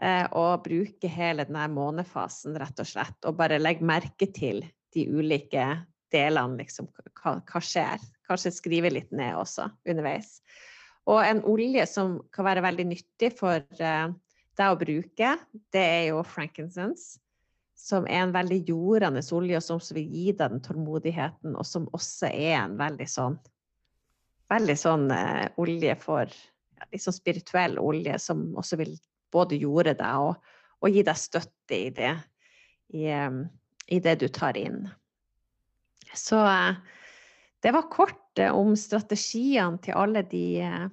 eh, 0.01 0.25
og 0.33 0.65
bruke 0.65 1.11
hele 1.11 1.47
denne 1.47 1.67
månefasen, 1.73 2.57
rett 2.61 2.81
og 2.81 2.89
slett. 2.89 3.19
Og 3.29 3.37
bare 3.39 3.61
legge 3.61 3.85
merke 3.87 4.31
til 4.33 4.65
de 4.95 5.07
ulike 5.11 5.67
delene, 6.15 6.59
liksom. 6.63 6.89
Hva, 7.21 7.39
hva 7.45 7.63
skjer? 7.63 8.03
Kanskje 8.25 8.55
skrive 8.55 8.91
litt 8.93 9.13
ned 9.13 9.37
også 9.37 9.69
underveis. 9.85 10.39
Og 11.11 11.21
en 11.21 11.43
olje 11.45 11.85
som 11.91 12.17
kan 12.33 12.47
være 12.49 12.65
veldig 12.65 12.87
nyttig 12.95 13.35
for 13.37 13.61
eh, 13.61 14.07
deg 14.57 14.73
å 14.73 14.81
bruke, 14.81 15.35
det 15.75 15.85
er 15.85 16.03
jo 16.15 16.25
frankincense 16.25 17.21
som 17.85 18.07
er 18.09 18.23
en 18.25 18.33
veldig 18.33 18.63
jordende 18.65 19.21
olje, 19.37 19.59
og 19.59 19.65
som 19.65 19.81
vil 19.97 20.07
gi 20.09 20.31
deg 20.33 20.55
den 20.55 20.63
tålmodigheten, 20.65 21.53
og 21.53 21.67
som 21.69 21.89
også 21.93 22.31
er 22.33 22.63
en 22.63 22.79
veldig 22.81 23.11
sånn 23.11 23.43
Veldig 24.53 24.75
sånn 24.77 25.07
eh, 25.09 25.47
olje 25.59 25.95
for 25.97 26.29
ja, 26.29 26.87
Litt 26.93 27.01
sånn 27.01 27.17
spirituell 27.17 27.79
olje 27.81 28.19
som 28.21 28.43
også 28.61 28.77
vil 28.77 28.93
både 29.33 29.57
jorde 29.57 29.95
deg 29.97 30.27
og, 30.27 30.51
og 30.85 30.93
gi 30.93 31.01
deg 31.03 31.17
støtte 31.19 31.79
i 31.79 31.89
det, 31.97 32.11
i, 32.93 33.09
i 33.89 34.01
det 34.05 34.15
du 34.21 34.27
tar 34.29 34.59
inn. 34.61 34.85
Så 36.13 36.39
eh, 36.45 36.77
det 37.65 37.73
var 37.73 37.89
kort 37.91 38.45
om 38.53 38.77
strategiene 38.77 39.81
til 39.83 39.97
alle 39.97 40.23
de, 40.29 40.45
eh, 40.61 40.87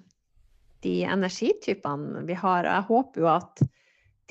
de 0.88 0.96
energitypene 1.04 2.24
vi 2.26 2.40
har. 2.40 2.64
Og 2.64 2.72
jeg 2.72 2.88
håper 2.88 3.26
jo 3.26 3.32
at 3.36 3.64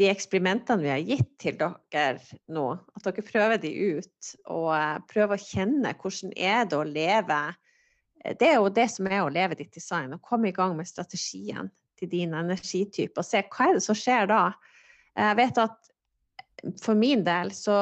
de 0.00 0.08
eksperimentene 0.08 0.80
vi 0.80 0.92
har 0.92 1.02
gitt 1.04 1.32
til 1.42 1.58
dere 1.60 2.14
nå, 2.48 2.66
at 2.96 3.04
dere 3.04 3.24
prøver 3.26 3.60
de 3.60 3.72
ut 3.98 4.30
og 4.48 4.70
eh, 4.76 4.96
prøver 5.10 5.36
å 5.36 5.44
kjenne 5.44 5.92
hvordan 6.00 6.32
er 6.36 6.64
det 6.70 6.78
å 6.78 6.86
leve 6.88 7.40
Det 8.40 8.48
er 8.48 8.58
jo 8.58 8.72
det 8.72 8.86
som 8.92 9.08
er 9.08 9.22
å 9.24 9.32
leve 9.32 9.58
ditt 9.58 9.72
design, 9.76 10.14
å 10.14 10.24
komme 10.24 10.50
i 10.50 10.56
gang 10.56 10.74
med 10.76 10.88
strategien 10.88 11.70
til 12.00 12.10
din 12.12 12.34
energitype 12.36 13.20
og 13.20 13.28
se 13.28 13.42
hva 13.44 13.68
er 13.68 13.78
det 13.78 13.84
som 13.84 13.96
skjer 13.96 14.28
da. 14.28 14.42
Jeg 15.16 15.38
vet 15.38 15.60
at 15.60 15.90
for 16.82 16.96
min 16.96 17.24
del 17.24 17.52
så, 17.56 17.76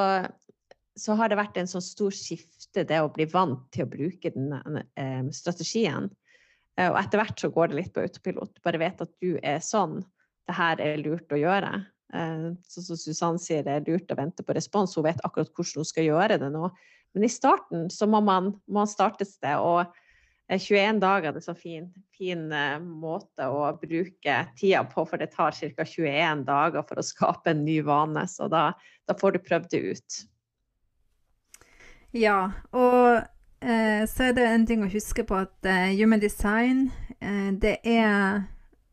så 0.99 1.17
har 1.19 1.31
det 1.31 1.39
vært 1.39 1.59
en 1.59 1.71
sånn 1.71 1.85
stor 1.85 2.15
skifte, 2.15 2.85
det 2.87 3.01
å 3.03 3.11
bli 3.15 3.27
vant 3.31 3.67
til 3.75 3.87
å 3.87 3.91
bruke 3.91 4.31
den 4.35 4.79
eh, 4.79 5.27
strategien. 5.35 6.11
Eh, 6.79 6.91
og 6.91 6.99
etter 7.01 7.23
hvert 7.23 7.43
så 7.43 7.51
går 7.55 7.71
det 7.71 7.81
litt 7.81 7.93
på 7.95 8.05
autopilot. 8.07 8.59
Bare 8.65 8.83
vet 8.83 9.03
at 9.05 9.15
du 9.23 9.37
er 9.43 9.63
sånn. 9.65 10.01
Det 10.49 10.57
her 10.57 10.81
er 10.81 11.01
lurt 11.03 11.35
å 11.35 11.41
gjøre. 11.41 11.73
Eh, 12.15 12.45
sånn 12.73 12.87
som 12.87 12.97
Susanne 13.01 13.43
sier, 13.43 13.65
det 13.67 13.75
er 13.75 13.89
lurt 13.89 14.13
å 14.13 14.19
vente 14.19 14.45
på 14.45 14.57
respons. 14.57 14.97
Hun 14.97 15.07
vet 15.09 15.21
akkurat 15.27 15.51
hvordan 15.53 15.83
hun 15.83 15.89
skal 15.89 16.09
gjøre 16.09 16.39
det 16.41 16.51
nå. 16.55 16.71
Men 17.17 17.25
i 17.25 17.33
starten 17.33 17.89
så 17.93 18.09
må 18.09 18.21
man, 18.25 18.55
man 18.69 18.89
starte 18.89 19.27
et 19.27 19.33
sted. 19.33 19.61
Og 19.61 19.85
21 20.49 20.79
eh, 20.81 21.01
dager 21.03 21.31
er 21.31 21.41
en 21.41 21.45
så 21.45 21.55
fin, 21.57 21.91
fin 22.17 22.47
uh, 22.49 22.79
måte 22.81 23.49
å 23.53 23.67
bruke 23.81 24.39
tida 24.57 24.83
på, 24.89 25.05
for 25.05 25.21
det 25.21 25.33
tar 25.35 25.53
ca. 25.53 25.85
21 25.85 26.47
dager 26.49 26.87
for 26.89 27.01
å 27.01 27.05
skape 27.05 27.53
en 27.53 27.65
ny 27.67 27.81
vane. 27.85 28.25
Så 28.31 28.49
da, 28.53 28.71
da 29.09 29.17
får 29.19 29.37
du 29.37 29.45
prøvd 29.45 29.71
det 29.75 29.85
ut. 29.93 30.21
Ja, 32.17 32.39
og 32.73 33.19
eh, 33.61 34.05
så 34.09 34.31
er 34.31 34.37
det 34.37 34.47
en 34.49 34.65
ting 34.69 34.85
å 34.85 34.89
huske 34.89 35.27
på 35.29 35.43
at 35.43 35.69
eh, 35.69 35.93
Human 35.99 36.23
Design, 36.23 36.87
eh, 37.21 37.51
det 37.53 37.79
er 37.85 38.47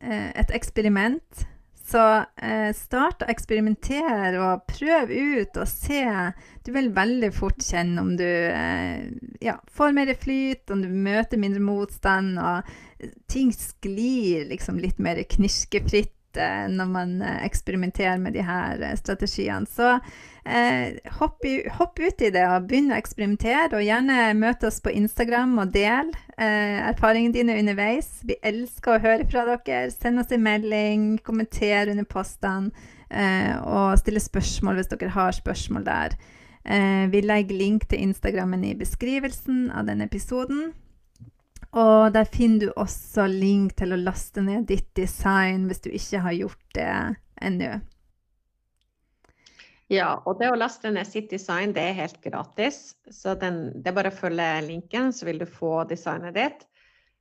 et 0.06 0.52
eksperiment 0.54 1.46
så 1.86 2.02
eh, 2.42 2.72
start 2.74 3.22
å 3.22 3.30
eksperimentere 3.30 4.40
og 4.42 4.66
prøv 4.72 5.12
ut 5.14 5.60
og 5.62 5.68
se. 5.70 6.02
Du 6.66 6.72
vil 6.74 6.90
veldig 6.96 7.30
fort 7.36 7.62
kjenne 7.62 8.02
om 8.02 8.16
du 8.18 8.26
eh, 8.26 9.06
ja, 9.44 9.60
får 9.78 9.94
mer 9.94 10.14
flyt, 10.18 10.66
om 10.74 10.82
du 10.82 10.90
møter 10.90 11.42
mindre 11.42 11.62
motstand, 11.62 12.40
og 12.42 13.14
ting 13.30 13.54
sklir 13.54 14.48
liksom 14.50 14.82
litt 14.82 14.98
mer 15.04 15.22
knirkefritt 15.30 16.15
Eh, 16.15 16.15
når 16.72 16.88
man 16.92 17.18
eh, 17.22 17.42
eksperimenterer 17.46 18.20
med 18.22 18.36
de 18.36 18.44
her 18.46 18.82
eh, 18.84 18.96
strategiene. 19.00 19.68
Så 19.70 19.96
eh, 20.46 20.98
hopp, 21.20 21.46
hopp, 21.78 22.00
ut 22.00 22.22
i 22.22 22.32
det 22.34 22.46
og 22.48 22.68
begynn 22.70 22.94
å 22.94 23.00
eksperimentere. 23.00 23.72
Og 23.76 23.86
gjerne 23.86 24.30
møte 24.40 24.70
oss 24.70 24.82
på 24.84 24.94
Instagram 24.94 25.58
og 25.64 25.74
del 25.76 26.14
eh, 26.38 26.82
erfaringene 26.92 27.36
dine 27.36 27.58
underveis. 27.62 28.12
Vi 28.28 28.40
elsker 28.46 28.96
å 28.96 29.04
høre 29.06 29.28
fra 29.32 29.48
dere. 29.50 29.90
Send 29.94 30.22
oss 30.22 30.34
en 30.36 30.46
melding, 30.46 31.10
kommenter 31.26 31.92
under 31.94 32.08
postene 32.10 32.72
eh, 33.10 33.54
og 33.62 33.98
stille 34.02 34.24
spørsmål 34.24 34.82
hvis 34.82 34.94
dere 34.96 35.14
har 35.16 35.38
spørsmål 35.38 35.86
der. 35.86 36.18
vi 37.12 37.20
legger 37.22 37.60
link 37.60 37.84
til 37.90 38.02
Instagrammen 38.02 38.64
i 38.66 38.72
beskrivelsen 38.74 39.68
av 39.70 39.86
denne 39.86 40.08
episoden. 40.10 40.72
Og 41.76 42.14
der 42.16 42.28
finner 42.32 42.70
du 42.70 42.78
også 42.80 43.26
link 43.28 43.76
til 43.80 43.92
å 43.92 44.00
laste 44.00 44.44
ned 44.44 44.70
ditt 44.70 44.88
design 44.96 45.68
hvis 45.68 45.84
du 45.84 45.90
ikke 45.92 46.22
har 46.24 46.38
gjort 46.38 46.64
det 46.78 46.94
ennå. 47.44 47.74
Ja, 49.92 50.16
og 50.26 50.40
det 50.40 50.48
å 50.50 50.58
laste 50.58 50.90
ned 50.90 51.06
sitt 51.06 51.28
design, 51.30 51.76
det 51.76 51.84
er 51.84 52.00
helt 52.00 52.18
gratis. 52.24 52.96
Så 53.12 53.36
den, 53.38 53.68
det 53.84 53.92
er 53.92 53.98
bare 54.00 54.14
å 54.14 54.18
følge 54.18 54.48
linken, 54.66 55.12
så 55.14 55.28
vil 55.28 55.44
du 55.44 55.46
få 55.46 55.84
designet 55.90 56.34
ditt. 56.38 56.66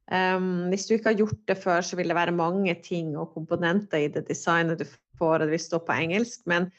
Um, 0.09 0.71
hvis 0.73 0.87
du 0.89 0.95
ikke 0.95 1.13
har 1.13 1.21
gjort 1.21 1.43
det 1.49 1.59
før, 1.61 1.85
så 1.85 1.99
vil 1.99 2.09
det 2.13 2.17
være 2.17 2.37
mange 2.37 2.73
ting 2.85 3.13
og 3.21 3.35
komponenter 3.37 4.07
i 4.07 4.09
det 4.13 4.25
designet 4.31 4.81
du 4.81 4.87
får, 5.19 5.43
og 5.43 5.45
det 5.45 5.53
vil 5.57 5.65
stå 5.67 5.83
på 5.85 5.99
engelsk. 6.07 6.47
Men 6.49 6.71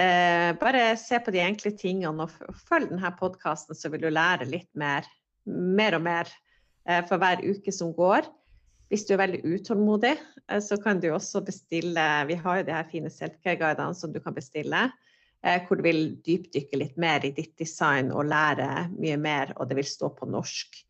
uh, 0.00 0.56
bare 0.62 0.88
se 1.00 1.20
på 1.20 1.34
de 1.34 1.44
enkle 1.44 1.74
tingene 1.76 2.24
og 2.24 2.56
følg 2.70 2.94
denne 2.94 3.12
podkasten, 3.20 3.76
så 3.76 3.92
vil 3.92 4.06
du 4.06 4.10
lære 4.14 4.48
litt 4.48 4.70
mer, 4.78 5.08
mer 5.44 5.98
og 5.98 6.06
mer 6.06 6.32
for 7.08 7.18
hver 7.18 7.42
uke 7.42 7.72
som 7.74 7.90
går. 7.96 8.28
Hvis 8.92 9.06
du 9.08 9.16
er 9.16 9.24
veldig 9.24 9.42
utålmodig, 9.42 10.14
uh, 10.46 10.60
så 10.62 10.78
kan 10.78 11.00
du 11.02 11.08
også 11.10 11.42
bestille 11.46 12.06
Vi 12.28 12.38
har 12.38 12.60
jo 12.60 12.66
de 12.68 12.76
her 12.76 12.86
fine 12.90 13.10
selfcare-guidene 13.10 13.98
som 13.98 14.12
du 14.14 14.20
kan 14.22 14.36
bestille. 14.36 14.86
Eh, 15.46 15.62
hvor 15.66 15.78
du 15.78 15.84
vil 15.86 16.16
dypdykke 16.26 16.80
litt 16.80 16.96
mer 16.98 17.24
i 17.24 17.30
ditt 17.36 17.54
design 17.60 18.10
og 18.10 18.26
lære 18.30 18.88
mye 18.96 19.18
mer, 19.20 19.52
og 19.56 19.68
det 19.70 19.78
vil 19.78 19.88
stå 19.88 20.10
på 20.16 20.26
norsk. 20.30 20.80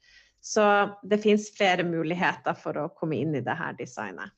Så 0.41 0.65
det 1.03 1.21
fins 1.25 1.51
flere 1.53 1.85
muligheter 1.85 2.57
for 2.57 2.79
å 2.79 2.91
komme 2.97 3.19
inn 3.19 3.35
i 3.37 3.45
det 3.45 3.59
her 3.59 3.77
designet. 3.77 4.33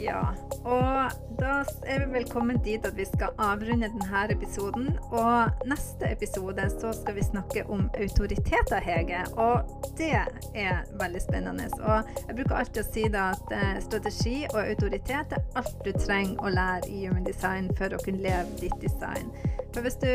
Ja, 0.00 0.20
og 0.64 1.10
da 1.36 1.58
er 1.84 2.00
vi 2.00 2.12
velkommen 2.14 2.56
dit 2.64 2.86
at 2.88 2.96
vi 2.96 3.04
skal 3.04 3.34
avrunde 3.36 3.90
denne 3.92 4.22
episoden. 4.32 4.94
Og 5.10 5.66
neste 5.68 6.08
episode 6.08 6.64
så 6.72 6.92
skal 6.96 7.18
vi 7.18 7.24
snakke 7.26 7.66
om 7.68 7.90
autoriteter, 8.00 8.80
Hege. 8.80 9.20
Og 9.36 9.68
det 9.98 10.14
er 10.54 10.80
veldig 11.02 11.22
spennende. 11.22 11.68
Og 11.82 12.08
jeg 12.16 12.36
bruker 12.38 12.56
alltid 12.62 12.82
å 12.82 12.88
si 12.88 13.06
da 13.12 13.28
at 13.34 13.54
eh, 13.56 13.76
strategi 13.84 14.36
og 14.54 14.62
autoritet 14.62 15.36
er 15.36 15.44
alt 15.60 15.84
du 15.84 15.92
trenger 15.98 16.40
å 16.40 16.54
lære 16.56 16.88
i 16.88 17.04
human 17.04 17.26
design 17.28 17.68
for 17.76 17.92
å 17.92 18.00
kunne 18.04 18.24
leve 18.24 18.60
ditt 18.62 18.80
design. 18.80 19.28
For 19.74 19.84
hvis 19.86 19.98
du 20.02 20.08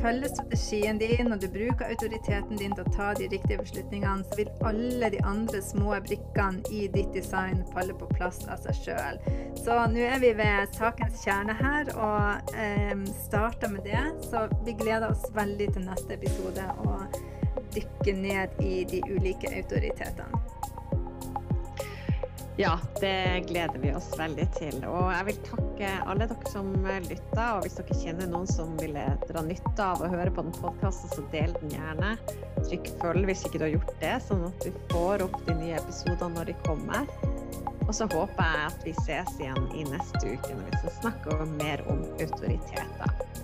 følger 0.00 0.30
strategien 0.32 0.98
din 0.98 1.32
og 1.32 1.42
du 1.42 1.48
bruker 1.52 1.90
autoriteten 1.92 2.56
din 2.58 2.72
til 2.72 2.84
å 2.84 2.92
ta 2.94 3.10
de 3.18 3.28
riktige 3.32 3.60
beslutningene, 3.60 4.24
så 4.24 4.38
vil 4.38 4.50
alle 4.64 5.10
de 5.12 5.20
andre 5.28 5.60
små 5.64 5.92
brikkene 6.06 6.64
i 6.72 6.86
ditt 6.94 7.12
design 7.16 7.62
falle 7.74 7.96
på 8.00 8.08
plass 8.14 8.40
av 8.48 8.64
seg 8.64 8.80
sjøl. 8.80 9.20
Så 9.60 9.76
nå 9.92 10.06
er 10.08 10.20
vi 10.24 10.32
ved 10.38 10.72
sakens 10.78 11.24
kjerne 11.24 11.56
her 11.60 11.92
og 11.94 12.56
eh, 12.56 12.96
starter 13.26 13.72
med 13.72 13.84
det. 13.88 14.02
Så 14.30 14.46
vi 14.64 14.76
gleder 14.80 15.10
oss 15.12 15.28
veldig 15.36 15.70
til 15.76 15.88
neste 15.88 16.16
episode 16.16 16.68
og 16.88 17.20
dykker 17.74 18.16
ned 18.16 18.60
i 18.64 18.84
de 18.88 19.02
ulike 19.10 19.52
autoritetene. 19.52 20.44
Ja, 22.56 22.78
det 23.00 23.44
gleder 23.48 23.78
vi 23.82 23.94
oss 23.94 24.12
veldig 24.18 24.44
til. 24.54 24.76
Og 24.86 25.08
jeg 25.10 25.26
vil 25.26 25.38
takke 25.48 25.88
alle 26.06 26.28
dere 26.30 26.50
som 26.52 26.68
lytta. 26.86 27.46
Og 27.56 27.64
hvis 27.64 27.74
dere 27.80 27.96
kjenner 27.98 28.30
noen 28.30 28.46
som 28.46 28.76
ville 28.78 29.02
dra 29.26 29.42
nytte 29.42 29.88
av 29.88 30.04
å 30.04 30.10
høre 30.12 30.30
på 30.30 30.44
den 30.46 30.54
podkasten, 30.60 31.10
så 31.10 31.24
del 31.32 31.50
den 31.58 31.74
gjerne. 31.74 32.12
Trykk 32.60 32.92
følg 33.02 33.26
hvis 33.26 33.42
ikke 33.48 33.58
du 33.58 33.66
har 33.66 33.74
gjort 33.74 33.94
det, 34.04 34.14
sånn 34.28 34.46
at 34.46 34.68
du 34.68 34.78
får 34.94 35.26
opp 35.26 35.40
de 35.48 35.58
nye 35.64 35.80
episodene 35.80 36.30
når 36.38 36.52
de 36.52 36.56
kommer. 36.62 37.10
Og 37.84 37.92
så 37.98 38.06
håper 38.14 38.46
jeg 38.46 38.68
at 38.70 38.86
vi 38.86 38.94
ses 39.02 39.34
igjen 39.40 39.66
i 39.74 39.88
neste 39.90 40.22
uke 40.22 40.54
når 40.54 40.70
vi 40.70 40.78
skal 40.84 40.98
snakke 41.02 41.40
mer 41.58 41.82
om 41.90 42.06
autoriteter. 42.14 43.43